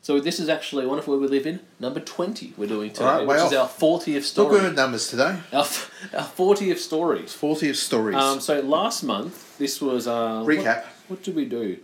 So 0.03 0.21
this 0.21 0.39
is 0.39 0.49
actually 0.49 0.87
Wonderful 0.87 1.13
World 1.19 1.31
We 1.31 1.37
Live 1.39 1.47
In, 1.47 1.61
number 1.81 2.01
20 2.01 2.55
we're 2.57 2.69
doing 2.69 2.93
today, 2.93 3.05
right, 3.05 3.27
which 3.27 3.39
is 3.41 3.53
our 3.53 3.69
40th 3.69 4.15
Look 4.15 4.25
story. 4.25 4.61
good 4.61 4.77
numbers 4.77 5.11
today. 5.11 5.39
Our, 5.53 5.61
f- 5.63 5.91
our 6.15 6.21
40th 6.25 6.79
story. 6.79 7.23
40th 7.23 7.77
stories. 7.77 8.17
Um, 8.17 8.41
so 8.41 8.61
last 8.61 9.03
month, 9.03 9.59
this 9.59 9.81
was... 9.81 10.07
Uh, 10.07 10.43
Recap. 10.45 10.65
What, 10.85 10.87
what 11.09 11.23
did 11.23 11.35
we 11.35 11.45
do? 11.47 11.79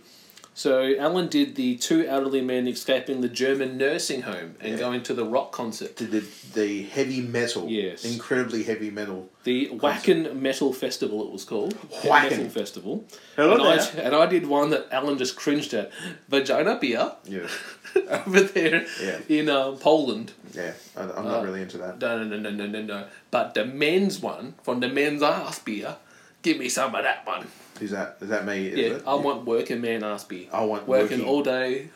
So 0.57 0.95
Alan 0.97 1.27
did 1.27 1.55
the 1.55 1.75
two 1.75 2.07
elderly 2.07 2.39
men 2.39 2.65
escaping 2.65 3.19
the 3.19 3.27
German 3.27 3.77
nursing 3.77 4.21
home 4.21 4.55
and 4.61 4.71
Yeah. 4.71 4.77
going 4.77 5.03
to 5.03 5.13
the 5.13 5.25
rock 5.25 5.51
concert. 5.51 5.97
to 5.97 6.05
the, 6.05 6.23
the 6.53 6.83
heavy 6.83 7.19
metal. 7.19 7.67
Yes. 7.69 8.05
Incredibly 8.05 8.63
heavy 8.63 8.89
metal. 8.89 9.27
The 9.43 9.67
Wacken 9.73 10.37
Metal 10.37 10.71
Festival, 10.71 11.21
it 11.27 11.31
was 11.33 11.43
called. 11.43 11.75
Wacken. 12.03 12.29
Metal 12.29 12.49
Festival. 12.49 13.03
Hello 13.35 13.55
and, 13.69 13.81
there. 13.81 14.03
I, 14.05 14.07
and 14.07 14.15
I 14.15 14.25
did 14.27 14.47
one 14.47 14.69
that 14.69 14.87
Alan 14.91 15.17
just 15.17 15.35
cringed 15.35 15.73
at. 15.73 15.91
Vagina 16.29 16.77
beer 16.79 17.11
Yeah. 17.25 17.47
over 18.09 18.39
there 18.39 18.85
Yeah. 19.03 19.19
in 19.27 19.49
um, 19.49 19.77
Poland. 19.77 20.31
Yeah. 20.53 20.71
I, 20.95 21.01
I'm 21.01 21.09
Uh, 21.27 21.31
not 21.33 21.43
really 21.43 21.63
into 21.63 21.77
that. 21.79 21.99
No, 21.99 22.23
no, 22.23 22.37
no, 22.37 22.49
no, 22.49 22.49
no, 22.49 22.65
no, 22.65 22.81
no. 22.81 23.07
But 23.29 23.55
the 23.55 23.65
men's 23.65 24.21
one 24.21 24.53
from 24.63 24.79
the 24.79 24.87
men's 24.87 25.21
ass 25.21 25.59
beer, 25.59 25.97
give 26.43 26.57
me 26.59 26.69
some 26.69 26.95
of 26.95 27.03
that 27.03 27.27
one. 27.27 27.47
Is 27.81 27.91
that 27.91 28.17
is 28.21 28.29
that 28.29 28.45
me? 28.45 28.67
Is 28.67 28.77
Yeah, 28.77 28.85
it? 28.97 29.03
I 29.05 29.15
want 29.15 29.45
working 29.45 29.81
man 29.81 30.03
ass 30.03 30.23
beer. 30.23 30.47
I 30.53 30.63
want 30.63 30.87
working, 30.87 31.19
working- 31.19 31.27
all 31.27 31.43
day. 31.43 31.89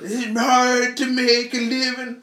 It's 0.00 0.38
hard 0.38 0.96
to 0.98 1.06
make 1.06 1.54
a 1.54 1.58
living. 1.60 2.22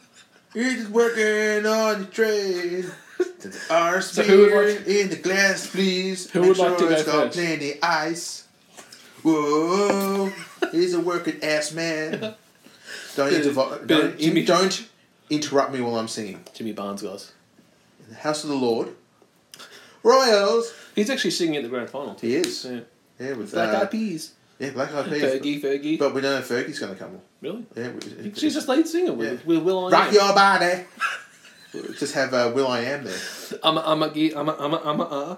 It's 0.55 0.89
working 0.89 1.65
on 1.65 2.01
the 2.01 2.05
trade. 2.11 2.85
Our 3.69 4.01
So 4.01 4.23
who 4.23 4.37
would 4.55 4.77
like- 4.77 4.87
in 4.87 5.09
the 5.09 5.15
glass, 5.17 5.67
please. 5.67 6.29
Who 6.31 6.41
Make 6.41 6.49
would 6.49 6.57
like 6.57 6.77
to 6.77 6.87
sure 6.95 7.03
go 7.03 7.11
got 7.25 7.31
plenty 7.33 7.81
ice. 7.81 8.47
Whoa, 9.23 10.31
he's 10.71 10.93
a 10.93 10.99
working 11.01 11.43
ass 11.43 11.71
man. 11.73 12.19
Don't, 13.15 13.29
Bit 13.31 13.45
intervo- 13.45 13.85
don't, 13.87 14.17
Jimmy- 14.17 14.45
don't 14.45 14.87
interrupt 15.29 15.73
me 15.73 15.81
while 15.81 15.97
I'm 15.97 16.07
singing. 16.07 16.43
Jimmy 16.53 16.71
Barnes, 16.71 17.01
guys. 17.01 17.33
In 18.05 18.09
the 18.13 18.15
house 18.15 18.43
of 18.43 18.49
the 18.49 18.55
Lord, 18.55 18.95
Royals. 20.03 20.73
He's 20.95 21.09
actually 21.09 21.31
singing 21.31 21.57
at 21.57 21.63
the 21.63 21.69
grand 21.69 21.89
final. 21.89 22.17
He 22.19 22.35
is. 22.35 22.65
Yeah. 22.65 22.79
Yeah, 23.19 23.33
with 23.33 23.51
Black 23.51 23.73
uh, 23.75 23.81
Eyed 23.81 23.91
Peas. 23.91 24.33
Yeah, 24.59 24.69
Black 24.71 24.93
Eyed 24.93 25.05
Peas. 25.09 25.23
Fergie, 25.23 25.61
Fergie. 25.61 25.99
But 25.99 26.13
we 26.13 26.21
don't 26.21 26.31
know 26.33 26.39
if 26.39 26.47
Fergie's 26.49 26.79
going 26.79 26.93
to 26.93 26.99
come. 26.99 27.19
Really? 27.41 27.65
Yeah, 27.75 27.91
we, 27.91 28.33
She's 28.33 28.53
just 28.53 28.67
lead 28.67 28.87
singer 28.87 29.13
with, 29.13 29.27
Yeah. 29.41 29.45
with 29.45 29.63
Will 29.63 29.87
I 29.87 29.91
Rock 29.91 30.07
Am. 30.09 30.13
your 30.13 30.33
body. 30.33 30.85
Just 31.99 32.15
have 32.15 32.33
uh, 32.33 32.51
will.i.am 32.55 33.03
there. 33.03 33.17
I'm 33.63 33.77
a, 33.77 33.81
I'm 33.81 34.01
a, 34.03 34.09
ge- 34.09 34.33
I'm 34.35 34.49
a, 34.49 34.53
I'm 34.57 34.73
a, 34.73 34.77
I'm 34.83 34.99
a, 35.01 35.03
uh. 35.03 35.35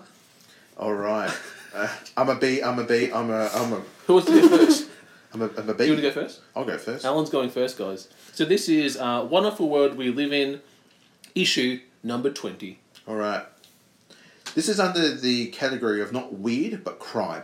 All 0.77 0.93
right. 0.93 1.31
Uh, 1.73 1.87
I'm 2.15 2.29
a 2.29 2.35
B. 2.35 2.61
I'm 2.63 2.79
a 2.79 2.83
B. 2.83 3.11
I'm 3.11 3.29
a. 3.29 3.49
I'm 3.53 3.73
a. 3.73 3.81
Who 4.07 4.13
wants 4.13 4.29
to 4.29 4.41
go 4.41 4.57
first? 4.57 4.87
I'm 5.33 5.41
a, 5.41 5.49
I'm 5.57 5.69
a 5.69 5.73
B. 5.73 5.85
You 5.85 5.91
want 5.93 6.03
to 6.03 6.09
go 6.09 6.11
first? 6.11 6.41
I'll 6.55 6.65
go 6.65 6.77
first. 6.77 7.05
Alan's 7.05 7.29
going 7.29 7.49
first, 7.49 7.77
guys. 7.77 8.07
So 8.33 8.43
this 8.45 8.67
is 8.69 8.97
uh, 8.97 9.25
Wonderful 9.29 9.69
World 9.69 9.95
We 9.95 10.09
Live 10.09 10.31
In, 10.33 10.61
issue 11.35 11.79
number 12.03 12.29
20. 12.29 12.79
All 13.07 13.15
right. 13.15 13.43
This 14.55 14.67
is 14.67 14.79
under 14.79 15.13
the 15.15 15.47
category 15.47 16.01
of 16.01 16.11
not 16.11 16.33
weird 16.33 16.83
but 16.83 16.99
crime. 16.99 17.43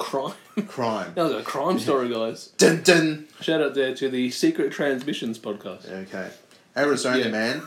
Crime? 0.00 0.34
Crime. 0.66 1.12
That 1.14 1.24
was 1.24 1.32
a 1.32 1.42
crime 1.42 1.78
story, 1.78 2.08
guys. 2.08 2.48
Dun 2.58 2.82
dun. 2.82 3.26
Shout 3.40 3.60
out 3.60 3.74
there 3.74 3.94
to 3.94 4.08
the 4.08 4.30
Secret 4.30 4.72
Transmissions 4.72 5.38
podcast. 5.38 5.88
Okay. 5.88 6.30
Arizona 6.76 7.18
Yeah. 7.18 7.28
man. 7.28 7.62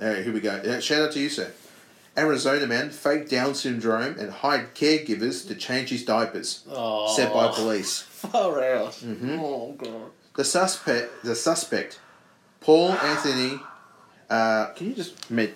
All 0.00 0.08
right, 0.08 0.24
here 0.24 0.32
we 0.32 0.40
go. 0.40 0.60
Yeah, 0.64 0.80
shout 0.80 1.02
out 1.02 1.12
to 1.12 1.20
you, 1.20 1.28
sir. 1.28 1.50
Arizona 2.16 2.66
man 2.66 2.90
faked 2.90 3.30
Down 3.30 3.54
syndrome 3.54 4.18
and 4.18 4.30
hired 4.30 4.74
caregivers 4.74 5.46
to 5.48 5.54
change 5.54 5.90
his 5.90 6.04
diapers. 6.04 6.64
Oh. 6.70 7.14
Said 7.14 7.32
by 7.32 7.48
police. 7.48 8.00
Far 8.08 8.62
out. 8.64 8.92
Mhm. 8.94 9.38
Oh, 9.40 9.72
God. 9.78 10.10
The 10.36 10.44
suspect, 10.44 11.22
the 11.24 11.34
suspect, 11.36 12.00
Paul 12.60 12.90
Anthony. 12.92 13.60
Uh, 14.28 14.66
can 14.74 14.88
you 14.88 14.94
just 14.94 15.30
med? 15.30 15.54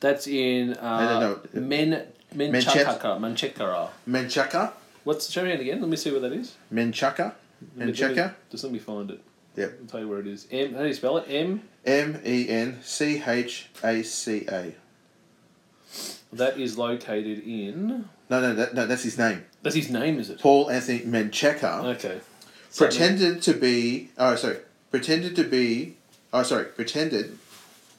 That's 0.00 0.26
in 0.26 0.74
uh, 0.74 1.00
No, 1.00 1.20
no, 1.20 1.40
no. 1.54 1.60
Men 1.60 2.06
Menchakara. 2.36 3.18
Menchakara. 3.18 3.88
Menchaca? 4.08 4.72
What's 5.04 5.30
show 5.30 5.44
me 5.44 5.52
it 5.52 5.60
again? 5.60 5.80
Let 5.80 5.88
me 5.88 5.96
see 5.96 6.12
what 6.12 6.22
that 6.22 6.32
is. 6.32 6.56
Menchaca? 6.72 7.32
Menchaca? 7.78 8.34
Just 8.50 8.64
let 8.64 8.72
me 8.72 8.78
find 8.78 9.10
it. 9.10 9.20
Yep. 9.56 9.78
I'll 9.80 9.86
tell 9.86 10.00
you 10.00 10.08
where 10.08 10.20
it 10.20 10.26
is. 10.26 10.46
M. 10.50 10.74
How 10.74 10.82
do 10.82 10.88
you 10.88 10.94
spell 10.94 11.16
it? 11.16 11.24
M. 11.28 11.62
M 11.84 12.20
E 12.26 12.48
N 12.48 12.78
C 12.82 13.22
H 13.26 13.70
A 13.82 14.02
C 14.02 14.46
A. 14.50 14.74
That 16.32 16.58
is 16.58 16.76
located 16.76 17.38
in. 17.46 18.08
No, 18.28 18.40
no, 18.40 18.54
that, 18.54 18.74
no, 18.74 18.86
that's 18.86 19.04
his 19.04 19.16
name. 19.16 19.44
That's 19.62 19.76
his 19.76 19.88
name, 19.88 20.18
is 20.18 20.28
it? 20.28 20.40
Paul 20.40 20.70
Anthony 20.70 21.00
Menchaca 21.00 21.84
Okay. 21.94 22.20
pretended 22.76 23.40
to 23.42 23.54
be. 23.54 24.10
Oh, 24.18 24.34
sorry. 24.36 24.58
Pretended 24.90 25.36
to 25.36 25.44
be. 25.44 25.96
Oh, 26.32 26.42
sorry. 26.42 26.64
Pretended 26.64 27.38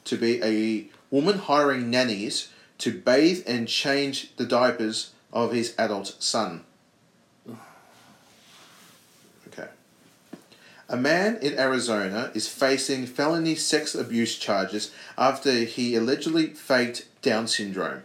to 0.04 0.16
be 0.16 0.40
a 0.42 0.86
woman 1.10 1.38
hiring 1.38 1.90
nannies 1.90 2.50
to 2.78 2.92
bathe 2.92 3.42
and 3.46 3.68
change 3.68 4.34
the 4.36 4.46
diapers 4.46 5.10
of 5.32 5.52
his 5.52 5.74
adult 5.78 6.14
son. 6.18 6.64
Okay. 9.48 9.68
A 10.88 10.96
man 10.96 11.38
in 11.42 11.58
Arizona 11.58 12.30
is 12.34 12.48
facing 12.48 13.06
felony 13.06 13.54
sex 13.54 13.94
abuse 13.94 14.36
charges 14.38 14.90
after 15.16 15.52
he 15.52 15.94
allegedly 15.94 16.48
faked 16.48 17.06
Down 17.20 17.48
syndrome 17.48 18.04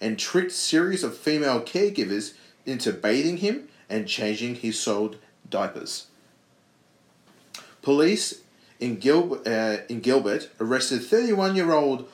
and 0.00 0.18
tricked 0.18 0.52
series 0.52 1.02
of 1.02 1.16
female 1.16 1.60
caregivers 1.60 2.34
into 2.66 2.92
bathing 2.92 3.38
him 3.38 3.68
and 3.88 4.06
changing 4.06 4.56
his 4.56 4.78
soiled 4.78 5.16
diapers. 5.48 6.06
Police 7.82 8.42
in, 8.80 8.96
Gil- 8.96 9.42
uh, 9.46 9.78
in 9.88 10.00
Gilbert 10.00 10.50
arrested 10.60 11.02
31 11.02 11.56
year 11.56 11.72
old 11.72 12.08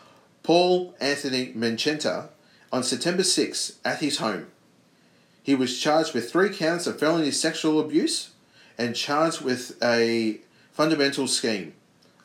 Paul 0.45 0.95
Anthony 1.01 1.53
Menchenta 1.55 2.29
on 2.71 2.85
September 2.85 3.25
6 3.25 3.79
at 3.83 4.01
his 4.01 4.19
home. 4.19 4.47
He 5.43 5.55
was 5.55 5.81
charged 5.81 6.15
with 6.15 6.31
three 6.31 6.51
counts 6.51 6.87
of 6.87 7.01
felony 7.01 7.31
sexual 7.31 7.81
abuse 7.81 8.31
and 8.77 8.95
charged 8.95 9.41
with 9.41 9.83
a 9.83 10.39
fundamental 10.71 11.27
scheme, 11.29 11.73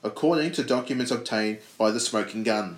according 0.04 0.52
to 0.52 0.64
documents 0.64 1.12
obtained 1.12 1.60
by 1.78 1.92
the 1.92 2.00
Smoking 2.00 2.44
Gun. 2.44 2.78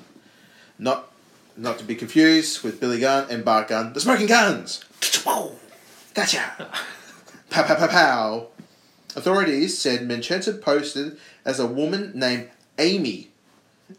Not, 0.78 1.12
not 1.58 1.80
to 1.80 1.86
be 1.86 1.96
confused 1.96 2.64
with 2.64 2.80
Billy 2.80 3.00
Gunn 3.00 3.28
and 3.32 3.44
Bart 3.44 3.68
Gunn, 3.68 3.94
the 3.94 4.00
Smoking 4.00 4.28
Guns. 4.28 4.86
Gotcha. 6.14 6.70
pow 7.50 7.64
pow 7.64 7.76
pow 7.76 7.88
pow. 7.88 8.48
Authorities 9.16 9.78
said 9.78 10.02
Mencheta 10.02 10.62
posted 10.62 11.18
as 11.46 11.60
a 11.60 11.66
woman 11.66 12.12
named 12.14 12.50
Amy, 12.78 13.31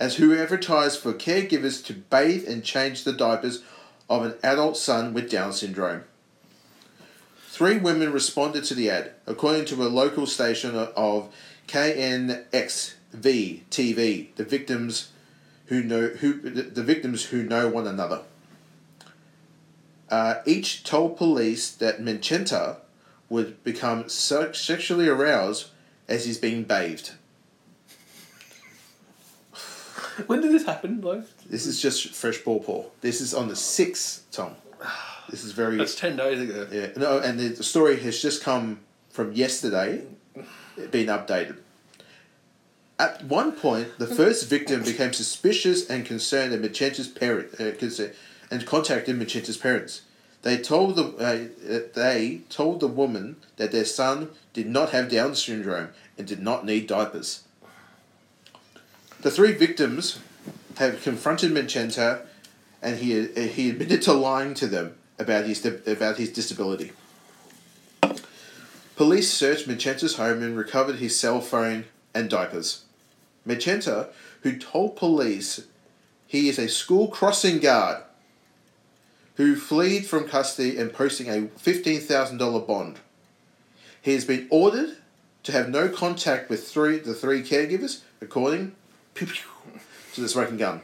as 0.00 0.16
who 0.16 0.36
advertised 0.36 1.00
for 1.00 1.12
caregivers 1.12 1.84
to 1.86 1.94
bathe 1.94 2.48
and 2.48 2.64
change 2.64 3.04
the 3.04 3.12
diapers 3.12 3.62
of 4.08 4.24
an 4.24 4.34
adult 4.42 4.76
son 4.76 5.14
with 5.14 5.30
Down 5.30 5.52
syndrome. 5.52 6.04
Three 7.48 7.78
women 7.78 8.12
responded 8.12 8.64
to 8.64 8.74
the 8.74 8.90
ad, 8.90 9.12
according 9.26 9.66
to 9.66 9.82
a 9.82 9.88
local 9.88 10.26
station 10.26 10.74
of 10.74 11.32
KNXV 11.68 13.60
TV. 13.70 14.34
The 14.36 14.44
victims 14.44 15.10
who 15.66 15.82
know 15.82 16.08
who 16.08 16.34
the 16.40 16.82
victims 16.82 17.26
who 17.26 17.42
know 17.42 17.68
one 17.68 17.86
another. 17.86 18.22
Uh, 20.10 20.36
each 20.44 20.84
told 20.84 21.16
police 21.16 21.70
that 21.70 22.00
Mencheta 22.00 22.76
would 23.28 23.62
become 23.64 24.08
sexually 24.08 25.08
aroused 25.08 25.68
as 26.08 26.26
he's 26.26 26.36
being 26.36 26.64
bathed. 26.64 27.12
When 30.26 30.40
did 30.40 30.52
this 30.52 30.64
happen, 30.64 31.00
though? 31.00 31.22
This 31.48 31.66
is 31.66 31.80
just 31.80 32.14
fresh 32.14 32.38
ball 32.38 32.60
paw. 32.60 32.84
This 33.00 33.20
is 33.20 33.34
on 33.34 33.48
the 33.48 33.56
sixth, 33.56 34.26
Tom. 34.30 34.56
This 35.28 35.44
is 35.44 35.52
very. 35.52 35.76
That's 35.76 35.94
10 35.94 36.16
days 36.16 36.40
ago. 36.40 36.66
Yeah, 36.70 36.88
no, 36.96 37.18
and 37.18 37.38
the, 37.38 37.48
the 37.48 37.64
story 37.64 37.98
has 38.00 38.20
just 38.20 38.42
come 38.42 38.80
from 39.08 39.32
yesterday, 39.32 40.04
been 40.90 41.06
updated. 41.06 41.58
At 42.98 43.24
one 43.24 43.52
point, 43.52 43.98
the 43.98 44.06
first 44.06 44.48
victim 44.48 44.82
became 44.82 45.12
suspicious 45.12 45.88
and 45.88 46.04
concerned 46.04 46.60
Machenta's 46.60 47.08
parent, 47.08 47.54
uh, 47.58 47.72
and 48.50 48.66
contacted 48.66 49.18
Machenta's 49.18 49.56
parents. 49.56 50.02
They 50.42 50.58
told 50.58 50.96
the 50.96 51.04
uh, 51.16 51.80
they 51.94 52.42
told 52.48 52.80
the 52.80 52.88
woman 52.88 53.36
that 53.56 53.72
their 53.72 53.84
son 53.84 54.30
did 54.52 54.66
not 54.66 54.90
have 54.90 55.08
Down 55.08 55.34
syndrome 55.34 55.88
and 56.18 56.26
did 56.26 56.42
not 56.42 56.66
need 56.66 56.86
diapers. 56.86 57.44
The 59.22 59.30
three 59.30 59.52
victims 59.52 60.18
have 60.78 61.00
confronted 61.00 61.52
Manchenta, 61.52 62.22
and 62.82 62.98
he 62.98 63.28
he 63.28 63.70
admitted 63.70 64.02
to 64.02 64.12
lying 64.12 64.54
to 64.54 64.66
them 64.66 64.96
about 65.16 65.46
his 65.46 65.64
about 65.64 66.16
his 66.16 66.32
disability. 66.32 66.90
Police 68.96 69.32
searched 69.32 69.68
Manchenta's 69.68 70.16
home 70.16 70.42
and 70.42 70.56
recovered 70.56 70.96
his 70.96 71.18
cell 71.18 71.40
phone 71.40 71.84
and 72.12 72.28
diapers. 72.28 72.82
Manchenta, 73.46 74.08
who 74.42 74.58
told 74.58 74.96
police 74.96 75.66
he 76.26 76.48
is 76.48 76.58
a 76.58 76.68
school 76.68 77.06
crossing 77.06 77.60
guard 77.60 78.02
who 79.36 79.54
fled 79.54 80.04
from 80.04 80.28
custody 80.28 80.76
and 80.76 80.92
posting 80.92 81.28
a 81.28 81.46
$15,000 81.46 82.66
bond. 82.66 82.98
He 84.00 84.14
has 84.14 84.24
been 84.24 84.48
ordered 84.50 84.96
to 85.44 85.52
have 85.52 85.68
no 85.68 85.88
contact 85.88 86.50
with 86.50 86.66
three 86.66 86.98
the 86.98 87.14
three 87.14 87.42
caregivers, 87.42 88.00
according 88.20 88.74
pew, 89.14 89.26
pew, 89.26 89.44
to 90.14 90.20
the 90.20 90.28
smoking 90.28 90.56
gun. 90.56 90.80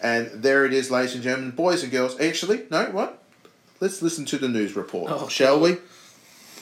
and 0.00 0.30
there 0.42 0.64
it 0.64 0.72
is, 0.72 0.90
ladies 0.90 1.14
and 1.14 1.22
gentlemen, 1.22 1.50
boys 1.52 1.82
and 1.82 1.92
girls. 1.92 2.18
Actually, 2.20 2.64
no, 2.70 2.84
what? 2.90 3.22
Let's 3.80 4.02
listen 4.02 4.24
to 4.26 4.38
the 4.38 4.48
news 4.48 4.74
report, 4.76 5.10
Oh, 5.12 5.28
shall 5.28 5.60
we? 5.60 5.76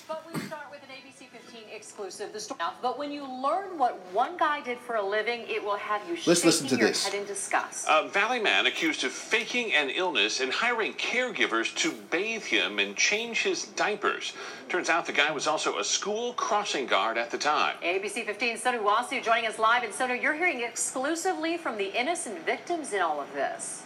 But 0.07 0.25
we 0.33 0.41
start 0.41 0.67
with 0.71 0.81
an 0.83 0.91
ABC 0.91 1.29
15 1.29 1.63
exclusive. 1.97 2.33
The 2.33 2.41
story. 2.41 2.61
But 2.83 2.99
when 2.99 3.11
you 3.11 3.23
learn 3.25 3.79
what 3.79 3.99
one 4.13 4.37
guy 4.37 4.61
did 4.61 4.79
for 4.79 4.97
a 4.97 5.03
living, 5.07 5.45
it 5.49 5.63
will 5.65 5.77
have 5.77 6.03
you 6.03 6.15
Let's 6.27 6.41
shaking 6.41 6.47
listen 6.47 6.69
to 6.69 6.77
your 6.77 6.89
this. 6.89 7.07
head 7.07 7.15
in 7.15 7.27
disgust. 7.27 7.87
A 7.89 8.09
Valley 8.09 8.41
man 8.41 8.67
accused 8.67 9.05
of 9.05 9.13
faking 9.13 9.73
an 9.73 9.91
illness 9.91 10.41
and 10.41 10.53
hiring 10.53 10.93
caregivers 10.95 11.75
to 11.77 11.93
bathe 12.11 12.45
him 12.45 12.79
and 12.79 12.97
change 12.97 13.43
his 13.43 13.65
diapers. 13.65 14.35
Turns 14.69 14.91
out 14.91 15.07
the 15.07 15.13
guy 15.13 15.31
was 15.31 15.47
also 15.47 15.79
a 15.79 15.85
school 15.85 16.35
crossing 16.35 16.87
guard 16.87 17.17
at 17.17 17.31
the 17.31 17.39
time. 17.39 17.77
ABC 17.83 18.27
15 18.27 18.59
Sonu 18.59 18.83
Wasu 18.83 19.23
joining 19.23 19.47
us 19.47 19.59
live. 19.59 19.83
And 19.83 19.93
Sonu, 19.93 20.21
you're 20.21 20.35
hearing 20.35 20.61
exclusively 20.63 21.57
from 21.57 21.79
the 21.79 21.99
innocent 21.99 22.45
victims 22.45 22.93
in 22.93 23.01
all 23.01 23.21
of 23.21 23.33
this. 23.33 23.86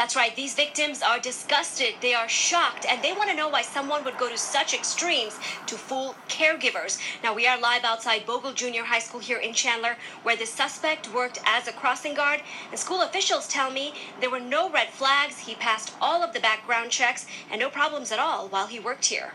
That's 0.00 0.16
right. 0.16 0.34
These 0.34 0.54
victims 0.54 1.02
are 1.02 1.18
disgusted. 1.18 1.96
They 2.00 2.14
are 2.14 2.26
shocked, 2.26 2.86
and 2.88 3.04
they 3.04 3.12
want 3.12 3.28
to 3.28 3.36
know 3.36 3.50
why 3.50 3.60
someone 3.60 4.02
would 4.04 4.16
go 4.16 4.30
to 4.30 4.38
such 4.38 4.72
extremes 4.72 5.38
to 5.66 5.74
fool 5.74 6.14
caregivers. 6.26 6.98
Now, 7.22 7.34
we 7.34 7.46
are 7.46 7.60
live 7.60 7.84
outside 7.84 8.24
Bogle 8.24 8.54
Junior 8.54 8.84
High 8.84 9.00
School 9.00 9.20
here 9.20 9.36
in 9.36 9.52
Chandler, 9.52 9.98
where 10.22 10.36
the 10.36 10.46
suspect 10.46 11.12
worked 11.12 11.38
as 11.44 11.68
a 11.68 11.72
crossing 11.72 12.14
guard. 12.14 12.40
And 12.70 12.80
school 12.80 13.02
officials 13.02 13.46
tell 13.46 13.70
me 13.70 13.92
there 14.22 14.30
were 14.30 14.40
no 14.40 14.70
red 14.70 14.88
flags. 14.88 15.40
He 15.40 15.54
passed 15.54 15.92
all 16.00 16.22
of 16.22 16.32
the 16.32 16.40
background 16.40 16.90
checks 16.90 17.26
and 17.50 17.60
no 17.60 17.68
problems 17.68 18.10
at 18.10 18.18
all 18.18 18.48
while 18.48 18.68
he 18.68 18.80
worked 18.80 19.04
here. 19.04 19.34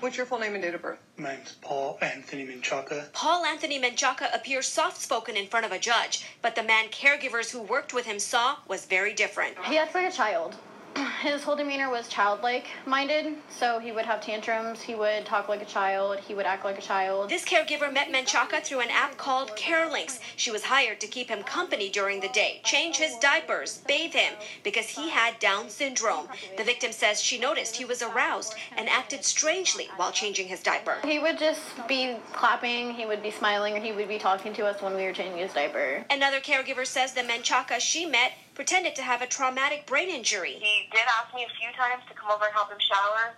What's 0.00 0.18
your 0.18 0.26
full 0.26 0.38
name 0.38 0.52
and 0.52 0.62
date 0.62 0.74
of 0.74 0.82
birth? 0.82 0.98
My 1.16 1.32
name's 1.34 1.52
Paul 1.62 1.96
Anthony 2.02 2.46
Menchaca. 2.46 3.10
Paul 3.14 3.46
Anthony 3.46 3.80
Menchaca 3.80 4.34
appears 4.34 4.66
soft 4.66 5.00
spoken 5.00 5.36
in 5.36 5.46
front 5.46 5.64
of 5.64 5.72
a 5.72 5.78
judge, 5.78 6.26
but 6.42 6.54
the 6.54 6.62
man 6.62 6.88
caregivers 6.88 7.50
who 7.50 7.62
worked 7.62 7.94
with 7.94 8.04
him 8.04 8.18
saw 8.18 8.56
was 8.68 8.84
very 8.84 9.14
different. 9.14 9.56
He 9.64 9.78
acts 9.78 9.94
like 9.94 10.06
a 10.06 10.14
child. 10.14 10.54
His 11.20 11.42
whole 11.42 11.56
demeanor 11.56 11.90
was 11.90 12.08
childlike 12.08 12.66
minded, 12.86 13.34
so 13.50 13.78
he 13.78 13.92
would 13.92 14.06
have 14.06 14.20
tantrums, 14.20 14.80
he 14.80 14.94
would 14.94 15.26
talk 15.26 15.48
like 15.48 15.60
a 15.60 15.66
child, 15.66 16.18
he 16.20 16.34
would 16.34 16.46
act 16.46 16.64
like 16.64 16.78
a 16.78 16.82
child. 16.82 17.28
This 17.28 17.44
caregiver 17.44 17.92
met 17.92 18.08
Menchaca 18.08 18.62
through 18.62 18.80
an 18.80 18.90
app 18.90 19.16
called 19.16 19.50
CareLinks. 19.56 20.20
She 20.36 20.50
was 20.50 20.64
hired 20.64 21.00
to 21.00 21.06
keep 21.06 21.28
him 21.28 21.42
company 21.42 21.90
during 21.90 22.20
the 22.20 22.28
day, 22.28 22.60
change 22.64 22.96
his 22.96 23.16
diapers, 23.18 23.82
bathe 23.86 24.12
him, 24.12 24.34
because 24.62 24.88
he 24.88 25.10
had 25.10 25.38
Down 25.38 25.68
syndrome. 25.68 26.28
The 26.56 26.64
victim 26.64 26.92
says 26.92 27.20
she 27.20 27.38
noticed 27.38 27.76
he 27.76 27.84
was 27.84 28.02
aroused 28.02 28.54
and 28.76 28.88
acted 28.88 29.24
strangely 29.24 29.88
while 29.96 30.12
changing 30.12 30.48
his 30.48 30.62
diaper. 30.62 30.96
He 31.04 31.18
would 31.18 31.38
just 31.38 31.60
be 31.86 32.16
clapping, 32.32 32.92
he 32.94 33.06
would 33.06 33.22
be 33.22 33.30
smiling, 33.30 33.76
or 33.76 33.80
he 33.80 33.92
would 33.92 34.08
be 34.08 34.18
talking 34.18 34.54
to 34.54 34.66
us 34.66 34.80
when 34.80 34.94
we 34.94 35.02
were 35.02 35.12
changing 35.12 35.38
his 35.38 35.52
diaper. 35.52 36.04
Another 36.10 36.40
caregiver 36.40 36.86
says 36.86 37.12
the 37.12 37.20
Menchaca 37.20 37.80
she 37.80 38.06
met 38.06 38.32
pretended 38.56 38.96
to 38.96 39.02
have 39.02 39.20
a 39.20 39.26
traumatic 39.26 39.86
brain 39.86 40.08
injury. 40.08 40.54
He 40.58 40.88
did 40.90 41.02
ask 41.20 41.32
me 41.34 41.44
a 41.44 41.52
few 41.60 41.70
times 41.76 42.02
to 42.08 42.14
come 42.14 42.30
over 42.30 42.46
and 42.46 42.54
help 42.54 42.72
him 42.72 42.78
shower, 42.80 43.34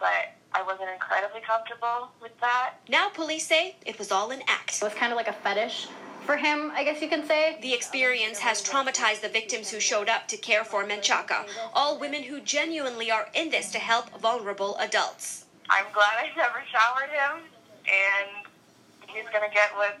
but 0.00 0.32
I 0.52 0.62
wasn't 0.62 0.88
incredibly 0.90 1.42
comfortable 1.42 2.08
with 2.20 2.32
that. 2.40 2.74
Now 2.88 3.10
police 3.10 3.46
say 3.46 3.76
it 3.84 3.98
was 3.98 4.10
all 4.10 4.30
an 4.30 4.40
act. 4.48 4.76
It 4.76 4.82
was 4.82 4.94
kind 4.94 5.12
of 5.12 5.16
like 5.16 5.28
a 5.28 5.34
fetish 5.34 5.86
for 6.24 6.38
him, 6.38 6.72
I 6.74 6.82
guess 6.82 7.02
you 7.02 7.08
can 7.08 7.26
say. 7.26 7.58
The 7.60 7.74
experience 7.74 8.38
has 8.38 8.62
traumatized 8.62 9.20
the 9.20 9.28
victims 9.28 9.70
who 9.70 9.78
showed 9.78 10.08
up 10.08 10.26
to 10.28 10.38
care 10.38 10.64
for 10.64 10.82
Menchaca, 10.84 11.46
all 11.74 12.00
women 12.00 12.22
who 12.22 12.40
genuinely 12.40 13.10
are 13.10 13.28
in 13.34 13.50
this 13.50 13.70
to 13.72 13.78
help 13.78 14.18
vulnerable 14.18 14.78
adults. 14.78 15.44
I'm 15.68 15.84
glad 15.92 16.16
I 16.16 16.32
never 16.36 16.62
showered 16.72 17.10
him, 17.10 17.44
and 17.84 18.46
he's 19.08 19.28
gonna 19.30 19.52
get 19.52 19.76
what 19.76 19.98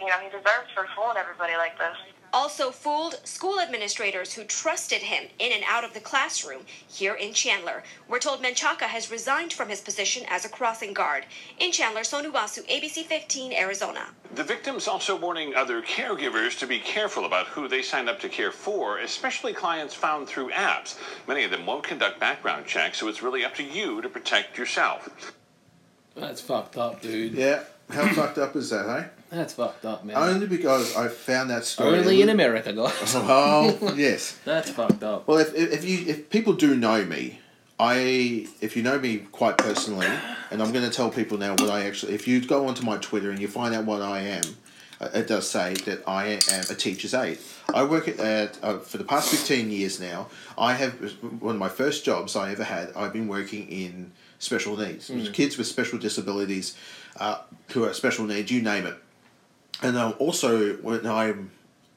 you 0.00 0.06
know 0.06 0.18
he 0.18 0.28
deserves 0.28 0.70
for 0.74 0.86
fooling 0.96 1.16
everybody 1.16 1.56
like 1.56 1.78
this. 1.78 1.96
Also 2.32 2.70
fooled 2.70 3.20
school 3.24 3.58
administrators 3.58 4.34
who 4.34 4.44
trusted 4.44 5.02
him 5.02 5.24
in 5.38 5.52
and 5.52 5.64
out 5.68 5.84
of 5.84 5.94
the 5.94 6.00
classroom 6.00 6.62
here 6.88 7.14
in 7.14 7.32
Chandler. 7.32 7.82
We're 8.08 8.20
told 8.20 8.40
Menchaca 8.40 8.82
has 8.82 9.10
resigned 9.10 9.52
from 9.52 9.68
his 9.68 9.80
position 9.80 10.24
as 10.28 10.44
a 10.44 10.48
crossing 10.48 10.92
guard. 10.92 11.26
In 11.58 11.72
Chandler, 11.72 12.02
Sonu 12.02 12.32
Wasu, 12.32 12.64
ABC 12.68 13.04
15, 13.04 13.52
Arizona. 13.52 14.06
The 14.34 14.44
victims 14.44 14.86
also 14.86 15.16
warning 15.16 15.56
other 15.56 15.82
caregivers 15.82 16.56
to 16.60 16.66
be 16.66 16.78
careful 16.78 17.24
about 17.24 17.48
who 17.48 17.66
they 17.66 17.82
sign 17.82 18.08
up 18.08 18.20
to 18.20 18.28
care 18.28 18.52
for, 18.52 18.98
especially 18.98 19.52
clients 19.52 19.94
found 19.94 20.28
through 20.28 20.50
apps. 20.50 20.98
Many 21.26 21.42
of 21.42 21.50
them 21.50 21.66
won't 21.66 21.82
conduct 21.82 22.20
background 22.20 22.66
checks, 22.66 22.98
so 22.98 23.08
it's 23.08 23.22
really 23.22 23.44
up 23.44 23.56
to 23.56 23.64
you 23.64 24.00
to 24.02 24.08
protect 24.08 24.56
yourself. 24.56 25.34
That's 26.14 26.40
fucked 26.40 26.76
up, 26.76 27.00
dude. 27.00 27.32
Yeah. 27.32 27.64
How 27.90 28.06
fucked 28.14 28.38
up 28.38 28.54
is 28.54 28.70
that, 28.70 28.86
hey? 28.86 29.08
That's 29.30 29.54
fucked 29.54 29.84
up, 29.84 30.04
man. 30.04 30.16
Only 30.16 30.46
because 30.48 30.96
I 30.96 31.06
found 31.08 31.50
that 31.50 31.64
story. 31.64 31.98
Only 31.98 32.20
in 32.22 32.28
America, 32.28 32.72
guys. 32.72 32.92
Oh, 33.16 33.94
yes. 33.96 34.36
That's 34.44 34.70
fucked 34.70 35.02
up. 35.04 35.26
Well, 35.28 35.38
if, 35.38 35.54
if, 35.54 35.72
if 35.72 35.84
you 35.84 36.04
if 36.08 36.30
people 36.30 36.52
do 36.54 36.74
know 36.76 37.04
me, 37.04 37.38
I 37.78 38.48
if 38.60 38.76
you 38.76 38.82
know 38.82 38.98
me 38.98 39.18
quite 39.32 39.56
personally, 39.56 40.08
and 40.50 40.60
I'm 40.62 40.72
going 40.72 40.84
to 40.84 40.90
tell 40.90 41.10
people 41.10 41.38
now 41.38 41.52
what 41.52 41.70
I 41.70 41.84
actually. 41.86 42.14
If 42.14 42.26
you 42.26 42.44
go 42.44 42.66
onto 42.66 42.84
my 42.84 42.96
Twitter 42.98 43.30
and 43.30 43.38
you 43.40 43.46
find 43.48 43.74
out 43.74 43.84
what 43.84 44.02
I 44.02 44.20
am, 44.22 44.42
uh, 45.00 45.08
it 45.14 45.28
does 45.28 45.48
say 45.48 45.74
that 45.86 46.02
I 46.08 46.38
am 46.50 46.64
a 46.68 46.74
teacher's 46.74 47.14
aide. 47.14 47.38
I 47.72 47.84
work 47.84 48.08
at, 48.08 48.18
at 48.18 48.58
uh, 48.64 48.78
for 48.78 48.98
the 48.98 49.04
past 49.04 49.30
fifteen 49.30 49.70
years 49.70 50.00
now. 50.00 50.26
I 50.58 50.74
have 50.74 50.94
one 51.40 51.54
of 51.54 51.60
my 51.60 51.68
first 51.68 52.04
jobs 52.04 52.34
I 52.34 52.50
ever 52.50 52.64
had. 52.64 52.92
I've 52.96 53.12
been 53.12 53.28
working 53.28 53.68
in 53.68 54.10
special 54.40 54.76
needs, 54.76 55.08
Mm. 55.08 55.32
kids 55.32 55.56
with 55.56 55.68
special 55.68 55.98
disabilities, 56.00 56.76
uh, 57.18 57.38
who 57.68 57.84
are 57.84 57.94
special 57.94 58.24
needs. 58.26 58.50
You 58.50 58.60
name 58.62 58.86
it. 58.86 58.96
And 59.82 59.96
um, 59.96 60.14
also 60.18 60.74
when 60.74 61.06
I'm 61.06 61.50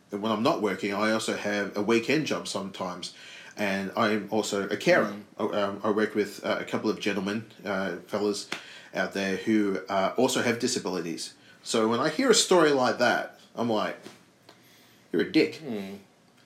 when 0.09 0.31
I'm 0.31 0.43
not 0.43 0.61
working, 0.61 0.93
I 0.93 1.11
also 1.11 1.35
have 1.35 1.75
a 1.75 1.81
weekend 1.81 2.27
job 2.27 2.47
sometimes, 2.47 3.13
and 3.57 3.91
I'm 3.97 4.27
also 4.31 4.67
a 4.69 4.77
carer. 4.77 5.13
I, 5.39 5.43
um, 5.43 5.81
I 5.83 5.89
work 5.89 6.15
with 6.15 6.45
uh, 6.45 6.57
a 6.59 6.63
couple 6.63 6.89
of 6.89 6.99
gentlemen, 6.99 7.45
uh, 7.65 7.95
fellas, 8.07 8.47
out 8.93 9.13
there 9.13 9.37
who 9.37 9.79
uh, 9.89 10.13
also 10.15 10.41
have 10.41 10.59
disabilities. 10.59 11.33
So 11.63 11.87
when 11.87 11.99
I 11.99 12.09
hear 12.09 12.29
a 12.29 12.35
story 12.35 12.71
like 12.71 12.99
that, 12.99 13.39
I'm 13.55 13.69
like, 13.69 13.97
you're 15.11 15.23
a 15.23 15.31
dick. 15.31 15.55
Hmm. 15.55 15.95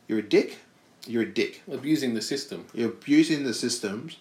You're 0.08 0.20
a 0.20 0.24
dick. 0.24 0.58
You're 1.06 1.24
a 1.24 1.30
dick. 1.30 1.62
Abusing 1.72 2.14
the 2.14 2.22
system. 2.22 2.66
You're 2.74 2.90
abusing 2.90 3.44
the 3.44 3.54
systems. 3.54 4.18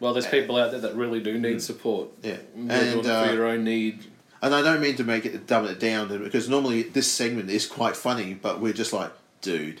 Well, 0.00 0.12
there's 0.12 0.26
people 0.26 0.56
out 0.56 0.70
there 0.70 0.80
that 0.80 0.94
really 0.94 1.20
do 1.20 1.38
need 1.38 1.62
support. 1.62 2.08
Yeah. 2.22 2.36
And, 2.54 3.06
uh, 3.06 3.26
for 3.26 3.34
your 3.34 3.46
own 3.46 3.64
need. 3.64 4.04
And 4.42 4.54
I 4.54 4.62
don't 4.62 4.80
mean 4.80 4.96
to 4.96 5.04
make 5.04 5.24
it 5.24 5.46
dumb 5.46 5.64
it 5.66 5.80
down 5.80 6.08
because 6.22 6.48
normally 6.48 6.82
this 6.82 7.10
segment 7.10 7.50
is 7.50 7.66
quite 7.66 7.96
funny, 7.96 8.34
but 8.34 8.60
we're 8.60 8.72
just 8.74 8.92
like, 8.92 9.10
dude. 9.40 9.80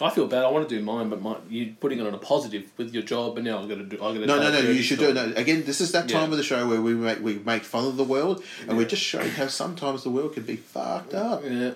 I 0.00 0.10
feel 0.10 0.28
bad. 0.28 0.44
I 0.44 0.50
want 0.50 0.68
to 0.68 0.78
do 0.78 0.84
mine, 0.84 1.08
but 1.08 1.20
my, 1.20 1.36
you 1.50 1.74
putting 1.80 1.98
it 1.98 2.06
on 2.06 2.14
a 2.14 2.18
positive 2.18 2.70
with 2.76 2.94
your 2.94 3.02
job, 3.02 3.36
and 3.36 3.44
now 3.44 3.60
I've 3.60 3.68
got 3.68 3.76
to 3.78 3.84
do. 3.84 3.96
I've 3.96 4.14
got 4.14 4.20
to 4.20 4.26
No, 4.26 4.38
no, 4.40 4.52
no. 4.52 4.58
You 4.60 4.80
should 4.82 5.00
do 5.00 5.08
it. 5.08 5.14
No, 5.14 5.32
again, 5.34 5.64
this 5.64 5.80
is 5.80 5.90
that 5.90 6.08
time 6.08 6.26
Yeah. 6.26 6.30
of 6.32 6.36
the 6.36 6.44
show 6.44 6.68
where 6.68 6.80
we 6.80 6.94
make 6.94 7.20
we 7.20 7.38
make 7.40 7.64
fun 7.64 7.84
of 7.86 7.96
the 7.96 8.04
world, 8.04 8.44
and 8.68 8.76
we're 8.76 8.86
just 8.86 9.02
showing 9.02 9.30
how 9.30 9.48
sometimes 9.48 10.04
the 10.04 10.10
world 10.10 10.34
can 10.34 10.44
be 10.44 10.54
fucked 10.54 11.14
up. 11.14 11.42
Yeah, 11.44 11.72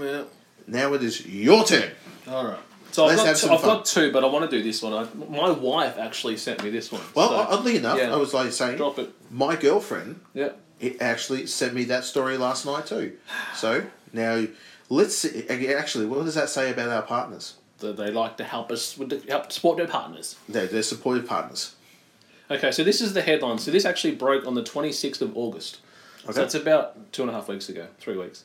yeah. 0.00 0.22
Now 0.68 0.92
it 0.94 1.02
is 1.02 1.26
your 1.26 1.64
turn. 1.64 1.90
All 2.28 2.44
right. 2.46 2.58
So 2.92 3.06
I've, 3.06 3.16
Let's 3.18 3.22
got, 3.22 3.26
have 3.26 3.38
two, 3.40 3.50
I've 3.54 3.60
fun. 3.60 3.76
got 3.78 3.84
two, 3.84 4.12
but 4.12 4.22
I 4.22 4.28
want 4.28 4.48
to 4.48 4.56
do 4.56 4.62
this 4.62 4.80
one. 4.80 4.92
I, 4.94 5.06
my 5.28 5.50
wife 5.50 5.98
actually 5.98 6.36
sent 6.36 6.62
me 6.62 6.70
this 6.70 6.92
one. 6.92 7.02
Well, 7.16 7.28
so- 7.30 7.34
oddly 7.56 7.76
enough, 7.78 7.98
yeah. 7.98 8.12
I 8.12 8.16
was 8.16 8.32
like 8.32 8.52
saying, 8.52 8.76
Drop 8.76 8.98
it. 9.00 9.10
my 9.30 9.56
girlfriend, 9.56 10.20
Yeah. 10.34 10.50
It 10.80 11.00
actually 11.00 11.46
sent 11.46 11.74
me 11.74 11.84
that 11.84 12.04
story 12.04 12.36
last 12.36 12.66
night 12.66 12.86
too. 12.86 13.16
So 13.54 13.86
now 14.12 14.46
let's 14.88 15.16
see. 15.16 15.48
Actually, 15.48 16.06
what 16.06 16.24
does 16.24 16.34
that 16.34 16.48
say 16.48 16.70
about 16.70 16.88
our 16.88 17.02
partners? 17.02 17.54
That 17.78 17.96
they 17.96 18.10
like 18.10 18.36
to 18.38 18.44
help 18.44 18.70
us 18.70 18.96
with 18.96 19.10
the, 19.10 19.30
help 19.30 19.52
support 19.52 19.76
their 19.76 19.86
partners. 19.86 20.36
They're, 20.48 20.66
they're 20.66 20.82
supportive 20.82 21.26
partners. 21.26 21.74
Okay, 22.50 22.70
so 22.70 22.84
this 22.84 23.00
is 23.00 23.12
the 23.12 23.22
headline. 23.22 23.58
So 23.58 23.70
this 23.70 23.84
actually 23.84 24.14
broke 24.14 24.46
on 24.46 24.54
the 24.54 24.62
26th 24.62 25.20
of 25.20 25.36
August. 25.36 25.80
Okay. 26.24 26.32
So 26.32 26.40
that's 26.40 26.54
about 26.54 27.12
two 27.12 27.22
and 27.22 27.30
a 27.30 27.34
half 27.34 27.48
weeks 27.48 27.68
ago, 27.68 27.88
three 27.98 28.16
weeks. 28.16 28.44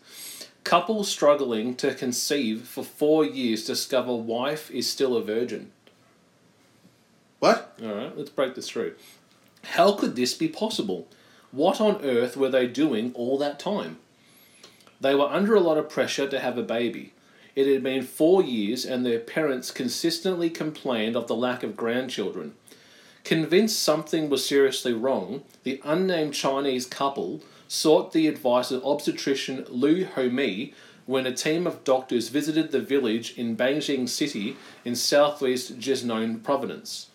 Couple 0.63 1.03
struggling 1.03 1.75
to 1.75 1.93
conceive 1.95 2.67
for 2.67 2.83
four 2.83 3.25
years 3.25 3.65
discover 3.65 4.13
wife 4.13 4.69
is 4.69 4.89
still 4.89 5.15
a 5.15 5.23
virgin. 5.23 5.71
What? 7.39 7.75
All 7.81 7.95
right, 7.95 8.15
let's 8.15 8.29
break 8.29 8.53
this 8.53 8.69
through. 8.69 8.95
How 9.63 9.93
could 9.93 10.15
this 10.15 10.33
be 10.35 10.47
possible? 10.47 11.07
What 11.51 11.81
on 11.81 12.03
earth 12.03 12.37
were 12.37 12.49
they 12.49 12.67
doing 12.67 13.11
all 13.13 13.37
that 13.37 13.59
time? 13.59 13.97
They 15.01 15.15
were 15.15 15.25
under 15.25 15.55
a 15.55 15.59
lot 15.59 15.77
of 15.77 15.89
pressure 15.89 16.27
to 16.27 16.39
have 16.39 16.57
a 16.57 16.63
baby. 16.63 17.13
It 17.55 17.67
had 17.67 17.83
been 17.83 18.03
four 18.03 18.41
years, 18.41 18.85
and 18.85 19.05
their 19.05 19.19
parents 19.19 19.71
consistently 19.71 20.49
complained 20.49 21.17
of 21.17 21.27
the 21.27 21.35
lack 21.35 21.63
of 21.63 21.75
grandchildren. 21.75 22.53
Convinced 23.23 23.79
something 23.79 24.29
was 24.29 24.45
seriously 24.45 24.93
wrong, 24.93 25.43
the 25.63 25.81
unnamed 25.83 26.33
Chinese 26.33 26.85
couple 26.85 27.41
sought 27.67 28.13
the 28.13 28.27
advice 28.27 28.71
of 28.71 28.83
obstetrician 28.85 29.65
Lu 29.69 30.05
Homi 30.05 30.73
when 31.05 31.25
a 31.25 31.33
team 31.33 31.67
of 31.67 31.83
doctors 31.83 32.29
visited 32.29 32.71
the 32.71 32.79
village 32.79 33.37
in 33.37 33.57
Beijing 33.57 34.07
City 34.07 34.55
in 34.85 34.95
southwest 34.95 35.79
Jiznon 35.79 36.41
province. 36.43 37.07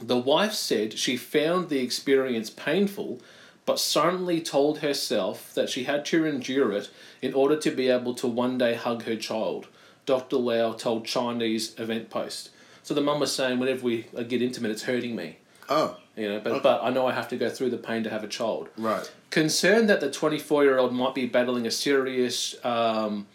The 0.00 0.18
wife 0.18 0.52
said 0.52 0.98
she 0.98 1.16
found 1.16 1.68
the 1.68 1.80
experience 1.80 2.50
painful, 2.50 3.20
but 3.66 3.80
silently 3.80 4.40
told 4.40 4.78
herself 4.78 5.52
that 5.54 5.68
she 5.68 5.84
had 5.84 6.04
to 6.06 6.24
endure 6.24 6.72
it 6.72 6.88
in 7.20 7.34
order 7.34 7.56
to 7.56 7.70
be 7.70 7.88
able 7.88 8.14
to 8.14 8.26
one 8.26 8.56
day 8.56 8.74
hug 8.74 9.02
her 9.02 9.16
child. 9.16 9.66
Dr. 10.06 10.36
Lau 10.36 10.72
told 10.72 11.04
Chinese 11.04 11.74
Event 11.78 12.08
Post. 12.08 12.50
So 12.84 12.94
the 12.94 13.00
mum 13.00 13.18
was 13.18 13.34
saying, 13.34 13.58
whenever 13.58 13.82
we 13.84 14.02
get 14.28 14.40
intimate, 14.40 14.70
it's 14.70 14.84
hurting 14.84 15.16
me. 15.16 15.38
Oh. 15.68 15.96
You 16.16 16.28
know, 16.28 16.40
but, 16.40 16.52
Okay. 16.52 16.60
but 16.62 16.84
I 16.84 16.90
know 16.90 17.06
I 17.06 17.12
have 17.12 17.28
to 17.30 17.36
go 17.36 17.50
through 17.50 17.70
the 17.70 17.76
pain 17.76 18.04
to 18.04 18.10
have 18.10 18.22
a 18.22 18.28
child. 18.28 18.68
Right. 18.78 19.10
Concerned 19.30 19.90
that 19.90 20.00
the 20.00 20.10
24 20.10 20.62
year 20.62 20.78
old 20.78 20.92
might 20.94 21.14
be 21.14 21.26
battling 21.26 21.66
a 21.66 21.70
serious 21.72 22.54
um, 22.64 23.26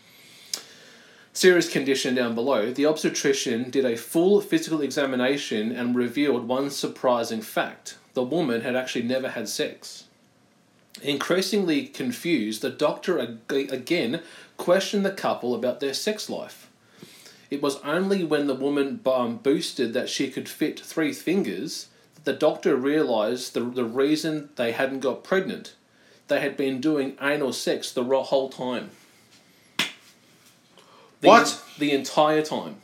serious 1.33 1.69
condition 1.69 2.15
down 2.15 2.35
below, 2.35 2.71
the 2.71 2.85
obstetrician 2.85 3.69
did 3.69 3.85
a 3.85 3.97
full 3.97 4.41
physical 4.41 4.81
examination 4.81 5.71
and 5.73 5.95
revealed 5.95 6.47
one 6.47 6.69
surprising 6.69 7.41
fact. 7.41 7.97
The 8.13 8.23
woman 8.23 8.61
had 8.61 8.75
actually 8.75 9.03
never 9.03 9.29
had 9.29 9.47
sex. 9.49 10.05
Increasingly 11.01 11.85
confused, 11.87 12.61
the 12.61 12.69
doctor 12.69 13.19
ag- 13.19 13.71
again 13.71 14.21
questioned 14.57 15.05
the 15.05 15.11
couple 15.11 15.55
about 15.55 15.79
their 15.79 15.93
sex 15.93 16.29
life. 16.29 16.69
It 17.49 17.61
was 17.61 17.81
only 17.83 18.23
when 18.23 18.47
the 18.47 18.55
woman 18.55 18.99
um, 19.05 19.37
boosted 19.37 19.93
that 19.93 20.09
she 20.09 20.29
could 20.29 20.47
fit 20.47 20.79
three 20.79 21.11
fingers 21.11 21.87
that 22.15 22.25
the 22.25 22.33
doctor 22.33 22.75
realized 22.75 23.53
the, 23.53 23.61
the 23.61 23.85
reason 23.85 24.49
they 24.55 24.71
hadn't 24.73 24.99
got 24.99 25.23
pregnant. 25.23 25.75
They 26.27 26.39
had 26.39 26.55
been 26.55 26.79
doing 26.79 27.17
anal 27.21 27.51
sex 27.51 27.91
the 27.91 28.03
ro- 28.03 28.23
whole 28.23 28.49
time. 28.49 28.91
The, 31.21 31.27
What? 31.27 31.63
The 31.77 31.91
entire 31.91 32.41
time. 32.41 32.77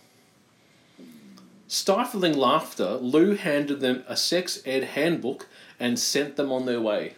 Stifling 1.68 2.36
laughter, 2.36 2.96
Lou 2.96 3.36
handed 3.36 3.80
them 3.82 4.04
a 4.08 4.16
sex 4.18 4.62
ed 4.66 4.84
handbook 4.84 5.48
and 5.80 6.00
sent 6.00 6.36
them 6.36 6.52
on 6.52 6.66
their 6.66 6.82
way. 6.82 7.16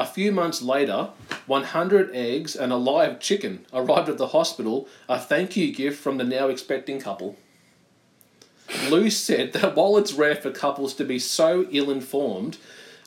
A 0.00 0.06
few 0.06 0.32
months 0.32 0.62
later, 0.62 1.10
100 1.46 2.10
eggs 2.14 2.56
and 2.56 2.72
a 2.72 2.76
live 2.76 3.20
chicken 3.20 3.66
arrived 3.70 4.08
at 4.08 4.16
the 4.16 4.28
hospital, 4.28 4.88
a 5.10 5.18
thank 5.18 5.58
you 5.58 5.74
gift 5.74 6.00
from 6.02 6.16
the 6.16 6.24
now 6.24 6.48
expecting 6.48 6.98
couple. 6.98 7.36
Lou 8.88 9.10
said 9.10 9.52
that 9.52 9.76
while 9.76 9.98
it's 9.98 10.14
rare 10.14 10.36
for 10.36 10.50
couples 10.50 10.94
to 10.94 11.04
be 11.04 11.18
so 11.18 11.66
ill 11.70 11.90
informed, 11.90 12.56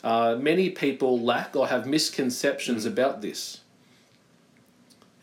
uh, 0.03 0.35
many 0.39 0.69
people 0.69 1.19
lack 1.19 1.55
or 1.55 1.69
have 1.69 1.87
misconceptions 1.87 2.85
about 2.85 3.23
this. 3.23 3.61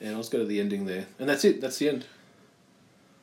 And 0.00 0.16
let's 0.16 0.28
go 0.28 0.38
to 0.38 0.44
the 0.44 0.58
ending 0.58 0.86
there. 0.86 1.06
And 1.20 1.28
that's 1.28 1.44
it, 1.44 1.60
that's 1.60 1.78
the 1.78 1.88
end. 1.88 2.04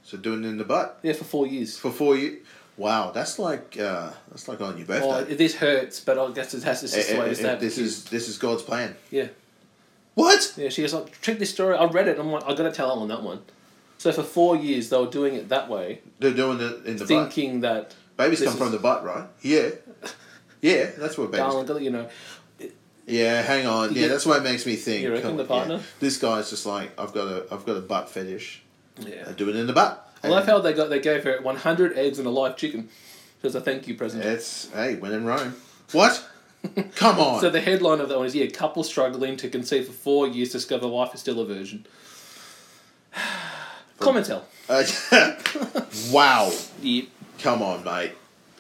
So 0.03 0.17
doing 0.17 0.45
it 0.45 0.47
in 0.47 0.57
the 0.57 0.63
butt 0.63 0.99
Yeah, 1.03 1.11
for 1.11 1.25
four 1.25 1.47
years. 1.47 1.77
for 1.77 1.91
four 1.91 2.15
years. 2.15 2.37
Wow, 2.78 3.11
that's 3.11 3.39
like 3.39 3.78
uh, 3.80 4.11
that's 4.30 4.47
like 4.47 4.61
on 4.61 4.78
your 4.78 4.86
birthday. 4.86 5.34
Oh, 5.34 5.36
this 5.36 5.55
hurts, 5.55 5.99
but 5.99 6.17
I 6.19 6.32
guess 6.32 6.53
it 6.53 6.63
has 6.63 6.82
to 6.82 6.88
the 6.88 7.19
way 7.19 7.32
it's 7.32 7.39
this 7.39 7.78
is 7.80 8.05
this 8.05 8.30
is 8.30 8.38
God's 8.38 8.61
plan. 8.61 8.95
Yeah. 9.09 9.28
What? 10.13 10.53
Yeah, 10.57 10.69
she 10.69 10.82
was 10.82 10.93
like, 10.93 11.21
check 11.21 11.38
this 11.38 11.51
story. 11.51 11.75
I 11.75 11.86
read 11.86 12.07
it. 12.07 12.17
I'm 12.17 12.32
like, 12.32 12.43
I 12.43 12.55
got 12.55 12.63
to 12.63 12.71
tell 12.71 12.89
Ellen 12.89 13.07
that 13.09 13.21
one. 13.21 13.39
So 13.99 14.11
for 14.11 14.23
four 14.23 14.55
years, 14.55 14.89
they 14.89 14.97
were 14.97 15.05
doing 15.07 15.36
it 15.36 15.49
that 15.49 15.69
way, 15.69 16.01
They're 16.19 16.34
doing 16.34 16.59
it 16.59 16.86
in 16.86 16.97
the 16.97 17.05
butt. 17.05 17.07
thinking 17.07 17.61
that 17.61 17.95
Babies 18.15 18.41
come 18.43 18.55
from 18.57 18.71
the 18.71 18.80
butt, 18.80 19.03
right? 19.03 19.28
Yeah. 19.41 19.69
Yeah, 20.59 20.89
that's 20.97 21.15
what 21.19 21.30
babies. 21.30 21.45
darling, 21.45 21.67
gotta- 21.67 21.84
you 21.84 21.91
know, 21.91 22.09
Yeah, 23.05 23.43
hang 23.43 23.67
on. 23.67 23.93
Yeah, 23.93 24.07
that's 24.07 24.25
what 24.25 24.38
it 24.39 24.43
makes 24.43 24.65
me 24.65 24.75
think. 24.75 25.03
You 25.03 25.11
reckon 25.13 25.30
Come 25.30 25.38
the 25.38 25.43
on, 25.43 25.49
yeah. 25.49 25.55
partner? 25.55 25.80
This 25.99 26.17
guy's 26.17 26.49
just 26.49 26.65
like, 26.65 26.99
I've 26.99 27.13
got 27.13 27.28
a, 27.28 27.45
I've 27.51 27.63
got 27.63 27.78
a 27.78 27.82
butt 27.82 28.09
fetish. 28.09 28.63
Yeah. 28.99 29.25
I 29.28 29.34
do 29.34 29.49
it 29.49 29.55
in 29.55 29.67
the 29.67 29.73
butt. 29.73 30.06
I 30.24 30.28
love 30.30 30.45
how 30.45 30.59
they 30.59 30.74
got 30.74 30.89
they 30.89 30.99
gave 30.99 31.24
her 31.24 31.41
100 31.41 31.97
eggs 31.97 32.20
and 32.20 32.28
a 32.28 32.32
live 32.32 32.57
chicken 32.57 32.89
as 33.43 33.55
a 33.55 33.61
thank 33.61 33.88
you 33.88 33.95
present. 33.95 34.26
It's 34.26 34.70
hey, 34.72 34.95
when 34.95 35.11
in 35.13 35.26
Rome. 35.26 35.55
What? 35.91 36.28
Come 36.95 37.20
on. 37.20 37.39
So 37.39 37.49
the 37.49 37.61
headline 37.61 37.99
of 37.99 38.09
that 38.09 38.18
one 38.18 38.26
is 38.26 38.36
yeah, 38.36 38.47
couple 38.47 38.84
struggling 38.84 39.38
to 39.38 39.49
conceive 39.49 39.88
for 39.88 39.93
four 39.93 40.28
years 40.28 40.51
discover 40.51 40.88
wife 40.88 41.13
is 41.13 41.22
still 41.22 41.39
a 41.39 41.45
virgin. 41.45 41.86
Commentel. 43.99 44.43
Uh, 44.70 44.84
wow. 46.11 46.51
Yep. 46.82 47.05
Come 47.39 47.61
on, 47.61 47.84
mate. 47.84 48.11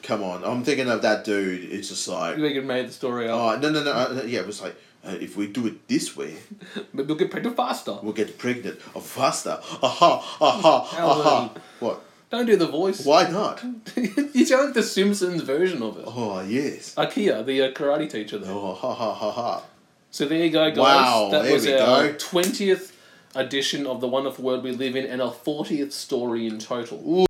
Come 0.03 0.23
on. 0.23 0.43
I'm 0.43 0.63
thinking 0.63 0.89
of 0.89 1.01
that 1.01 1.25
dude. 1.25 1.71
It's 1.71 1.89
just 1.89 2.07
like, 2.07 2.37
You 2.37 2.43
reckon 2.43 2.65
made 2.65 2.87
the 2.87 2.93
story 2.93 3.27
up? 3.27 3.39
oh 3.39 3.59
no 3.59 3.69
no 3.71 3.83
no. 3.83 3.91
Uh, 3.91 4.23
yeah, 4.25 4.39
it 4.39 4.47
was 4.47 4.61
like, 4.61 4.75
uh, 5.07 5.11
if 5.21 5.37
we 5.37 5.47
do 5.47 5.65
it 5.67 5.87
this 5.87 6.15
way, 6.15 6.35
Maybe 6.93 7.07
we'll 7.07 7.15
get 7.17 7.31
pregnant 7.31 7.55
faster. 7.55 7.97
we'll 8.03 8.13
get 8.13 8.37
pregnant 8.37 8.79
or 8.93 9.01
faster. 9.01 9.59
Aha, 9.81 10.37
aha, 10.41 10.89
aha. 10.97 11.51
What? 11.79 12.03
Don't 12.29 12.45
do 12.45 12.57
the 12.57 12.67
voice. 12.67 13.05
Why 13.05 13.29
not? 13.29 13.63
you 13.95 14.45
sound 14.45 14.65
like 14.65 14.73
the 14.73 14.83
Simpsons 14.83 15.43
version 15.43 15.81
of 15.81 15.97
it. 15.97 16.03
Oh 16.07 16.41
yes. 16.41 16.93
Akira, 16.97 17.41
the 17.43 17.61
uh, 17.61 17.71
karate 17.71 18.09
teacher 18.09 18.37
there. 18.37 18.51
Oh 18.51 18.73
ha 18.73 18.93
ha 18.93 19.13
ha 19.13 19.31
ha. 19.31 19.63
So 20.11 20.25
there 20.25 20.43
you 20.43 20.49
go, 20.51 20.69
guys. 20.69 20.77
Wow, 20.77 21.29
that 21.31 21.43
there 21.43 21.53
was 21.53 21.65
we 21.65 21.73
our 21.73 22.07
go. 22.09 22.15
twentieth 22.17 22.93
edition 23.35 23.87
of 23.87 24.01
the 24.01 24.07
wonderful 24.07 24.43
world 24.43 24.63
we 24.63 24.71
live 24.71 24.95
in, 24.95 25.05
and 25.05 25.21
our 25.21 25.31
fortieth 25.31 25.93
story 25.93 26.47
in 26.47 26.59
total. 26.59 26.97
Ooh. 27.07 27.25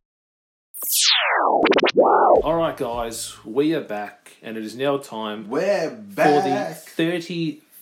All 2.43 2.55
right, 2.55 2.77
guys, 2.77 3.35
we 3.45 3.73
are 3.73 3.81
back, 3.81 4.37
and 4.41 4.57
it 4.57 4.63
is 4.63 4.75
now 4.75 4.97
time 4.97 5.49
We're 5.49 5.89
back 5.89 6.27
for 6.27 6.47
the 6.47 6.77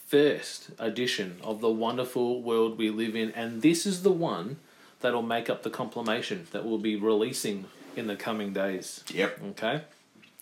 thirty-first 0.08 0.72
edition 0.80 1.38
of 1.43 1.62
the 1.62 1.70
wonderful 1.70 2.41
world 2.41 2.78
we 2.78 2.89
live 2.89 3.16
in, 3.16 3.32
and 3.32 3.62
this 3.62 3.86
is 3.86 4.03
the 4.03 4.12
one 4.12 4.58
that'll 5.01 5.22
make 5.22 5.49
up 5.49 5.64
the 5.64 5.70
compilation 5.70 6.47
that 6.51 6.66
we'll 6.66 6.78
be 6.78 6.95
releasing 6.95 7.66
in 7.95 8.08
the 8.08 8.16
coming 8.16 8.53
days. 8.53 9.03
Yep. 9.14 9.39
Okay. 9.51 9.82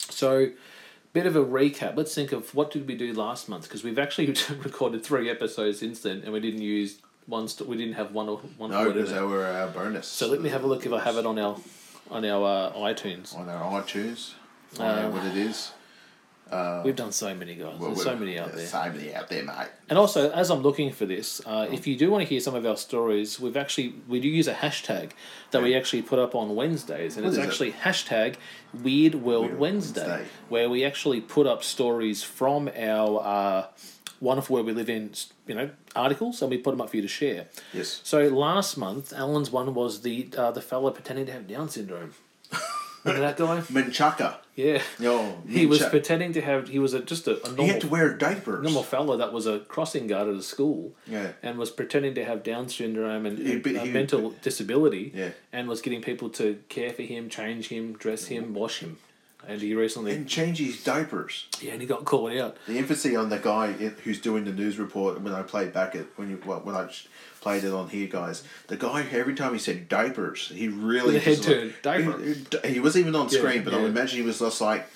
So, 0.10 0.50
bit 1.14 1.26
of 1.26 1.36
a 1.36 1.44
recap. 1.44 1.96
Let's 1.96 2.14
think 2.14 2.32
of 2.32 2.54
what 2.56 2.72
did 2.72 2.88
we 2.88 2.96
do 2.96 3.14
last 3.14 3.48
month 3.50 3.64
because 3.64 3.84
we've 3.84 4.00
actually 4.00 4.28
recorded 4.64 5.04
three 5.04 5.30
episodes 5.30 5.80
since 5.80 6.02
then, 6.02 6.22
and 6.24 6.34
we 6.34 6.40
didn't 6.40 6.62
use 6.62 6.98
one. 7.26 7.48
St- 7.48 7.70
we 7.70 7.78
didn't 7.78 7.94
have 7.96 8.12
one 8.14 8.30
or 8.30 8.38
one. 8.58 8.72
No, 8.72 8.92
because 8.92 9.12
they 9.12 9.22
were 9.22 9.46
our 9.46 9.68
bonus. 9.68 10.08
So 10.08 10.28
let 10.28 10.42
me 10.42 10.50
have 10.50 10.64
a 10.64 10.68
look 10.68 10.86
if 10.86 10.94
I 10.94 11.00
have 11.02 11.18
it 11.18 11.26
on 11.26 11.40
our 11.40 11.58
on 12.12 12.26
our 12.26 12.46
uh, 12.46 12.74
iTunes. 12.74 13.36
on 13.36 13.50
our 13.50 13.82
iTunes. 13.82 14.34
Out 14.80 15.06
Uh, 15.06 15.10
what 15.12 15.24
it 15.26 15.38
is. 15.38 15.72
Uh, 16.52 16.82
We've 16.86 16.96
done 16.96 17.12
so 17.12 17.34
many 17.34 17.56
guys. 17.56 17.80
well, 17.80 17.90
There's 17.92 18.04
so 18.04 18.16
many 18.16 18.38
out 18.38 18.54
there. 18.54 18.68
So 18.68 18.78
many 18.92 19.14
out 19.16 19.28
there, 19.30 19.44
mate. 19.44 19.70
And 19.90 19.98
also, 19.98 20.30
as 20.32 20.52
I'm 20.52 20.62
looking 20.62 20.92
for 20.92 21.06
this, 21.06 21.42
uh, 21.46 21.68
if 21.72 21.88
you 21.88 21.96
do 21.98 22.12
want 22.12 22.22
to 22.24 22.28
hear 22.28 22.40
some 22.40 22.54
of 22.54 22.66
our 22.66 22.78
stories, 22.78 23.40
we've 23.40 23.58
actually 23.58 23.96
we 24.08 24.20
do 24.20 24.28
use 24.28 24.48
a 24.48 24.54
hashtag 24.54 25.12
that 25.52 25.64
we 25.64 25.76
actually 25.76 26.04
put 26.04 26.20
up 26.20 26.36
on 26.36 26.56
Wednesdays, 26.56 27.18
and 27.18 27.26
What 27.26 27.30
it's 27.34 27.40
is 27.40 27.44
it? 27.44 27.48
actually 27.48 27.72
hashtag 27.72 28.36
Weird 28.74 29.16
World 29.16 29.56
Wednesday, 29.58 30.08
Wednesday. 30.08 30.26
where 30.50 30.70
we 30.70 30.84
actually 30.86 31.22
put 31.22 31.48
up 31.48 31.64
stories 31.64 32.22
from 32.24 32.70
our 32.78 33.22
uh, 33.24 33.68
wonderful 34.22 34.54
where 34.56 34.64
we 34.64 34.74
live 34.74 34.90
in, 34.90 35.12
you 35.48 35.56
know, 35.56 35.70
articles, 35.96 36.42
and 36.42 36.52
we 36.52 36.58
put 36.58 36.72
them 36.72 36.82
up 36.82 36.90
for 36.90 36.96
you 36.98 37.02
to 37.02 37.08
share. 37.08 37.48
Yes. 37.74 38.00
So 38.04 38.28
last 38.28 38.78
month, 38.78 39.12
Alan's 39.14 39.50
one 39.52 39.74
was 39.74 40.02
the 40.02 40.30
uh, 40.38 40.52
the 40.52 40.62
fellow 40.62 40.92
pretending 40.92 41.26
to 41.28 41.32
have 41.32 41.48
Down 41.48 41.70
syndrome. 41.70 42.14
Remember 43.04 43.26
that 43.28 43.38
guy? 43.38 43.60
Menchaca. 43.62 44.36
Yeah. 44.56 44.82
Yo, 45.00 45.42
He 45.50 45.66
was 45.66 45.84
pretending 45.84 46.34
to 46.34 46.42
have. 46.42 46.70
He 46.70 46.78
was 46.80 46.94
a, 46.94 47.00
just 47.02 47.28
a, 47.28 47.38
a 47.44 47.48
normal. 47.48 47.66
He 47.66 47.72
had 47.72 47.82
to 47.82 47.88
wear 47.88 48.14
diapers. 48.14 48.64
Normal 48.64 48.84
fella 48.84 49.18
that 49.18 49.34
was 49.34 49.48
a 49.48 49.60
crossing 49.62 50.06
guard 50.08 50.28
at 50.30 50.36
a 50.36 50.44
school. 50.44 50.94
Yeah. 51.08 51.32
And 51.42 51.58
was 51.58 51.72
pretending 51.72 52.14
to 52.16 52.24
have 52.26 52.44
Down 52.44 52.70
syndrome 52.70 53.26
and, 53.26 53.38
He- 53.40 53.54
and, 53.54 53.64
but 53.64 53.76
uh, 53.76 53.84
he- 53.84 53.92
mental 53.92 54.30
disability. 54.44 55.12
Yeah. 55.14 55.30
And 55.52 55.68
was 55.68 55.82
getting 55.82 56.02
people 56.02 56.30
to 56.32 56.60
care 56.70 56.92
for 56.92 57.02
him, 57.02 57.30
change 57.30 57.70
him, 57.70 57.94
dress 57.94 58.26
him, 58.26 58.54
wash 58.54 58.80
him. 58.80 58.98
And 59.46 59.60
he 59.62 59.76
recently. 59.76 60.14
And 60.16 60.26
change 60.30 60.60
his 60.60 60.82
diapers. 60.86 61.48
Yeah, 61.60 61.74
and 61.74 61.82
he 61.82 61.88
got 61.88 62.06
caught 62.06 62.32
out. 62.38 62.56
The 62.66 62.78
emphasis 62.78 63.18
on 63.18 63.28
the 63.28 63.40
guy 63.40 63.74
who's 63.74 64.22
doing 64.22 64.46
the 64.46 64.54
news 64.54 64.80
report 64.80 65.20
when 65.20 65.34
I 65.34 65.42
played 65.42 65.74
back 65.74 65.96
it 65.96 66.08
when 66.16 66.30
you 66.30 66.40
well, 66.46 66.62
when 66.62 66.76
I 66.76 66.88
played 67.44 67.64
it 67.64 67.74
on 67.74 67.90
here, 67.90 68.08
guys. 68.08 68.44
The 68.68 68.78
guy 68.78 69.06
every 69.12 69.36
time 69.36 69.54
he 69.54 69.60
said 69.60 69.88
diapers, 69.90 70.48
he 70.48 70.68
really 70.70 71.18
a 71.18 71.20
head 71.20 71.38
like- 71.40 71.46
turn, 71.48 71.74
diaper. 71.82 72.18
He, 72.64 72.74
he 72.76 72.80
wasn't 72.80 73.02
even 73.04 73.16
on 73.16 73.28
Yeah, 73.30 73.40
screen, 73.40 73.64
but 73.64 73.74
I 73.74 73.78
yeah. 73.78 73.84
would 73.84 73.92
imagine 73.92 74.20
he 74.20 74.26
was 74.26 74.40
just 74.40 74.62
like 74.62 74.88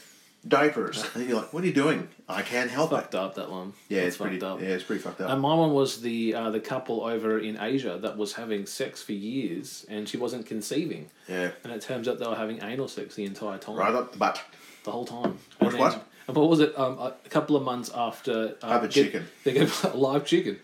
diapers. 0.47 1.03
and 1.15 1.27
you're 1.27 1.37
like, 1.41 1.51
what 1.53 1.63
are 1.63 1.67
you 1.67 1.73
doing? 1.73 2.07
I 2.29 2.41
can't 2.41 2.69
help 2.71 2.91
Fucked 2.91 3.13
it. 3.13 3.17
up 3.17 3.35
that 3.35 3.51
one. 3.51 3.73
Yeah, 3.89 3.97
That's 4.01 4.07
it's 4.15 4.17
pretty. 4.17 4.39
fucked 4.39 4.51
up. 4.51 4.61
Yeah, 4.61 4.67
it's 4.69 4.83
pretty 4.83 5.01
fucked 5.01 5.21
up. 5.21 5.29
And 5.29 5.41
my 5.41 5.53
one 5.53 5.73
was 5.73 6.01
the 6.01 6.33
uh, 6.35 6.49
the 6.51 6.59
couple 6.59 7.03
over 7.03 7.37
in 7.39 7.59
Asia 7.59 7.99
that 8.01 8.17
was 8.17 8.33
having 8.33 8.65
sex 8.65 9.01
for 9.03 9.13
years 9.13 9.85
and 9.89 10.07
she 10.07 10.17
wasn't 10.17 10.45
conceiving. 10.45 11.09
Yeah. 11.27 11.51
And 11.63 11.73
it 11.73 11.81
turns 11.81 12.07
out 12.07 12.19
they 12.19 12.27
were 12.27 12.35
having 12.35 12.61
anal 12.63 12.87
sex 12.87 13.15
the 13.15 13.25
entire 13.25 13.57
time. 13.57 13.75
Right 13.75 13.93
up 13.93 14.11
the 14.13 14.17
butt. 14.17 14.41
The 14.83 14.91
whole 14.91 15.05
time. 15.05 15.37
What- 15.59 15.71
And 15.73 15.79
what? 15.79 16.03
And 16.29 16.35
what 16.35 16.49
was 16.49 16.59
it? 16.59 16.77
Um, 16.77 16.99
a 16.99 17.13
couple 17.29 17.55
of 17.55 17.63
months 17.63 17.89
after. 17.95 18.55
Uh, 18.61 18.67
Have 18.67 18.83
a 18.83 18.89
chicken. 18.89 19.25
They 19.45 19.53
gave 19.53 19.85
a 19.93 19.95
live 19.95 20.25
chicken. 20.25 20.59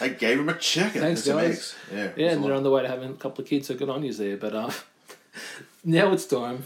They 0.00 0.10
gave 0.10 0.38
him 0.38 0.48
a 0.48 0.56
chicken. 0.56 1.00
Thanks, 1.00 1.26
guys. 1.26 1.50
eggs. 1.50 1.76
Yeah, 1.92 2.10
Yeah, 2.16 2.30
and 2.32 2.44
they're 2.44 2.54
on 2.54 2.62
the 2.62 2.70
way 2.70 2.82
to 2.82 2.88
having 2.88 3.10
a 3.10 3.14
couple 3.14 3.42
of 3.42 3.48
kids, 3.48 3.68
so 3.68 3.74
good 3.74 3.88
on 3.88 4.02
you 4.04 4.12
there. 4.12 4.36
But 4.36 4.54
uh, 4.54 4.70
now 5.84 6.12
it's 6.12 6.26
time 6.26 6.64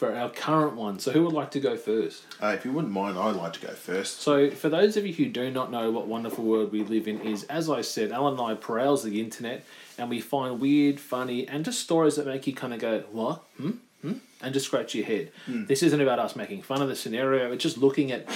for 0.00 0.16
our 0.16 0.30
current 0.30 0.76
one. 0.76 0.98
So 0.98 1.12
who 1.12 1.24
would 1.24 1.34
like 1.34 1.50
to 1.50 1.60
go 1.60 1.76
first? 1.76 2.22
Uh, 2.42 2.48
if 2.48 2.64
you 2.64 2.72
wouldn't 2.72 2.92
mind, 2.92 3.18
I'd 3.18 3.36
like 3.36 3.52
to 3.54 3.60
go 3.60 3.72
first. 3.74 4.22
So, 4.22 4.50
for 4.50 4.70
those 4.70 4.96
of 4.96 5.06
you 5.06 5.12
who 5.12 5.26
do 5.26 5.50
not 5.50 5.70
know 5.70 5.90
what 5.90 6.06
wonderful 6.06 6.42
world 6.42 6.72
we 6.72 6.82
live 6.82 7.06
in 7.06 7.20
is, 7.20 7.44
as 7.44 7.68
I 7.68 7.82
said, 7.82 8.10
Alan 8.10 8.38
and 8.38 8.42
I 8.42 8.54
prowls 8.54 9.02
the 9.02 9.20
internet 9.20 9.62
and 9.98 10.08
we 10.08 10.18
find 10.18 10.58
weird, 10.58 10.98
funny, 10.98 11.46
and 11.46 11.66
just 11.66 11.80
stories 11.80 12.16
that 12.16 12.26
make 12.26 12.46
you 12.46 12.54
kind 12.54 12.72
of 12.72 12.80
go, 12.80 13.04
what? 13.12 13.42
Hmm? 13.58 13.72
Hmm? 14.00 14.14
And 14.40 14.54
just 14.54 14.64
scratch 14.64 14.94
your 14.94 15.04
head. 15.04 15.32
Hmm. 15.44 15.66
This 15.66 15.82
isn't 15.82 16.00
about 16.00 16.18
us 16.18 16.34
making 16.34 16.62
fun 16.62 16.80
of 16.80 16.88
the 16.88 16.96
scenario, 16.96 17.52
it's 17.52 17.62
just 17.62 17.76
looking 17.76 18.10
at 18.10 18.26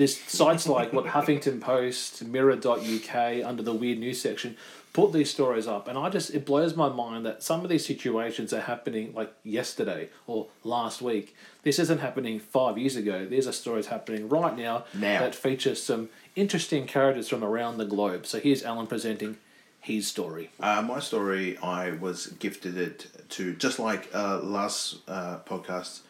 this 0.00 0.18
sites 0.18 0.66
like 0.66 0.94
what 0.94 1.04
Huffington 1.04 1.60
Post, 1.60 2.24
Mirror.uk, 2.24 3.14
under 3.44 3.62
the 3.62 3.74
weird 3.74 3.98
news 3.98 4.18
section, 4.18 4.56
put 4.94 5.12
these 5.12 5.28
stories 5.28 5.66
up. 5.66 5.88
And 5.88 5.98
I 5.98 6.08
just, 6.08 6.34
it 6.34 6.46
blows 6.46 6.74
my 6.74 6.88
mind 6.88 7.26
that 7.26 7.42
some 7.42 7.60
of 7.64 7.68
these 7.68 7.84
situations 7.84 8.54
are 8.54 8.62
happening 8.62 9.12
like 9.12 9.30
yesterday 9.44 10.08
or 10.26 10.46
last 10.64 11.02
week. 11.02 11.36
This 11.64 11.78
isn't 11.78 11.98
happening 11.98 12.40
five 12.40 12.78
years 12.78 12.96
ago. 12.96 13.26
These 13.26 13.46
are 13.46 13.52
stories 13.52 13.88
happening 13.88 14.30
right 14.30 14.56
now, 14.56 14.84
Now. 14.94 15.20
that 15.20 15.34
feature 15.34 15.74
some 15.74 16.08
interesting 16.34 16.86
characters 16.86 17.28
from 17.28 17.44
around 17.44 17.76
the 17.76 17.84
globe. 17.84 18.24
So 18.24 18.40
here's 18.40 18.62
Alan 18.64 18.86
presenting 18.86 19.36
his 19.82 20.06
story. 20.06 20.48
Uh, 20.60 20.80
my 20.80 21.00
story, 21.00 21.58
I 21.58 21.90
was 21.90 22.28
gifted 22.38 22.78
it 22.78 23.06
to 23.36 23.54
just 23.54 23.78
like 23.78 24.08
uh, 24.14 24.40
last 24.40 24.96
uh, 25.06 25.40
podcast 25.46 26.00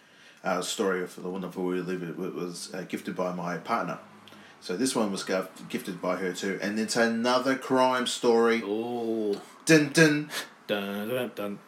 uh, 0.45 0.63
story 0.63 1.03
of 1.03 1.21
the 1.21 1.29
wonderful 1.29 1.65
we 1.65 1.81
live. 1.81 2.03
It 2.03 2.17
was 2.17 2.73
uh, 2.75 2.83
gifted 2.83 3.17
by 3.17 3.33
my 3.33 3.59
partner. 3.59 3.99
So 4.61 4.77
this 4.77 4.95
one 4.95 5.11
was 5.11 5.25
gifted 5.69 6.03
by 6.03 6.17
her 6.17 6.33
too, 6.33 6.59
and 6.61 6.79
it's 6.79 6.97
another 6.97 7.57
crime 7.57 8.07
story. 8.07 8.63
Oh, 8.65 9.41
dun 9.65 9.91
dun 9.93 10.31
dun 10.67 11.09
dun 11.09 11.31
dun. 11.35 11.59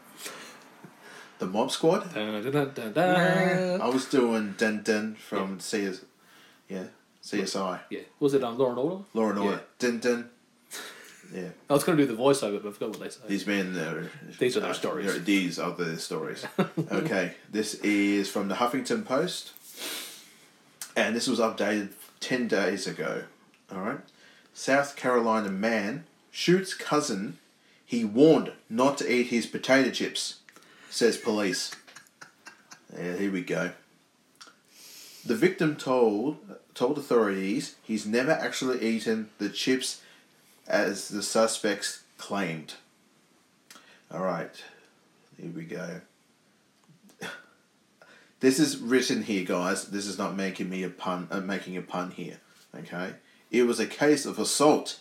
The 1.38 1.46
Mob 1.46 1.70
Squad. 1.72 2.14
Dun, 2.14 2.52
dun, 2.52 2.92
dun. 2.92 3.80
I 3.80 3.88
was 3.88 4.04
doing 4.04 4.54
dun 4.58 4.82
dun 4.84 5.16
from 5.16 5.58
CS, 5.58 6.02
yeah, 6.68 6.84
CSI. 7.22 7.80
Yeah, 7.90 8.00
was 8.20 8.34
it 8.34 8.44
on 8.44 8.58
Law 8.58 8.68
and 8.70 8.78
Order? 8.78 9.04
Law 9.14 9.30
and 9.30 9.38
Order. 9.38 9.50
Yeah. 9.52 9.58
Dun 9.78 9.98
dun. 9.98 10.30
Yeah. 11.32 11.48
I 11.70 11.72
was 11.72 11.84
going 11.84 11.96
to 11.96 12.06
do 12.06 12.14
the 12.14 12.20
voiceover, 12.20 12.62
but 12.62 12.68
I 12.68 12.72
forgot 12.72 12.88
what 12.90 13.00
they 13.00 13.08
say. 13.08 13.20
These 13.26 13.46
men, 13.46 13.76
uh, 13.76 14.06
These 14.38 14.56
are 14.56 14.60
their 14.60 14.70
uh, 14.70 14.74
stories. 14.74 15.24
These 15.24 15.58
are 15.58 15.72
their 15.72 15.96
stories. 15.96 16.44
okay, 16.92 17.34
this 17.50 17.74
is 17.76 18.28
from 18.28 18.48
the 18.48 18.56
Huffington 18.56 19.04
Post, 19.04 19.52
and 20.94 21.16
this 21.16 21.26
was 21.26 21.38
updated 21.40 21.92
ten 22.20 22.48
days 22.48 22.86
ago. 22.86 23.24
All 23.72 23.80
right, 23.80 24.00
South 24.52 24.94
Carolina 24.94 25.48
man 25.48 26.04
shoots 26.30 26.74
cousin. 26.74 27.38
He 27.84 28.04
warned 28.04 28.52
not 28.68 28.98
to 28.98 29.10
eat 29.10 29.28
his 29.28 29.46
potato 29.46 29.90
chips, 29.90 30.40
says 30.90 31.16
police. 31.16 31.74
Yeah, 32.94 33.16
here 33.16 33.32
we 33.32 33.42
go. 33.42 33.72
The 35.24 35.34
victim 35.34 35.76
told 35.76 36.36
told 36.74 36.98
authorities 36.98 37.76
he's 37.82 38.04
never 38.06 38.32
actually 38.32 38.82
eaten 38.82 39.30
the 39.38 39.48
chips 39.48 40.02
as 40.66 41.08
the 41.08 41.22
suspects 41.22 42.02
claimed. 42.18 42.74
All 44.12 44.22
right, 44.22 44.62
here 45.40 45.50
we 45.54 45.64
go. 45.64 46.00
This 48.40 48.58
is 48.58 48.78
written 48.78 49.22
here, 49.22 49.44
guys. 49.44 49.84
This 49.84 50.04
is 50.04 50.18
not 50.18 50.34
making 50.34 50.68
me 50.68 50.82
a 50.82 50.90
pun. 50.90 51.28
Uh, 51.30 51.40
making 51.40 51.76
a 51.76 51.82
pun 51.82 52.10
here. 52.10 52.40
Okay, 52.76 53.12
it 53.52 53.62
was 53.68 53.78
a 53.78 53.86
case 53.86 54.26
of 54.26 54.38
assault 54.38 54.98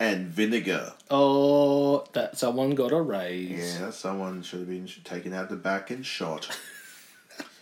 and 0.00 0.26
vinegar. 0.26 0.94
Oh, 1.08 2.04
that 2.14 2.36
someone 2.36 2.74
got 2.74 2.90
a 2.90 3.00
raise. 3.00 3.78
Yeah, 3.78 3.90
someone 3.90 4.42
should 4.42 4.60
have 4.60 4.68
been 4.68 4.88
taken 5.04 5.32
out 5.32 5.50
the 5.50 5.56
back 5.56 5.90
and 5.90 6.04
shot. 6.04 6.58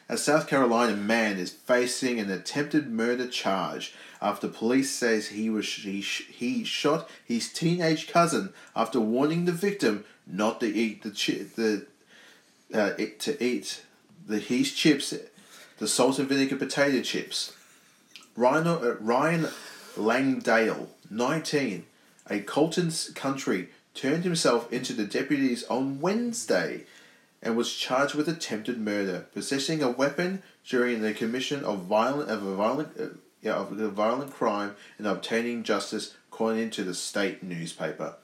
A 0.09 0.18
South 0.18 0.47
Carolina 0.47 0.95
man 0.95 1.39
is 1.39 1.51
facing 1.51 2.20
an 2.20 2.30
attempted 2.30 2.91
murder 2.91 3.26
charge 3.26 3.95
after 4.23 4.47
police 4.47 4.91
says 4.91 5.29
he 5.29 5.51
was 5.51 5.66
he, 5.66 6.01
he 6.01 6.64
shot 6.64 7.11
his 7.25 7.53
teenage 7.53 8.09
cousin 8.09 8.53
after 8.75 9.01
warning 9.01 9.45
the 9.45 9.53
victim 9.53 10.05
not 10.27 10.61
to 10.61 10.66
eat 10.66 11.03
the 11.03 11.11
chi- 11.11 11.45
the 11.57 11.87
uh, 12.73 12.95
it, 12.97 13.18
to 13.20 13.43
eat 13.45 13.83
the 14.27 14.39
his 14.39 14.73
chips, 14.73 15.12
the 15.79 15.89
salt 15.89 16.18
and 16.18 16.29
vinegar 16.29 16.57
potato 16.57 17.03
chips. 17.03 17.55
Ryan 18.37 18.66
uh, 18.68 18.97
Ryan 19.01 19.49
Langdale, 19.97 20.89
nineteen, 21.11 21.85
a 22.31 22.41
Colleton 22.41 22.93
country, 23.14 23.68
turned 23.93 24.25
himself 24.25 24.73
into 24.73 24.93
the 24.93 25.05
deputies 25.05 25.64
on 25.64 26.01
Wednesday 26.01 26.85
and 27.43 27.57
was 27.57 27.75
charged 27.75 28.14
with 28.14 28.29
attempted 28.29 28.79
murder, 28.79 29.27
possessing 29.35 29.83
a 29.83 29.91
weapon 29.91 30.45
during 30.64 31.03
the 31.03 31.12
commission 31.12 31.64
of 31.64 31.81
violent 31.81 32.31
of 32.31 32.47
a 32.47 32.55
violent 32.55 32.89
uh, 32.99 33.07
of 33.51 33.78
a 33.78 33.88
violent 33.88 34.32
crime 34.32 34.76
and 34.99 35.07
obtaining 35.07 35.62
justice, 35.62 36.14
according 36.30 36.70
to 36.70 36.84
the 36.84 36.95
state 36.95 37.43
newspaper. 37.43 38.16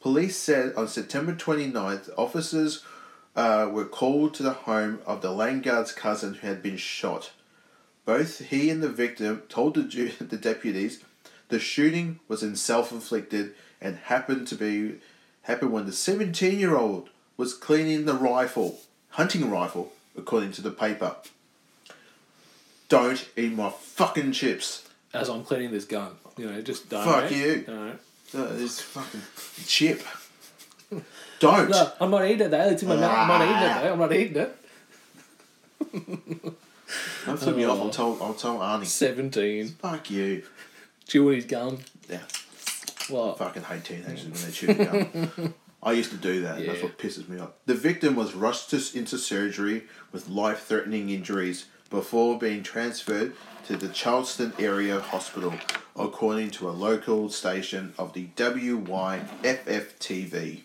Police 0.00 0.36
said 0.36 0.74
on 0.76 0.88
September 0.88 1.34
29th, 1.34 2.10
officers 2.16 2.84
uh, 3.36 3.68
were 3.70 3.84
called 3.84 4.34
to 4.34 4.42
the 4.42 4.52
home 4.52 5.00
of 5.06 5.22
the 5.22 5.30
Langard's 5.30 5.92
cousin 5.92 6.34
who 6.34 6.46
had 6.46 6.62
been 6.62 6.76
shot. 6.76 7.32
Both 8.04 8.46
he 8.46 8.70
and 8.70 8.82
the 8.82 8.88
victim 8.88 9.42
told 9.48 9.74
the, 9.74 9.82
the 10.20 10.36
deputies 10.36 11.02
the 11.48 11.58
shooting 11.58 12.20
was 12.28 12.42
in 12.42 12.56
self-inflicted 12.56 13.54
and 13.80 13.96
happened 13.96 14.46
to 14.48 14.54
be 14.54 15.00
happened 15.42 15.72
when 15.72 15.86
the 15.86 15.92
17-year-old 15.92 17.10
was 17.36 17.54
cleaning 17.54 18.04
the 18.04 18.14
rifle, 18.14 18.80
hunting 19.10 19.50
rifle, 19.50 19.92
according 20.16 20.52
to 20.52 20.62
the 20.62 20.70
paper. 20.70 21.16
Don't 22.90 23.26
eat 23.36 23.52
my 23.52 23.70
fucking 23.70 24.32
chips. 24.32 24.86
As 25.14 25.28
I'm 25.30 25.44
cleaning 25.44 25.70
this 25.70 25.86
gun, 25.86 26.12
you 26.36 26.50
know, 26.50 26.60
just 26.60 26.90
don't. 26.90 27.04
Fuck 27.04 27.32
eh? 27.32 27.34
you. 27.34 27.64
Don't. 27.66 28.00
Uh, 28.34 28.52
this 28.54 28.80
fucking 28.80 29.22
chip. 29.66 30.02
Don't. 31.38 31.70
No, 31.70 31.92
I'm 32.00 32.10
not 32.10 32.24
eating 32.26 32.46
it 32.46 32.50
though. 32.50 32.68
It's 32.68 32.82
in 32.82 32.88
my 32.88 32.96
mouth. 32.96 33.16
I'm 33.16 33.28
not 33.28 33.42
eating 33.42 33.56
it 33.56 33.82
though. 33.82 33.92
I'm 33.92 33.98
not 33.98 34.12
eating 34.12 34.36
it. 34.36 34.56
Don't 37.26 37.38
flip 37.38 37.56
me 37.56 37.64
off. 37.64 37.78
I'll 37.78 37.90
tell. 37.90 38.18
I'll 38.20 38.34
tell 38.34 38.58
Arnie. 38.58 38.86
Seventeen. 38.86 39.68
Fuck 39.68 40.10
you. 40.10 40.42
Chewing 41.06 41.36
his 41.36 41.44
gum. 41.46 41.78
Yeah. 42.08 42.18
What? 43.08 43.38
Fucking 43.38 43.62
hate 43.62 43.84
teenagers 43.84 44.24
when 44.24 44.32
they 44.32 44.50
chew 44.50 44.74
gum. 44.74 45.54
I 45.82 45.92
used 45.92 46.10
to 46.10 46.16
do 46.16 46.42
that. 46.42 46.58
and 46.58 46.68
That's 46.68 46.82
what 46.82 46.98
pisses 46.98 47.28
me 47.28 47.40
off. 47.40 47.50
The 47.66 47.74
victim 47.74 48.14
was 48.14 48.34
rushed 48.34 48.70
to, 48.70 48.98
into 48.98 49.16
surgery 49.16 49.84
with 50.12 50.28
life-threatening 50.28 51.08
injuries, 51.08 51.66
before 51.90 52.38
being 52.38 52.62
transferred 52.62 53.34
to 53.66 53.76
the 53.76 53.88
Charleston 53.88 54.52
area 54.58 55.00
hospital, 55.00 55.54
according 55.96 56.50
to 56.50 56.68
a 56.68 56.70
local 56.70 57.28
station 57.28 57.92
of 57.98 58.12
the 58.14 58.28
WYFF 58.36 59.96
TV. 59.98 60.62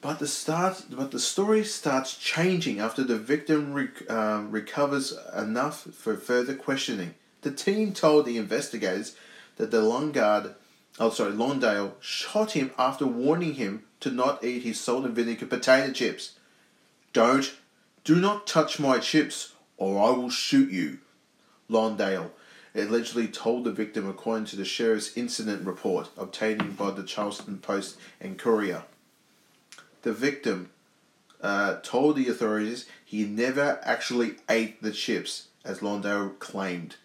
But 0.00 0.18
the 0.18 0.26
start, 0.28 0.84
but 0.90 1.10
the 1.10 1.18
story 1.18 1.64
starts 1.64 2.16
changing 2.16 2.78
after 2.78 3.02
the 3.02 3.16
victim 3.16 3.72
rec- 3.72 4.08
um, 4.10 4.50
recovers 4.50 5.16
enough 5.36 5.82
for 5.82 6.16
further 6.16 6.54
questioning. 6.54 7.14
The 7.42 7.50
team 7.50 7.92
told 7.92 8.26
the 8.26 8.38
investigators 8.38 9.16
that 9.56 9.70
the 9.70 9.80
Longard, 9.80 10.54
oh 11.00 11.10
sorry, 11.10 11.32
Lawndale 11.32 11.92
shot 12.00 12.52
him 12.52 12.70
after 12.78 13.06
warning 13.06 13.54
him 13.54 13.84
to 14.00 14.10
not 14.10 14.44
eat 14.44 14.62
his 14.62 14.78
salt 14.78 15.04
and 15.04 15.14
vinegar 15.14 15.46
potato 15.46 15.92
chips. 15.92 16.34
Don't, 17.12 17.56
do 18.04 18.16
not 18.16 18.46
touch 18.46 18.78
my 18.78 18.98
chips, 18.98 19.54
or 19.76 20.02
I 20.02 20.16
will 20.16 20.30
shoot 20.30 20.70
you. 20.70 20.98
Lawndale 21.68 22.30
allegedly 22.74 23.28
told 23.28 23.64
the 23.64 23.72
victim, 23.72 24.08
according 24.08 24.44
to 24.46 24.56
the 24.56 24.64
sheriff's 24.64 25.16
incident 25.16 25.66
report 25.66 26.10
obtained 26.16 26.76
by 26.76 26.90
the 26.90 27.02
Charleston 27.02 27.58
Post 27.58 27.96
and 28.20 28.38
Courier. 28.38 28.82
The 30.02 30.12
victim 30.12 30.70
uh, 31.40 31.78
told 31.82 32.16
the 32.16 32.28
authorities 32.28 32.86
he 33.04 33.24
never 33.24 33.80
actually 33.82 34.36
ate 34.48 34.82
the 34.82 34.92
chips, 34.92 35.48
as 35.64 35.80
Lawndale 35.80 36.38
claimed. 36.38 36.96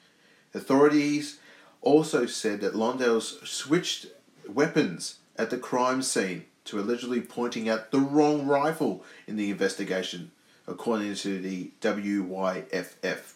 Authorities 0.54 1.40
also 1.82 2.26
said 2.26 2.62
that 2.62 2.74
Lawndale 2.74 3.22
switched 3.48 4.08
weapons 4.48 5.18
at 5.38 5.50
the 5.50 5.58
crime 5.58 6.02
scene 6.02 6.46
to 6.66 6.80
allegedly 6.80 7.22
pointing 7.22 7.68
out 7.68 7.92
the 7.92 8.00
wrong 8.00 8.46
rifle 8.46 9.04
in 9.28 9.36
the 9.36 9.50
investigation, 9.50 10.32
according 10.68 11.16
to 11.16 11.40
the 11.40 11.72
WYFF. 11.82 13.34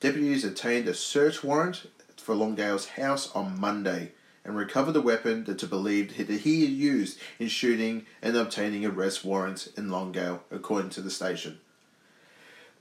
Deputies 0.00 0.44
obtained 0.44 0.88
a 0.88 0.94
search 0.94 1.42
warrant 1.42 1.86
for 2.16 2.34
Longdale's 2.34 2.88
house 2.90 3.30
on 3.34 3.58
Monday 3.58 4.12
and 4.44 4.56
recovered 4.56 4.92
the 4.92 5.02
weapon 5.02 5.44
that 5.44 5.62
is 5.62 5.68
believed 5.68 6.16
that 6.18 6.40
he 6.40 6.62
had 6.62 6.70
used 6.70 7.18
in 7.38 7.48
shooting 7.48 8.06
and 8.22 8.36
obtaining 8.36 8.84
arrest 8.84 9.24
warrants 9.24 9.66
in 9.68 9.90
Longdale, 9.90 10.42
according 10.50 10.90
to 10.90 11.00
the 11.00 11.10
station. 11.10 11.58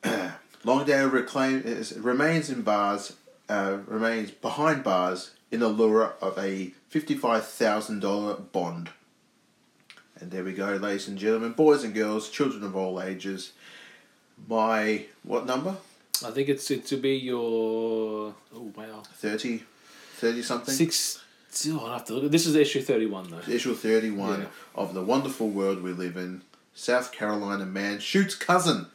Longdale 0.64 1.10
remains 1.10 2.50
in 2.50 2.62
bars, 2.62 3.14
uh, 3.50 3.78
remains 3.88 4.32
behind 4.32 4.84
bars 4.84 5.32
in 5.52 5.60
the 5.60 5.68
lure 5.68 6.14
of 6.22 6.38
a 6.38 6.74
fifty-five 6.90 7.46
thousand 7.46 8.00
dollar 8.00 8.36
bond. 8.36 8.90
And 10.20 10.32
there 10.32 10.44
we 10.44 10.54
go, 10.54 10.68
ladies 10.76 11.08
and 11.08 11.18
gentlemen, 11.18 11.52
boys 11.54 11.84
and 11.84 11.94
girls, 11.94 12.30
children 12.30 12.64
of 12.64 12.76
all 12.76 13.02
ages. 13.02 13.52
My 14.48 15.06
what 15.24 15.46
number? 15.46 15.76
I 16.26 16.32
think 16.32 16.48
it's 16.50 16.70
it 16.72 16.86
to 16.88 16.98
be 16.98 17.16
your 17.18 18.34
oh 18.54 18.72
wow 18.76 19.04
30, 19.16 19.64
30 20.16 20.42
something. 20.42 20.74
six. 20.74 21.22
Oh, 21.68 21.86
I 21.88 21.94
have 21.94 22.06
to 22.06 22.14
look. 22.14 22.32
This 22.32 22.46
is 22.46 22.56
issue 22.56 22.82
thirty 22.82 23.06
one 23.06 23.30
though. 23.30 23.40
Issue 23.52 23.74
31 23.76 24.42
Yeah. 24.42 24.46
of 24.76 24.94
the 24.94 25.02
wonderful 25.04 25.50
world 25.50 25.82
we 25.82 25.92
live 25.94 26.18
in. 26.18 26.42
South 26.74 27.14
Carolina 27.14 27.66
man 27.66 28.00
shoots 28.00 28.36
cousin. 28.36 28.88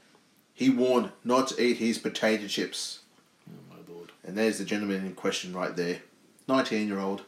He 0.52 0.68
warned 0.68 1.12
not 1.24 1.48
to 1.48 1.62
eat 1.62 1.78
his 1.78 1.98
potato 1.98 2.46
chips. 2.46 3.00
Oh 3.48 3.54
my 3.74 3.94
lord! 3.94 4.12
And 4.22 4.36
there's 4.36 4.58
the 4.58 4.66
gentleman 4.66 5.06
in 5.06 5.14
question 5.14 5.54
right 5.54 5.74
there. 5.74 6.00
19 6.48 6.86
year 6.88 6.98
old. 6.98 7.22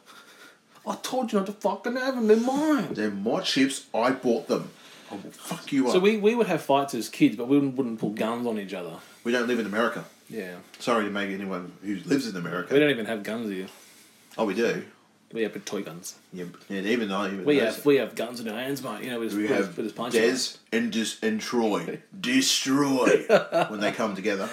I 0.85 0.95
told 1.01 1.31
you 1.31 1.39
not 1.39 1.45
to 1.45 1.53
fucking 1.53 1.95
have 1.95 2.15
them. 2.15 2.27
They're 2.27 2.37
mine. 2.37 2.93
They're 2.93 3.11
my 3.11 3.41
chips. 3.41 3.85
I 3.93 4.11
bought 4.11 4.47
them. 4.47 4.69
Oh, 5.11 5.15
I 5.15 5.23
will 5.23 5.31
fuck 5.31 5.71
you 5.71 5.87
up. 5.87 5.93
So 5.93 5.99
we, 5.99 6.17
we 6.17 6.35
would 6.35 6.47
have 6.47 6.61
fights 6.61 6.93
as 6.93 7.07
kids, 7.09 7.35
but 7.35 7.47
we 7.47 7.57
wouldn't, 7.57 7.75
wouldn't 7.75 7.99
pull 7.99 8.09
guns 8.09 8.45
on 8.45 8.59
each 8.59 8.73
other. 8.73 8.97
We 9.23 9.31
don't 9.31 9.47
live 9.47 9.59
in 9.59 9.65
America. 9.65 10.03
Yeah. 10.29 10.55
Sorry 10.79 11.05
to 11.05 11.11
maybe 11.11 11.33
anyone 11.33 11.71
who 11.83 11.95
lives 12.05 12.27
in 12.27 12.35
America. 12.35 12.73
We 12.73 12.79
don't 12.79 12.89
even 12.89 13.05
have 13.05 13.23
guns 13.23 13.49
here. 13.49 13.67
Oh, 14.37 14.45
we 14.45 14.53
do. 14.55 14.83
We 15.31 15.41
have 15.43 15.65
toy 15.65 15.81
guns. 15.81 16.15
Yeah, 16.31 16.45
and 16.69 16.85
even 16.85 17.09
though 17.09 17.25
even 17.25 17.43
We 17.43 17.57
those- 17.59 17.75
have 17.77 17.85
we 17.85 17.95
have 17.95 18.13
guns 18.13 18.39
in 18.39 18.47
our 18.47 18.59
hands, 18.59 18.83
mate. 18.83 19.03
You 19.03 19.09
know, 19.11 19.19
we 19.19 19.25
just 19.27 19.37
we 19.37 19.47
put, 19.47 19.57
have 19.57 19.75
his 19.75 19.91
punch. 19.91 20.13
Des 20.13 20.57
and 20.71 20.91
Dis- 20.91 21.17
and 21.23 21.41
Troy 21.41 21.99
destroy 22.19 23.25
when 23.69 23.79
they 23.79 23.91
come 23.91 24.15
together. 24.15 24.47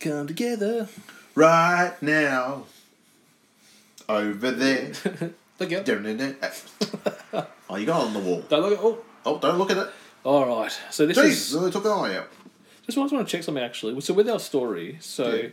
Come 0.00 0.26
together. 0.26 0.88
Right 1.36 1.94
now, 2.02 2.64
over 4.08 4.50
there. 4.50 4.92
Look 5.62 5.72
out. 5.72 5.84
oh, 7.70 7.76
you 7.76 7.86
got 7.86 8.02
it 8.02 8.06
on 8.06 8.12
the 8.14 8.20
wall. 8.20 8.42
Don't 8.48 8.62
look 8.62 8.72
at 8.78 8.84
oh. 8.84 8.98
Oh, 9.24 9.38
don't 9.38 9.58
look 9.58 9.70
at 9.70 9.76
it. 9.78 9.88
All 10.24 10.46
right. 10.46 10.72
So 10.90 11.06
this 11.06 11.16
Jeez, 11.18 11.28
is 11.28 11.54
really 11.54 11.70
took 11.70 11.84
an 11.84 11.92
eye 11.92 12.16
out. 12.16 12.28
Just 12.86 12.98
want 12.98 13.10
to 13.10 13.24
check 13.24 13.42
something 13.42 13.62
actually. 13.62 14.00
So 14.00 14.12
with 14.14 14.28
our 14.28 14.40
story, 14.40 14.98
so 15.00 15.34
Yeah. 15.34 15.48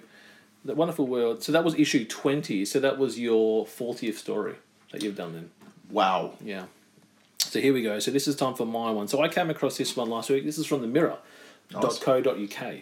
the 0.65 0.75
wonderful 0.75 1.05
world. 1.05 1.43
So 1.43 1.51
that 1.51 1.63
was 1.63 1.75
issue 1.75 2.05
twenty. 2.05 2.65
So 2.65 2.79
that 2.79 2.97
was 2.97 3.19
your 3.19 3.65
fortieth 3.65 4.17
story 4.17 4.55
that 4.91 5.03
you've 5.03 5.15
done 5.15 5.33
then. 5.33 5.51
Wow. 5.89 6.33
Yeah. 6.43 6.65
So 7.39 7.59
here 7.59 7.73
we 7.73 7.81
go. 7.81 7.99
So 7.99 8.11
this 8.11 8.27
is 8.27 8.35
time 8.35 8.55
for 8.55 8.65
my 8.65 8.91
one. 8.91 9.07
So 9.07 9.21
I 9.21 9.27
came 9.27 9.49
across 9.49 9.77
this 9.77 9.95
one 9.95 10.09
last 10.09 10.29
week. 10.29 10.45
This 10.45 10.57
is 10.57 10.65
from 10.65 10.81
the 10.81 10.87
Mirror.co.uk. 10.87 12.73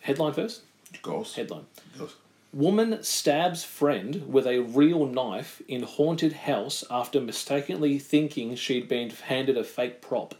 Headline 0.00 0.32
first. 0.32 0.62
Of 0.92 1.02
course. 1.02 1.34
Headline. 1.34 1.66
Of 1.94 1.98
course. 1.98 2.14
Woman 2.54 3.02
stabs 3.02 3.64
friend 3.64 4.28
with 4.28 4.46
a 4.46 4.60
real 4.60 5.06
knife 5.06 5.60
in 5.66 5.82
haunted 5.82 6.32
house 6.34 6.84
after 6.88 7.20
mistakenly 7.20 7.98
thinking 7.98 8.54
she'd 8.54 8.88
been 8.88 9.10
handed 9.10 9.58
a 9.58 9.64
fake 9.64 10.00
prop. 10.00 10.36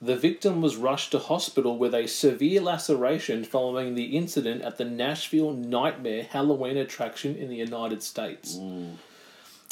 The 0.00 0.16
victim 0.16 0.62
was 0.62 0.76
rushed 0.76 1.10
to 1.10 1.18
hospital 1.18 1.76
with 1.76 1.94
a 1.94 2.06
severe 2.06 2.62
laceration 2.62 3.44
following 3.44 3.94
the 3.94 4.16
incident 4.16 4.62
at 4.62 4.78
the 4.78 4.86
Nashville 4.86 5.52
Nightmare 5.52 6.22
Halloween 6.22 6.78
attraction 6.78 7.36
in 7.36 7.50
the 7.50 7.56
United 7.56 8.02
States. 8.02 8.58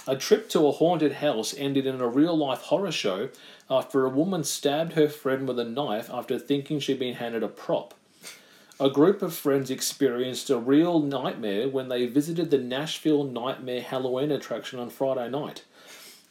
A 0.06 0.14
trip 0.14 0.50
to 0.50 0.66
a 0.66 0.72
haunted 0.72 1.12
house 1.12 1.54
ended 1.56 1.86
in 1.86 2.02
a 2.02 2.06
real 2.06 2.36
life 2.36 2.60
horror 2.60 2.92
show 2.92 3.30
after 3.70 4.04
a 4.04 4.10
woman 4.10 4.44
stabbed 4.44 4.92
her 4.92 5.08
friend 5.08 5.48
with 5.48 5.58
a 5.58 5.64
knife 5.64 6.10
after 6.12 6.38
thinking 6.38 6.80
she'd 6.80 6.98
been 6.98 7.14
handed 7.14 7.42
a 7.42 7.48
prop. 7.48 7.94
A 8.80 8.90
group 8.90 9.22
of 9.22 9.32
friends 9.32 9.70
experienced 9.70 10.50
a 10.50 10.58
real 10.58 10.98
nightmare 10.98 11.68
when 11.68 11.88
they 11.88 12.06
visited 12.06 12.50
the 12.50 12.58
Nashville 12.58 13.22
Nightmare 13.22 13.80
Halloween 13.80 14.32
attraction 14.32 14.80
on 14.80 14.90
Friday 14.90 15.30
night. 15.30 15.62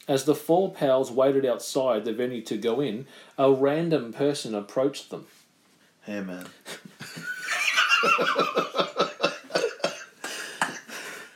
As 0.09 0.25
the 0.25 0.35
four 0.35 0.69
pals 0.69 1.09
waited 1.09 1.45
outside 1.45 2.03
the 2.03 2.11
venue 2.11 2.41
to 2.41 2.57
go 2.57 2.81
in, 2.81 3.07
a 3.37 3.49
random 3.49 4.11
person 4.11 4.53
approached 4.53 5.09
them. 5.09 5.25
Hey, 6.01 6.19
man. 6.19 6.45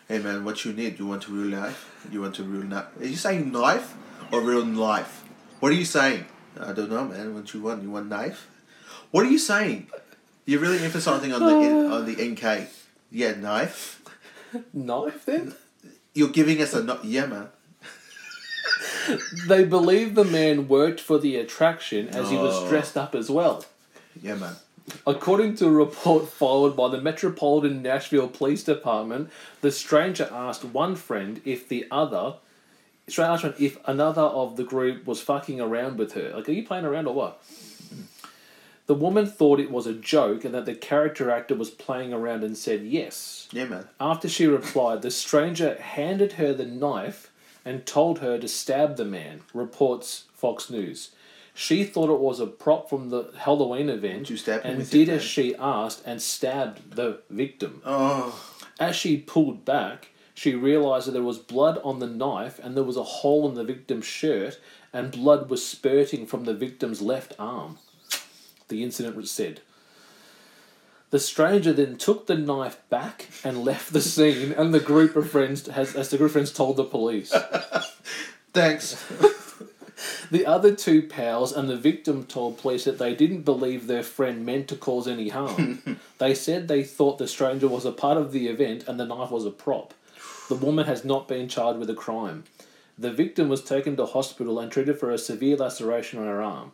hey, 0.09 0.19
man, 0.19 0.43
what 0.43 0.65
you 0.65 0.73
need? 0.73 0.99
You 0.99 1.07
want 1.07 1.29
a 1.29 1.31
real 1.31 1.57
knife? 1.57 1.89
You 2.11 2.19
want 2.19 2.37
a 2.39 2.43
real 2.43 2.63
knife? 2.63 2.87
Are 2.99 3.05
you 3.05 3.15
saying 3.15 3.49
knife 3.53 3.95
or 4.33 4.41
real 4.41 4.65
life? 4.65 5.23
What 5.61 5.71
are 5.71 5.75
you 5.75 5.85
saying? 5.85 6.25
I 6.59 6.73
don't 6.73 6.89
know, 6.89 7.05
man. 7.05 7.33
What 7.33 7.53
you 7.53 7.61
want? 7.61 7.81
You 7.81 7.91
want 7.91 8.09
knife? 8.09 8.49
What 9.11 9.25
are 9.25 9.29
you 9.29 9.39
saying? 9.39 9.87
You're 10.47 10.61
really 10.61 10.79
emphasizing 10.83 11.33
on 11.33 11.41
the 11.41 11.45
on 11.93 12.05
the 12.05 12.15
NK. 12.31 12.69
Yeah, 13.11 13.35
knife. 13.35 14.01
Knife 14.73 15.25
then? 15.25 15.53
You're 16.15 16.29
giving 16.29 16.61
us 16.61 16.73
a 16.73 16.83
knife. 16.83 17.03
Yeah, 17.03 17.27
man. 17.27 17.49
They 19.47 19.63
believe 19.63 20.15
the 20.15 20.25
man 20.25 20.67
worked 20.67 20.99
for 20.99 21.17
the 21.17 21.35
attraction 21.37 22.09
as 22.09 22.29
he 22.29 22.37
was 22.37 22.55
Oh. 22.55 22.67
dressed 22.69 22.97
up 22.97 23.13
as 23.15 23.29
well. 23.29 23.63
Yeah, 24.21 24.35
man. 24.35 24.55
According 25.05 25.55
to 25.57 25.67
a 25.67 25.71
report 25.71 26.27
filed 26.29 26.75
by 26.77 26.89
the 26.89 27.01
Metropolitan 27.01 27.81
Nashville 27.81 28.27
Police 28.29 28.63
Department, 28.63 29.29
the 29.61 29.71
stranger 29.71 30.29
asked 30.31 30.63
one 30.63 30.95
friend 30.95 31.41
if 31.45 31.67
the 31.67 31.85
other, 31.91 32.35
stranger 33.07 33.47
asked 33.47 33.61
if 33.61 33.77
another 33.85 34.21
of 34.21 34.55
the 34.55 34.63
group 34.63 35.05
was 35.05 35.21
fucking 35.21 35.59
around 35.59 35.97
with 35.97 36.13
her. 36.13 36.31
Like, 36.33 36.47
are 36.47 36.53
you 36.53 36.65
playing 36.65 36.85
around 36.85 37.07
or 37.07 37.13
what? 37.13 37.43
The 38.88 38.95
woman 38.95 39.25
thought 39.25 39.59
it 39.59 39.69
was 39.69 39.85
a 39.85 39.93
joke 39.93 40.45
and 40.45 40.55
that 40.55 40.65
the 40.65 40.73
character 40.73 41.29
actor 41.29 41.55
was 41.55 41.69
playing 41.69 42.13
around 42.13 42.43
and 42.45 42.57
said 42.57 42.83
yes. 42.83 43.49
Yeah, 43.51 43.65
man. 43.65 43.88
After 43.99 44.29
she 44.29 44.47
replied, 44.47 45.01
the 45.01 45.11
stranger 45.11 45.75
handed 45.75 46.33
her 46.33 46.53
the 46.53 46.65
knife 46.65 47.29
and 47.65 47.85
told 47.85 48.19
her 48.19 48.39
to 48.39 48.47
stab 48.47 48.95
the 48.95 49.03
man, 49.03 49.41
reports 49.53 50.23
Fox 50.33 50.69
News. 50.69 51.11
She 51.53 51.83
thought 51.83 52.09
it 52.09 52.21
was 52.21 52.39
a 52.39 52.47
prop 52.47 52.89
from 52.89 53.09
the 53.09 53.33
Halloween 53.39 53.89
event 53.89 54.29
him 54.29 54.61
and 54.63 54.77
with 54.77 54.91
did 54.91 55.09
as 55.09 55.23
she 55.23 55.53
asked 55.55 56.03
and 56.05 56.21
stabbed 56.21 56.95
the 56.95 57.19
victim. 57.29 57.81
Oh. 57.85 58.41
As 58.79 58.95
she 58.95 59.17
pulled 59.17 59.65
back, 59.65 60.09
she 60.33 60.55
realized 60.55 61.07
that 61.07 61.13
there 61.13 61.23
was 61.23 61.39
blood 61.39 61.81
on 61.83 61.99
the 61.99 62.07
knife 62.07 62.57
and 62.59 62.77
there 62.77 62.83
was 62.83 62.95
a 62.95 63.03
hole 63.03 63.49
in 63.49 63.55
the 63.55 63.63
victim's 63.65 64.05
shirt 64.05 64.61
and 64.93 65.11
blood 65.11 65.49
was 65.49 65.67
spurting 65.67 66.25
from 66.25 66.45
the 66.45 66.53
victim's 66.53 67.01
left 67.01 67.33
arm. 67.38 67.79
The 68.70 68.84
incident 68.84 69.15
was 69.15 69.32
said. 69.32 69.61
The 71.09 71.20
stranger 71.20 71.72
then 71.72 71.97
took 71.97 72.28
the 72.28 72.36
knife 72.36 72.82
back 72.89 73.28
and 73.43 73.63
left 73.63 73.93
the 73.93 74.01
scene, 74.01 74.51
and 74.51 74.74
the 74.74 74.80
group 74.80 75.15
of 75.15 75.30
friends 75.30 75.65
has, 75.68 75.95
as 75.95 76.09
the 76.09 76.18
group 76.18 76.30
of 76.30 76.34
friends 76.34 76.51
told 76.51 76.76
the 76.76 76.84
police. 76.84 77.34
Thanks. 78.53 79.05
The 80.30 80.45
other 80.45 80.76
two 80.76 81.01
pals 81.03 81.53
and 81.53 81.70
the 81.70 81.78
victim 81.78 82.26
told 82.26 82.57
police 82.57 82.84
that 82.84 82.99
they 82.99 83.15
didn't 83.15 83.43
believe 83.43 83.88
their 83.88 84.03
friend 84.03 84.45
meant 84.45 84.68
to 84.68 84.76
cause 84.76 85.07
any 85.07 85.30
harm. 85.30 85.99
they 86.18 86.34
said 86.36 86.68
they 86.68 86.84
thought 86.84 87.18
the 87.18 87.28
stranger 87.28 87.68
was 87.68 87.86
a 87.86 87.91
part 87.91 88.18
of 88.18 88.32
the 88.32 88.47
event 88.47 88.88
and 88.88 88.99
the 88.99 89.05
knife 89.05 89.32
was 89.32 89.45
a 89.45 89.51
prop. 89.51 89.93
The 90.49 90.55
woman 90.55 90.86
has 90.86 91.05
not 91.05 91.28
been 91.28 91.47
charged 91.47 91.80
with 91.80 91.89
a 91.89 91.95
crime. 91.95 92.43
The 92.97 93.11
victim 93.11 93.47
was 93.47 93.63
taken 93.63 93.95
to 93.97 94.05
hospital 94.05 94.59
and 94.59 94.72
treated 94.72 94.99
for 94.99 95.11
a 95.11 95.18
severe 95.18 95.55
laceration 95.55 96.20
on 96.20 96.26
her 96.26 96.41
arm. 96.41 96.74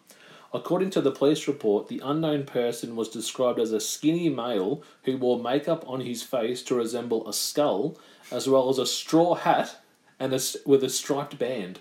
According 0.54 0.92
to 0.92 1.02
the 1.02 1.12
police 1.12 1.48
report, 1.48 1.88
the 1.88 2.02
unknown 2.04 2.46
person 2.46 2.96
was 2.96 3.10
described 3.10 3.60
as 3.60 3.72
a 3.72 3.80
skinny 3.80 4.30
male 4.30 4.84
who 5.04 5.18
wore 5.18 5.40
makeup 5.40 5.84
on 5.88 6.02
his 6.02 6.22
face 6.22 6.62
to 6.64 6.76
resemble 6.76 7.28
a 7.28 7.34
skull, 7.34 7.98
as 8.32 8.48
well 8.48 8.70
as 8.70 8.78
a 8.78 8.86
straw 8.86 9.34
hat 9.34 9.78
and 10.20 10.34
a, 10.34 10.40
with 10.66 10.84
a 10.84 10.90
striped 10.90 11.40
band. 11.40 11.80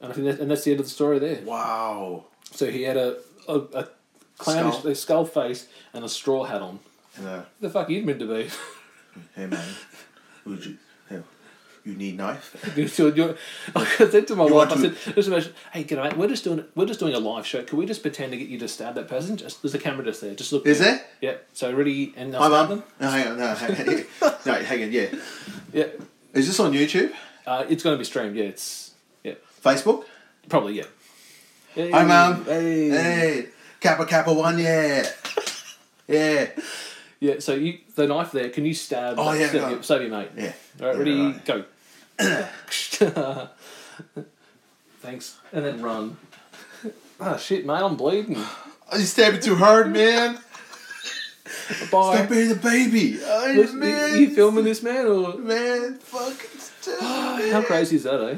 And 0.00 0.12
I 0.12 0.14
think 0.14 0.26
that, 0.26 0.40
and 0.40 0.50
that's 0.50 0.64
the 0.64 0.70
end 0.70 0.80
of 0.80 0.86
the 0.86 0.92
story 0.92 1.18
there. 1.18 1.42
Wow. 1.44 2.24
So 2.52 2.70
he 2.70 2.82
had 2.84 2.96
a 2.96 3.18
a, 3.48 3.58
a 3.74 3.88
clownish 4.38 4.78
Skull. 4.78 4.90
a 4.90 4.94
skull 4.94 5.24
face 5.24 5.66
and 5.92 6.04
a 6.04 6.08
straw 6.08 6.44
hat 6.44 6.62
on. 6.62 6.78
And, 7.16 7.26
uh, 7.26 7.42
the 7.60 7.70
fuck 7.70 7.88
are 7.88 7.92
you 7.92 8.02
meant 8.02 8.20
to 8.20 8.26
be? 8.26 8.48
hey 9.34 9.46
man, 9.46 9.74
would 10.46 10.64
you, 10.64 10.78
you 11.84 11.94
need 11.94 12.16
knife? 12.16 12.56
So 12.92 13.08
you- 13.08 13.36
I 13.76 13.84
said 13.84 14.26
to 14.28 14.36
my 14.36 14.46
You 14.46 14.54
wife, 14.54 14.72
I 14.72 14.76
said, 14.76 14.96
"Just 15.14 15.28
imagine, 15.28 15.52
hey, 15.72 15.84
can 15.84 15.98
I? 15.98 16.14
We're 16.14 16.28
just 16.28 16.44
doing 16.44 16.64
we're 16.74 16.86
just 16.86 17.00
doing 17.00 17.14
a 17.14 17.18
live 17.18 17.46
show. 17.46 17.62
Can 17.62 17.78
we 17.78 17.86
just 17.86 18.02
pretend 18.02 18.32
to 18.32 18.38
get 18.38 18.48
you 18.48 18.58
to 18.58 18.68
stab 18.68 18.94
that 18.96 19.08
person? 19.08 19.36
Just 19.36 19.62
there's 19.62 19.74
a 19.74 19.78
camera 19.78 20.04
just 20.04 20.20
there. 20.20 20.34
Just 20.34 20.52
look. 20.52 20.66
Is 20.66 20.78
there. 20.78 21.00
Yeah. 21.20 21.34
So 21.52 21.72
ready 21.72 22.12
and 22.16 22.34
Hi, 22.34 22.40
I'll 22.44 22.50
stab 22.50 22.68
them. 22.68 22.84
No, 23.00 23.08
hang 23.10 23.26
on, 23.28 23.38
no, 23.38 23.54
hang 23.54 23.88
on. 24.22 24.32
no, 24.46 24.52
hang 24.54 24.82
on, 24.84 24.92
yeah. 24.92 25.06
Yeah. 25.72 25.86
Is 26.34 26.46
this 26.46 26.60
on 26.60 26.72
YouTube? 26.72 27.12
Uh, 27.46 27.64
it's 27.68 27.82
going 27.82 27.94
to 27.94 27.98
be 27.98 28.04
streamed. 28.04 28.36
Yeah. 28.36 28.44
It's 28.44 28.92
yeah. 29.24 29.34
Facebook? 29.64 30.04
Probably 30.48 30.74
yeah. 30.74 30.84
Hey, 31.74 31.90
Hi, 31.90 32.04
mum. 32.04 32.44
Hey. 32.44 32.88
Hey. 32.90 33.46
Kappa 33.80 34.04
Kappa 34.06 34.32
one, 34.32 34.58
yeah. 34.58 35.06
yeah. 36.08 36.46
Yeah. 37.20 37.38
So 37.38 37.54
you 37.54 37.78
the 37.94 38.06
knife 38.06 38.32
there. 38.32 38.50
Can 38.50 38.64
you 38.64 38.74
stab? 38.74 39.16
Oh, 39.18 39.32
yeah, 39.32 39.48
Stab, 39.48 39.70
your- 39.70 39.82
stab 39.82 40.00
your 40.00 40.10
mate. 40.10 40.28
Yeah. 40.36 40.52
All 40.80 40.86
right. 40.88 40.96
Ready? 40.98 41.32
Go. 41.44 41.64
Thanks. 45.00 45.38
And 45.52 45.64
then 45.64 45.82
run. 45.82 46.16
Oh 47.20 47.36
shit, 47.38 47.66
mate! 47.66 47.82
I'm 47.82 47.96
bleeding. 47.96 48.36
Oh, 48.38 48.96
you 48.98 49.04
stabbing 49.04 49.40
too 49.40 49.56
hard, 49.56 49.92
man. 49.92 50.38
Bye. 51.90 52.16
Stop 52.16 52.28
being 52.28 52.50
a 52.52 52.54
baby. 52.54 53.18
Oh, 53.22 53.52
Listen, 53.56 53.78
man. 53.80 54.18
You 54.18 54.34
filming 54.34 54.64
this 54.64 54.82
man 54.82 55.06
or 55.06 55.36
Man, 55.38 55.98
fuck. 55.98 56.34
how 57.52 57.62
crazy 57.62 57.96
is 57.96 58.04
that, 58.04 58.20
eh? 58.22 58.36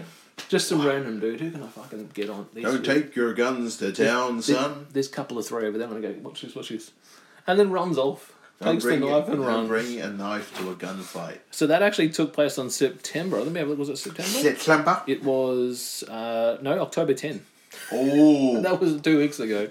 Just 0.49 0.69
some 0.69 0.85
random 0.87 1.21
dude. 1.21 1.41
Who 1.41 1.51
can 1.51 1.63
I 1.63 1.67
fucking 1.69 2.11
get 2.15 2.29
on? 2.31 2.47
These 2.55 2.65
Don't 2.65 2.85
take 2.85 3.15
your 3.17 3.33
guns 3.35 3.77
to 3.79 3.93
town, 3.93 4.35
There- 4.37 4.43
son. 4.43 4.87
There's 4.93 5.09
a 5.09 5.13
couple 5.13 5.39
of 5.39 5.47
three 5.47 5.67
over 5.67 5.79
there. 5.79 5.87
I'm 5.89 6.01
gonna 6.01 6.13
go. 6.15 6.21
Watch 6.21 6.43
this. 6.43 6.55
Watch 6.55 6.71
this. 6.71 6.91
And 7.47 7.59
then 7.59 7.71
runs 7.71 7.99
off. 7.99 8.33
Don't 8.63 8.75
takes 8.75 8.85
the 8.85 8.91
bring, 8.91 9.01
knife 9.01 9.29
and 9.29 9.37
don't 9.37 9.47
runs. 9.47 9.69
bring 9.69 10.01
a 10.01 10.09
knife 10.11 10.57
to 10.59 10.71
a 10.71 10.75
gunfight. 10.75 11.39
So 11.51 11.67
that 11.67 11.83
actually 11.83 12.11
took 12.11 12.33
place 12.33 12.59
on 12.59 12.71
September. 12.71 13.39
Let 13.39 13.53
me 13.53 13.59
have 13.59 13.69
a 13.69 13.71
look. 13.71 13.79
Was 13.79 13.89
it 13.89 13.99
September? 13.99 14.31
September? 14.31 15.03
It 15.07 15.23
was 15.23 16.05
uh, 16.05 16.59
no 16.63 16.81
October 16.81 17.15
10. 17.15 17.45
Oh, 17.93 18.61
that 18.63 18.81
was 18.81 19.01
two 19.01 19.19
weeks 19.19 19.41
ago. 19.41 19.69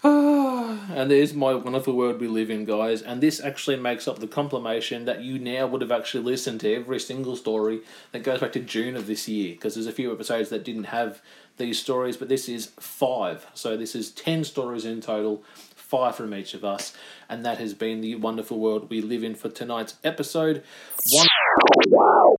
and 0.04 1.10
there's 1.10 1.34
my 1.34 1.54
wonderful 1.54 1.94
world 1.94 2.20
we 2.20 2.28
live 2.28 2.50
in, 2.50 2.64
guys. 2.64 3.02
And 3.02 3.20
this 3.20 3.40
actually 3.40 3.76
makes 3.76 4.06
up 4.06 4.20
the 4.20 4.28
compilation 4.28 5.04
that 5.06 5.22
you 5.22 5.38
now 5.38 5.66
would 5.66 5.80
have 5.80 5.90
actually 5.90 6.22
listened 6.22 6.60
to 6.60 6.72
every 6.72 7.00
single 7.00 7.34
story 7.34 7.80
that 8.12 8.22
goes 8.22 8.40
back 8.40 8.52
to 8.52 8.60
June 8.60 8.94
of 8.94 9.06
this 9.06 9.26
year. 9.28 9.54
Because 9.54 9.74
there's 9.74 9.86
a 9.88 9.92
few 9.92 10.12
episodes 10.12 10.50
that 10.50 10.64
didn't 10.64 10.84
have 10.84 11.20
these 11.56 11.80
stories, 11.80 12.16
but 12.16 12.28
this 12.28 12.48
is 12.48 12.66
five. 12.78 13.46
So 13.54 13.76
this 13.76 13.94
is 13.96 14.10
10 14.12 14.44
stories 14.44 14.84
in 14.84 15.00
total, 15.00 15.42
five 15.88 16.14
from 16.14 16.34
each 16.34 16.54
of 16.54 16.64
us. 16.64 16.96
And 17.28 17.44
that 17.44 17.58
has 17.58 17.74
been 17.74 18.00
the 18.00 18.14
wonderful 18.16 18.58
world 18.58 18.90
we 18.90 19.00
live 19.00 19.24
in 19.24 19.34
for 19.34 19.48
tonight's 19.48 19.94
episode. 20.04 20.62
One. 21.10 22.36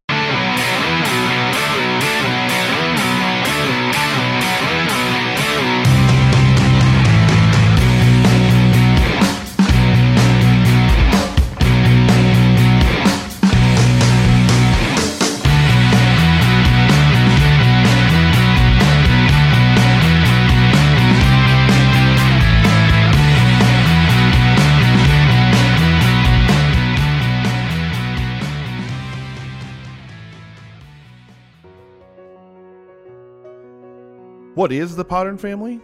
What 34.59 34.73
is 34.73 34.97
the 34.97 35.05
Podern 35.05 35.39
family? 35.39 35.79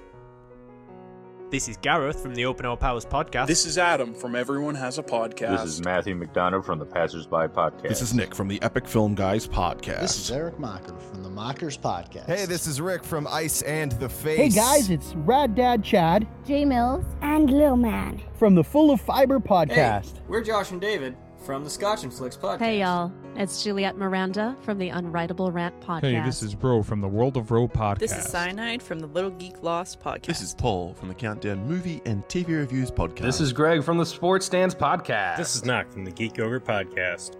This 1.50 1.70
is 1.70 1.78
Gareth 1.78 2.20
from 2.20 2.36
the 2.36 2.44
Open 2.44 2.66
All 2.66 2.76
Powers 2.76 3.06
podcast. 3.06 3.48
This 3.48 3.66
is 3.66 3.78
Adam 3.78 4.14
from 4.14 4.36
Everyone 4.36 4.76
Has 4.76 4.98
a 4.98 5.02
Podcast. 5.02 5.64
This 5.64 5.76
is 5.76 5.86
Matthew 5.86 6.14
McDonough 6.14 6.66
from 6.66 6.80
the 6.80 6.86
Passersby 6.86 7.48
Podcast. 7.54 7.88
This 7.88 8.02
is 8.02 8.14
Nick 8.14 8.36
from 8.36 8.50
the 8.50 8.62
Epic 8.62 8.86
Film 8.86 9.16
Guys 9.16 9.48
podcast. 9.48 10.02
This 10.02 10.20
is 10.20 10.30
Eric 10.30 10.60
Mocker 10.60 10.98
from 11.10 11.24
the 11.24 11.30
Mockers 11.30 11.78
Podcast. 11.78 12.26
Hey, 12.26 12.46
this 12.46 12.68
is 12.68 12.82
Rick 12.82 13.06
from 13.06 13.28
Ice 13.28 13.62
and 13.62 13.94
the 13.94 14.10
Face. 14.10 14.40
Hey 14.40 14.50
guys, 14.50 14.90
it's 14.90 15.16
Rad 15.16 15.56
Dad 15.56 15.82
Chad 15.82 16.28
J 16.46 16.66
Mills 16.66 17.06
and 17.22 17.50
Lil 17.50 17.78
Man. 17.78 18.22
from 18.34 18.56
the 18.56 18.64
Full 18.66 18.92
of 18.92 19.00
Fiber 19.00 19.40
podcast. 19.40 20.16
Hey, 20.16 20.22
we're 20.28 20.44
Josh 20.44 20.72
and 20.72 20.82
David 20.82 21.16
from 21.46 21.64
the 21.64 21.70
Scotch 21.70 22.04
and 22.04 22.12
Flicks 22.12 22.36
podcast. 22.36 22.60
Hey, 22.60 22.80
y'all. 22.80 23.12
It's 23.36 23.64
Juliet 23.64 23.98
Miranda 23.98 24.58
from 24.64 24.80
the 24.80 24.90
Unwritable 24.90 25.54
Rant 25.54 25.80
podcast. 25.80 26.02
Hey, 26.02 26.20
this 26.26 26.42
is 26.42 26.56
Bro 26.56 26.82
from 26.82 27.02
the 27.02 27.08
World 27.08 27.38
of 27.38 27.52
Row 27.52 27.68
podcast. 27.68 28.00
This 28.00 28.18
is 28.18 28.26
Cyanide 28.26 28.82
from 28.82 29.00
the 29.00 29.06
Little 29.06 29.30
Geek 29.30 29.62
Lost 29.62 30.00
podcast. 30.00 30.26
This 30.26 30.42
is 30.42 30.56
Paul 30.56 30.96
from 30.96 31.08
the 31.08 31.14
Countdown 31.14 31.68
Movie 31.68 32.02
and 32.06 32.28
TV 32.28 32.48
Reviews 32.48 32.90
Podcast. 32.90 33.20
This 33.20 33.40
is 33.40 33.54
Greg 33.54 33.84
from 33.84 34.00
the 34.00 34.06
Sports 34.06 34.48
Stands 34.48 34.74
Podcast. 34.74 35.38
This 35.38 35.56
is 35.56 35.64
Knock 35.64 35.92
from 35.92 36.04
the 36.04 36.12
Geek 36.12 36.40
Ogre 36.40 36.60
Podcast. 36.60 37.36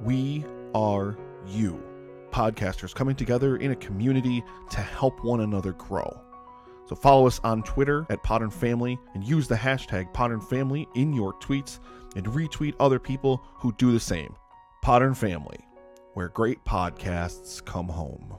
We 0.00 0.46
are 0.74 1.18
you. 1.46 1.82
Podcasters 2.30 2.94
coming 2.94 3.16
together 3.16 3.58
in 3.58 3.72
a 3.72 3.76
community 3.76 4.42
to 4.70 4.80
help 4.80 5.22
one 5.22 5.40
another 5.40 5.72
grow. 5.72 6.18
So 6.86 6.96
follow 6.96 7.26
us 7.26 7.38
on 7.44 7.62
Twitter 7.64 8.06
at 8.08 8.22
Podern 8.22 8.52
Family 8.52 8.98
and 9.14 9.22
use 9.22 9.46
the 9.46 9.54
hashtag 9.56 10.12
Podern 10.14 10.42
Family 10.42 10.88
in 10.94 11.12
your 11.12 11.34
tweets 11.34 11.78
and 12.16 12.26
retweet 12.26 12.74
other 12.80 12.98
people 12.98 13.42
who 13.54 13.72
do 13.72 13.92
the 13.92 14.00
same. 14.00 14.34
Podern 14.84 15.16
Family, 15.16 15.58
where 16.14 16.28
great 16.28 16.64
podcasts 16.64 17.64
come 17.64 17.88
home. 17.88 18.38